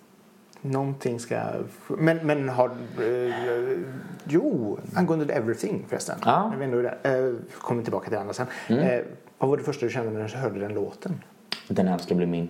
någonting 0.63 1.21
ska... 1.21 1.41
Men, 1.89 2.17
men 2.17 2.49
har... 2.49 2.69
Eh, 2.69 3.79
jo, 4.25 4.79
angående 4.95 5.27
the 5.27 5.33
everything 5.33 5.85
förresten. 5.89 6.19
Ja. 6.25 6.53
Är 6.63 6.83
där. 7.03 7.29
Eh, 7.29 7.35
kommer 7.61 7.83
tillbaka 7.83 8.05
till 8.05 8.13
det 8.15 8.21
andra 8.21 8.35
sen. 8.35 8.47
Eh, 8.69 9.01
vad 9.39 9.51
var 9.51 9.57
det 9.57 9.63
första 9.63 9.87
du 9.87 9.93
kände 9.93 10.11
när 10.11 10.29
du 10.29 10.37
hörde 10.37 10.61
den 10.61 10.75
låten? 10.75 11.23
Den 11.69 11.89
här 11.89 11.99
ska 11.99 12.15
bli 12.15 12.27
min. 12.27 12.49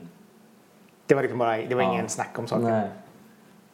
Det 1.07 1.15
var 1.15 1.23
liksom 1.23 1.39
bara... 1.39 1.57
Det 1.57 1.75
var 1.75 1.83
Ja. 1.83 1.93
ingen 1.93 2.09
snack 2.09 2.39
om 2.39 2.47
saken. 2.47 2.65
Nej. 2.65 2.89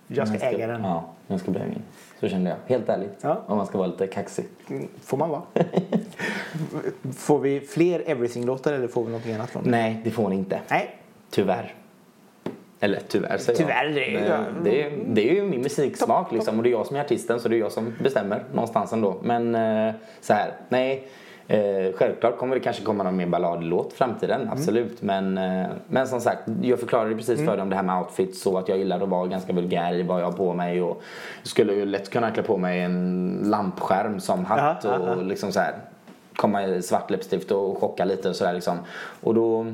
Jag 0.07 0.28
ska 0.28 0.39
Den 0.39 0.55
äga 0.55 0.66
den. 0.66 0.82
Ja, 0.84 1.05
den 1.26 1.39
ska 1.39 1.51
bli 1.51 1.61
min. 1.61 1.82
Så 2.20 2.28
kände 2.28 2.51
jag. 2.51 2.57
Helt 2.76 2.89
ärligt. 2.89 3.18
Ja. 3.20 3.43
Om 3.47 3.57
man 3.57 3.66
ska 3.66 3.78
vara 3.78 3.89
lite 3.89 4.07
kaxig. 4.07 4.45
Mm, 4.70 4.89
Får 5.03 5.16
man 5.18 5.28
vara? 5.30 5.43
får 7.16 7.39
vi 7.39 7.61
fler 7.61 8.03
everything-låtar 8.07 8.72
eller 8.72 8.89
får 8.89 9.03
vi 9.05 9.09
någonting 9.11 9.34
annat 9.34 9.51
från 9.51 9.64
det? 9.64 9.70
Nej, 9.70 10.01
det 10.05 10.11
får 10.11 10.28
ni 10.28 10.37
inte. 10.37 10.61
Nej. 10.70 10.97
Tyvärr. 11.30 11.74
Eller 12.80 13.00
tyvärr 13.08 13.38
säger 13.38 13.58
Tyvärr, 13.58 13.84
jag. 13.84 13.94
det 14.64 14.70
det, 14.70 14.82
är, 14.82 14.90
det 15.06 15.30
är 15.30 15.34
ju 15.34 15.42
min 15.42 15.60
musiksmak 15.60 16.32
liksom 16.32 16.56
och 16.56 16.62
det 16.62 16.68
är 16.68 16.70
jag 16.70 16.86
som 16.86 16.96
är 16.96 17.00
artisten 17.00 17.40
så 17.40 17.48
det 17.48 17.56
är 17.56 17.58
jag 17.58 17.72
som 17.72 17.94
bestämmer 18.02 18.44
någonstans 18.52 18.92
ändå. 18.92 19.16
Men 19.22 19.54
eh, 19.54 19.94
så 20.20 20.32
här, 20.32 20.52
nej. 20.68 21.08
Eh, 21.48 21.92
självklart 21.94 22.38
kommer 22.38 22.54
det 22.54 22.60
kanske 22.60 22.82
komma 22.82 23.04
någon 23.04 23.16
mer 23.16 23.26
balladlåt 23.26 23.92
i 23.92 23.96
framtiden, 23.96 24.48
absolut. 24.52 25.02
Men, 25.02 25.38
eh, 25.38 25.66
men 25.88 26.06
som 26.06 26.20
sagt, 26.20 26.42
jag 26.62 26.80
förklarade 26.80 27.14
precis 27.14 27.44
för 27.44 27.56
dem 27.56 27.70
det 27.70 27.76
här 27.76 27.82
med 27.82 27.98
outfits 27.98 28.42
så 28.42 28.58
att 28.58 28.68
jag 28.68 28.78
gillar 28.78 29.00
att 29.00 29.08
vara 29.08 29.26
ganska 29.26 29.52
vulgär 29.52 29.94
i 29.94 30.02
vad 30.02 30.20
jag 30.20 30.24
har 30.24 30.32
på 30.32 30.54
mig. 30.54 30.82
Och 30.82 31.02
skulle 31.42 31.74
ju 31.74 31.84
lätt 31.84 32.10
kunna 32.10 32.30
klä 32.30 32.42
på 32.42 32.56
mig 32.56 32.80
en 32.80 33.40
lampskärm 33.44 34.20
som 34.20 34.44
hatt 34.44 34.84
ja. 34.84 34.98
och 34.98 35.24
liksom 35.24 35.52
så 35.52 35.60
här 35.60 35.74
komma 36.37 36.64
i 36.66 36.82
svart 36.82 37.11
läppstift 37.11 37.51
och 37.51 37.78
chocka 37.78 38.05
lite 38.05 38.28
och 38.28 38.37
sådär 38.37 38.53
liksom. 38.55 38.78
Och 39.20 39.34
då, 39.34 39.66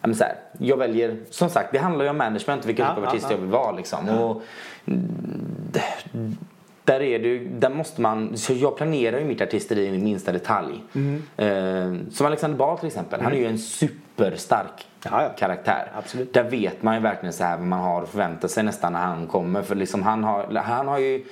ja 0.00 0.06
men 0.06 0.14
så 0.14 0.24
här, 0.24 0.34
jag 0.58 0.76
väljer, 0.76 1.16
som 1.30 1.48
sagt 1.50 1.72
det 1.72 1.78
handlar 1.78 2.04
ju 2.04 2.10
om 2.10 2.18
management 2.18 2.66
vilken 2.66 2.86
Ja, 2.86 2.90
typ 2.94 2.98
av 2.98 3.04
ja, 3.04 3.08
artist 3.10 3.26
ja. 3.28 3.34
jag 3.36 3.40
vill 3.40 3.50
vara 3.50 3.72
liksom. 3.72 4.08
Och, 4.08 4.42
mm, 4.86 6.36
där 6.84 7.00
är 7.00 7.18
ju- 7.18 7.48
där 7.48 7.70
måste 7.70 8.00
man, 8.00 8.36
så 8.36 8.52
jag 8.52 8.76
planerar 8.76 9.18
ju 9.18 9.24
mitt 9.24 9.40
artisteri 9.40 9.86
i 9.86 9.98
minsta 9.98 10.32
detalj. 10.32 10.82
Mm. 10.94 11.22
Eh, 11.36 12.10
som 12.12 12.26
Alexander 12.26 12.58
Ball 12.58 12.78
till 12.78 12.86
exempel, 12.86 13.20
han 13.20 13.32
är 13.32 13.36
ju 13.36 13.46
en 13.46 13.58
superstark 13.58 14.86
Ja, 15.04 15.22
ja. 15.22 15.28
karaktär. 15.38 15.92
Absolut. 15.98 16.34
Där 16.34 16.44
vet 16.50 16.82
man 16.82 16.94
ju 16.94 17.00
verkligen 17.00 17.32
så 17.32 17.44
här 17.44 17.56
vad 17.56 17.66
man 17.66 17.80
har 17.80 18.02
att 18.02 18.08
förvänta 18.08 18.48
sig 18.48 18.62
nästan 18.62 18.92
när 18.92 19.00
han 19.00 19.26
kommer. 19.26 19.62
För 19.62 19.74
liksom 19.74 20.02
han 20.02 20.24
har, 20.24 20.54
han 20.54 20.88
har 20.88 20.98
ju, 20.98 21.24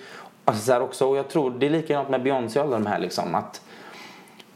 alltså 0.44 0.62
så 0.64 0.80
också, 0.80 1.06
och 1.06 1.16
jag 1.16 1.28
tror 1.28 1.50
det 1.50 1.66
är 1.66 1.70
likadant 1.70 2.08
med 2.08 2.22
Beyoncé 2.22 2.60
och 2.60 2.66
alla 2.66 2.78
de 2.78 2.86
här 2.86 2.98
liksom. 2.98 3.34
Att 3.34 3.60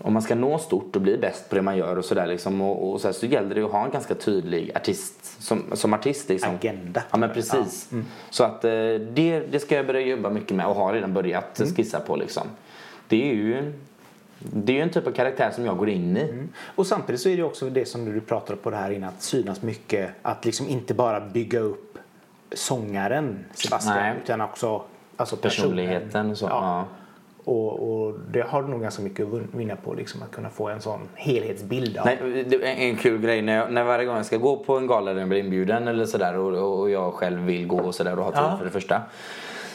om 0.06 0.12
man 0.12 0.22
ska 0.22 0.34
nå 0.34 0.58
stort 0.58 0.96
och 0.96 1.02
bli 1.02 1.18
bäst 1.18 1.48
på 1.48 1.54
det 1.54 1.62
man 1.62 1.76
gör 1.76 1.98
och 1.98 2.04
sådär 2.04 2.26
liksom, 2.26 2.60
och, 2.60 2.92
och 2.92 3.00
så, 3.00 3.08
här, 3.08 3.12
så 3.12 3.26
gäller 3.26 3.54
det 3.54 3.62
att 3.62 3.72
ha 3.72 3.84
en 3.84 3.90
ganska 3.90 4.14
tydlig 4.14 4.72
artist 4.76 5.42
som, 5.42 5.62
som 5.72 5.94
artist. 5.94 6.28
Liksom. 6.28 6.54
Agenda. 6.54 7.02
Ja 7.10 7.16
men 7.16 7.30
precis. 7.30 7.90
Så 8.30 8.44
att 8.44 8.64
eh, 8.64 8.70
det, 9.14 9.40
det 9.50 9.60
ska 9.60 9.76
jag 9.76 9.86
börja 9.86 10.00
jobba 10.00 10.30
mycket 10.30 10.56
med 10.56 10.66
och 10.66 10.74
har 10.74 10.92
redan 10.92 11.14
börjat 11.14 11.60
skissa 11.76 12.00
på 12.00 12.16
liksom. 12.16 12.46
Det 13.08 13.30
är 13.30 13.34
ju 13.34 13.72
det 14.38 14.72
är 14.72 14.76
ju 14.76 14.82
en 14.82 14.90
typ 14.90 15.06
av 15.06 15.12
karaktär 15.12 15.50
som 15.54 15.64
jag 15.64 15.76
går 15.76 15.88
in 15.88 16.16
i. 16.16 16.48
Och 16.62 16.86
samtidigt 16.86 17.20
så 17.20 17.28
är 17.28 17.36
det 17.36 17.42
också 17.42 17.70
det 17.70 17.84
som 17.84 18.04
du 18.04 18.20
pratade 18.20 18.56
på 18.56 18.70
det 18.70 18.76
här 18.76 18.90
innan, 18.90 19.08
att 19.08 19.22
synas 19.22 19.62
mycket. 19.62 20.10
Att 20.22 20.44
liksom 20.44 20.68
inte 20.68 20.94
bara 20.94 21.20
bygga 21.20 21.60
upp 21.60 21.98
sångaren 22.52 23.44
Sebastian 23.54 23.96
Nej. 23.96 24.14
utan 24.24 24.40
också 24.40 24.82
alltså 25.16 25.36
personen. 25.36 25.70
Personligheten 25.70 26.30
och 26.30 26.38
så. 26.38 26.46
Ja. 26.46 26.84
Och, 27.46 27.90
och 27.90 28.14
det 28.30 28.40
har 28.40 28.62
du 28.62 28.68
nog 28.68 28.82
ganska 28.82 29.02
mycket 29.02 29.26
att 29.26 29.40
vinna 29.54 29.76
på, 29.76 29.94
liksom, 29.94 30.22
att 30.22 30.30
kunna 30.30 30.50
få 30.50 30.68
en 30.68 30.80
sån 30.80 31.00
helhetsbild 31.14 31.98
av. 31.98 32.06
Nej, 32.06 32.66
en, 32.90 32.96
kul 32.96 33.20
grej 33.20 33.42
när, 33.42 33.56
jag, 33.56 33.72
när 33.72 33.84
varje 33.84 34.04
gång 34.04 34.16
jag 34.16 34.26
ska 34.26 34.36
gå 34.36 34.56
på 34.56 34.76
en 34.76 34.86
gala 34.86 35.12
där 35.12 35.20
jag 35.20 35.28
blir 35.28 35.38
inbjuden 35.40 35.88
eller 35.88 36.06
sådär 36.06 36.36
och, 36.36 36.80
och 36.80 36.90
jag 36.90 37.14
själv 37.14 37.40
vill 37.40 37.66
gå 37.66 37.78
och 37.78 37.94
sådär 37.94 38.18
och 38.18 38.24
ha 38.24 38.32
tid 38.32 38.40
Ja. 38.40 38.56
för 38.58 38.64
det 38.64 38.70
första. 38.70 39.02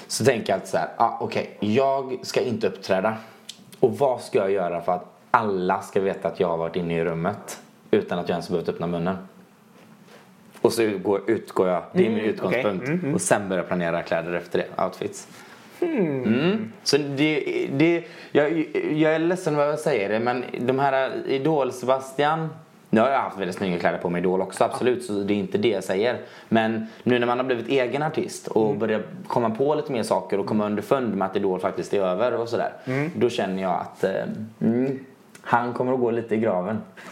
Så 0.08 0.26
tänker 0.26 0.50
jag 0.50 0.56
alltid 0.56 0.70
såhär, 0.70 0.90
ah, 0.98 1.18
okej, 1.20 1.58
jag 1.60 2.20
ska 2.22 2.42
inte 2.42 2.68
uppträda. 2.68 3.18
Och 3.80 3.98
vad 3.98 4.22
ska 4.22 4.40
jag 4.40 4.52
göra 4.52 4.82
för 4.82 4.92
att 4.92 5.06
alla 5.32 5.82
ska 5.82 6.02
veta 6.02 6.28
att 6.28 6.40
jag 6.40 6.48
har 6.48 6.58
varit 6.58 6.76
inne 6.76 6.98
i 6.98 7.04
rummet 7.06 7.62
utan 7.92 8.20
att 8.20 8.30
jag 8.30 8.34
ens 8.34 8.50
behövt 8.50 8.70
öppna 8.70 8.88
munnen? 8.88 9.18
Och 10.62 10.74
så 10.74 10.82
utgår, 10.82 11.22
utgår 11.28 11.68
jag, 11.68 11.84
det 11.94 12.06
är 12.06 12.10
min 12.10 12.20
utgångspunkt. 12.20 12.90
Och 13.14 13.22
sen 13.22 13.50
börjar 13.50 13.64
jag 13.64 13.68
planera 13.68 14.02
kläder 14.02 14.34
efter 14.34 14.60
det, 14.60 14.84
outfits. 14.84 15.28
Mm. 15.82 16.72
Så 16.84 16.98
det, 16.98 17.68
det, 17.74 18.04
jag, 18.32 18.66
jag 18.94 19.16
är 19.16 19.20
ledsen 19.20 19.56
vad 19.56 19.68
jag 19.68 19.80
säger 19.80 20.10
det 20.10 20.20
men 20.20 20.46
de 20.60 20.80
här 20.80 21.12
Idol-Sebastian 21.28 22.50
Nu 22.90 23.02
har 23.02 23.10
jag 23.10 23.20
haft 23.20 23.38
väldigt 23.40 23.56
snygga 23.56 23.80
kläder 23.80 23.98
på 23.98 24.10
mig 24.10 24.20
Idol 24.22 24.42
också, 24.42 24.64
absolut. 24.64 25.06
Så 25.06 25.14
det 25.14 25.34
är 25.34 25.38
inte 25.38 25.58
det 25.58 25.68
jag 25.70 25.84
säger. 25.84 26.18
Men 26.50 26.88
nu 27.04 27.20
när 27.20 27.28
man 27.28 27.38
har 27.40 27.46
blivit 27.46 27.68
egen 27.68 28.04
artist 28.04 28.48
och 28.48 28.66
Mm. 28.68 28.80
börjar 28.80 29.02
komma 29.28 29.50
på 29.50 29.76
lite 29.76 29.92
mer 29.92 30.04
saker 30.04 30.40
och 30.40 30.46
komma 30.46 30.66
underfund 30.66 31.16
med 31.16 31.26
att 31.28 31.36
Idol 31.36 31.60
faktiskt 31.60 31.94
är 31.94 32.02
över 32.02 32.34
och 32.34 32.50
sådär. 32.50 32.74
Mm. 32.86 33.12
Då 33.16 33.30
känner 33.30 33.62
jag 33.62 33.72
att 33.72 34.04
eh, 34.04 34.12
mm, 34.62 35.00
han 35.42 35.74
kommer 35.74 35.94
att 35.94 36.00
gå 36.00 36.12
lite 36.12 36.36
i 36.36 36.38
graven. 36.38 36.82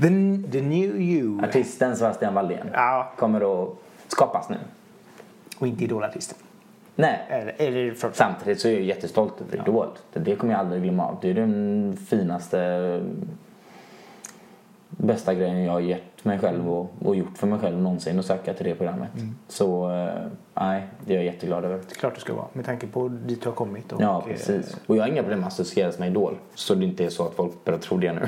The, 0.00 0.08
the 0.52 0.60
new 0.60 1.00
you. 1.00 1.44
Artisten 1.44 1.96
Sebastian 1.96 2.34
Valdén 2.34 2.70
Ja. 2.72 3.12
kommer 3.16 3.62
att 3.64 3.68
skapas 4.08 4.48
nu. 4.48 4.56
Och 5.58 5.66
inte 5.66 5.84
idolartisten. 5.84 6.38
Nej, 6.96 7.20
Eller, 7.28 7.54
eller 7.58 7.94
för, 7.94 8.10
Samtidigt 8.12 8.60
så 8.60 8.68
är 8.68 8.72
jag 8.72 8.82
jättestolt 8.82 9.40
över 9.40 9.62
Idol. 9.68 9.86
Det- 10.12 10.36
kommer 10.36 10.52
jag 10.52 10.60
aldrig 10.60 10.82
glömma 10.82 11.06
av. 11.08 11.18
Det 11.22 11.30
är 11.30 11.34
den 11.34 11.96
finaste, 12.08 13.00
bästa 14.88 15.34
grejen 15.34 15.64
jag 15.64 15.72
har 15.72 15.80
gett 15.80 16.24
mig 16.24 16.38
själv 16.38 16.70
och, 16.72 16.92
och 17.04 17.16
gjort 17.16 17.38
för 17.38 17.46
mig 17.46 17.58
själv 17.58 17.82
någonsin 17.82 18.18
att 18.18 18.24
söka 18.26 18.54
till 18.54 18.64
det 18.66 18.74
programmet. 18.74 19.08
Så 19.48 19.90
eh, 19.90 20.08
nej, 20.54 20.82
det 21.06 21.12
är 21.12 21.16
jag 21.16 21.24
jätteglad 21.24 21.64
över. 21.64 21.76
det 21.76 21.90
är 21.92 21.94
klart 21.94 22.14
det 22.14 22.20
ska 22.20 22.34
vara. 22.34 22.46
Med 22.52 22.64
tanke 22.64 22.86
på 22.86 23.08
dit 23.08 23.42
du 23.42 23.48
har 23.48 23.54
kommit. 23.56 23.92
Och, 23.92 24.02
Ja, 24.02 24.18
eh, 24.18 24.32
precis. 24.32 24.76
Och 24.86 24.96
jag 24.96 25.02
har 25.02 25.08
inga 25.08 25.22
problem 25.22 25.40
med 25.40 25.46
att 25.46 25.52
associeras 25.52 25.98
med 25.98 26.08
Idol. 26.08 26.34
Så 26.54 26.74
det 26.74 26.84
inte 26.84 27.04
är 27.04 27.08
så 27.08 27.26
att 27.26 27.34
folk 27.34 27.64
börjar 27.64 27.78
tro 27.80 27.96
det 27.96 28.12
nu. 28.12 28.20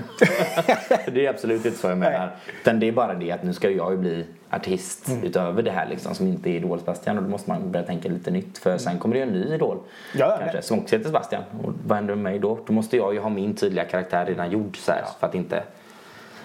det 1.12 1.26
är 1.26 1.30
absolut 1.30 1.66
inte 1.66 1.78
så 1.78 1.88
jag 1.88 1.98
menar. 1.98 2.36
Utan 2.62 2.80
det 2.80 2.88
är 2.88 2.92
bara 2.92 3.14
det 3.14 3.32
att 3.32 3.42
nu 3.42 3.52
ska 3.52 3.70
jag 3.70 3.92
ju 3.92 3.98
bli 3.98 4.26
artist 4.50 5.10
utöver 5.22 5.62
det 5.62 5.70
här 5.70 5.86
liksom 5.88 6.14
som 6.14 6.26
inte 6.26 6.50
är 6.50 6.54
Idol 6.54 6.78
Sebastian. 6.78 7.16
Och 7.18 7.22
då 7.24 7.30
måste 7.30 7.50
man 7.50 7.72
börja 7.72 7.86
tänka 7.86 8.08
lite 8.08 8.30
nytt. 8.30 8.58
För 8.58 8.78
sen 8.78 8.98
kommer 8.98 9.14
det 9.14 9.22
en 9.22 9.28
ny 9.28 9.44
Idol. 9.54 9.78
Ja, 10.14 10.36
kanske, 10.40 10.62
som 10.62 10.78
också 10.78 10.96
heter 10.96 11.08
Sebastian. 11.08 11.42
Och 11.64 11.72
vad 11.86 11.96
händer 11.96 12.14
med 12.14 12.24
mig 12.24 12.38
då? 12.38 12.58
Då 12.66 12.72
måste 12.72 12.96
jag 12.96 13.14
ju 13.14 13.20
ha 13.20 13.28
min 13.28 13.54
tydliga 13.54 13.84
karaktär 13.84 14.26
redan 14.26 14.50
gjord 14.50 14.76
så 14.76 14.92
här, 14.92 15.04
för 15.20 15.26
att 15.26 15.34
inte... 15.34 15.62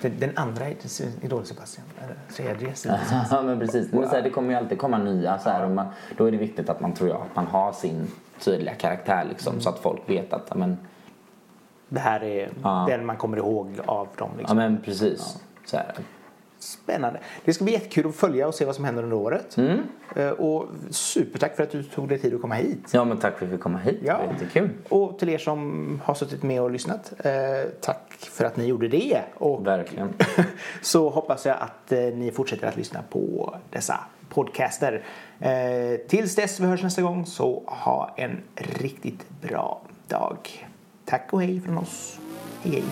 Den, 0.01 0.31
andra 0.35 0.65
är 0.65 0.75
Idol-Sebastian. 1.21 1.85
Tredje. 2.35 2.75
Sebastian. 2.75 3.25
Ja 3.31 3.41
men 3.41 3.59
precis. 3.59 3.91
Men 3.93 4.03
så 4.09 4.15
här, 4.15 4.21
det 4.21 4.29
kommer 4.29 4.49
ju 4.49 4.55
alltid 4.55 4.77
komma 4.77 4.97
nya 4.97 5.39
så 5.39 5.49
här, 5.49 5.65
och 5.65 5.71
man, 5.71 5.87
Då 6.17 6.25
är 6.25 6.31
det 6.31 6.37
viktigt 6.37 6.69
att 6.69 6.81
man 6.81 6.93
tror 6.93 7.09
jag 7.09 7.21
att 7.21 7.35
man 7.35 7.47
har 7.47 7.71
sin 7.71 8.07
tydliga 8.39 8.73
karaktär 8.75 9.25
liksom 9.29 9.61
så 9.61 9.69
att 9.69 9.79
folk 9.79 10.01
vet 10.09 10.33
att 10.33 10.45
ja, 10.49 10.55
men, 10.55 10.77
Det 11.89 11.99
här 11.99 12.23
är 12.23 12.49
Ja. 12.63 12.85
den 12.89 13.05
man 13.05 13.17
kommer 13.17 13.37
ihåg 13.37 13.67
av 13.85 14.07
dem. 14.17 14.29
ja 14.33 14.37
Liksom. 14.39 14.57
men 14.57 14.81
precis. 14.85 15.37
Så 15.65 15.77
här. 15.77 15.93
Spännande. 16.63 17.19
Det 17.45 17.53
ska 17.53 17.63
bli 17.63 17.73
jättekul 17.73 18.07
att 18.07 18.15
följa 18.15 18.47
och 18.47 18.55
se 18.55 18.65
vad 18.65 18.75
som 18.75 18.85
händer 18.85 19.03
under 19.03 19.17
året. 19.17 19.57
Mm. 19.57 19.79
Eh, 20.15 20.29
Och 20.29 20.67
supertack 20.89 21.55
för 21.55 21.63
att 21.63 21.71
du 21.71 21.83
tog 21.83 22.09
dig 22.09 22.19
tid 22.19 22.35
att 22.35 22.41
komma 22.41 22.55
hit. 22.55 22.89
Ja 22.91 23.03
men 23.05 23.17
tack 23.17 23.37
för 23.37 23.45
att 23.45 23.51
vi 23.51 23.55
fick 23.55 23.63
komma 23.63 23.77
hit. 23.77 23.99
Ja. 24.03 24.17
Det 24.17 24.25
var 24.25 24.33
jättekul. 24.33 24.69
Och 24.89 25.19
till 25.19 25.29
er 25.29 25.37
som 25.37 26.01
har 26.05 26.13
suttit 26.13 26.43
med 26.43 26.61
och 26.61 26.71
lyssnat. 26.71 27.13
Eh, 27.25 27.31
tack 27.81 28.11
för 28.19 28.45
att 28.45 28.57
ni 28.57 28.65
gjorde 28.65 28.87
det. 28.87 29.21
Och 29.33 29.67
Verkligen. 29.67 30.13
så 30.81 31.09
hoppas 31.09 31.45
jag 31.45 31.57
att 31.59 31.91
eh, 31.91 31.99
ni 31.99 32.31
fortsätter 32.31 32.67
att 32.67 32.77
lyssna 32.77 32.99
på 33.09 33.55
dessa 33.69 33.99
podcaster. 34.29 35.03
Tills 36.07 36.35
dess 36.35 36.59
vi 36.59 36.65
hörs 36.65 36.83
nästa 36.83 37.01
gång 37.01 37.25
så 37.25 37.63
ha 37.65 38.13
en 38.17 38.41
riktigt 38.55 39.25
bra 39.41 39.81
dag. 40.07 40.37
Tack 41.05 41.27
och 41.33 41.41
hej 41.41 41.61
från 41.61 41.77
oss. 41.77 42.19
Hej 42.63 42.71
hej. 42.73 42.83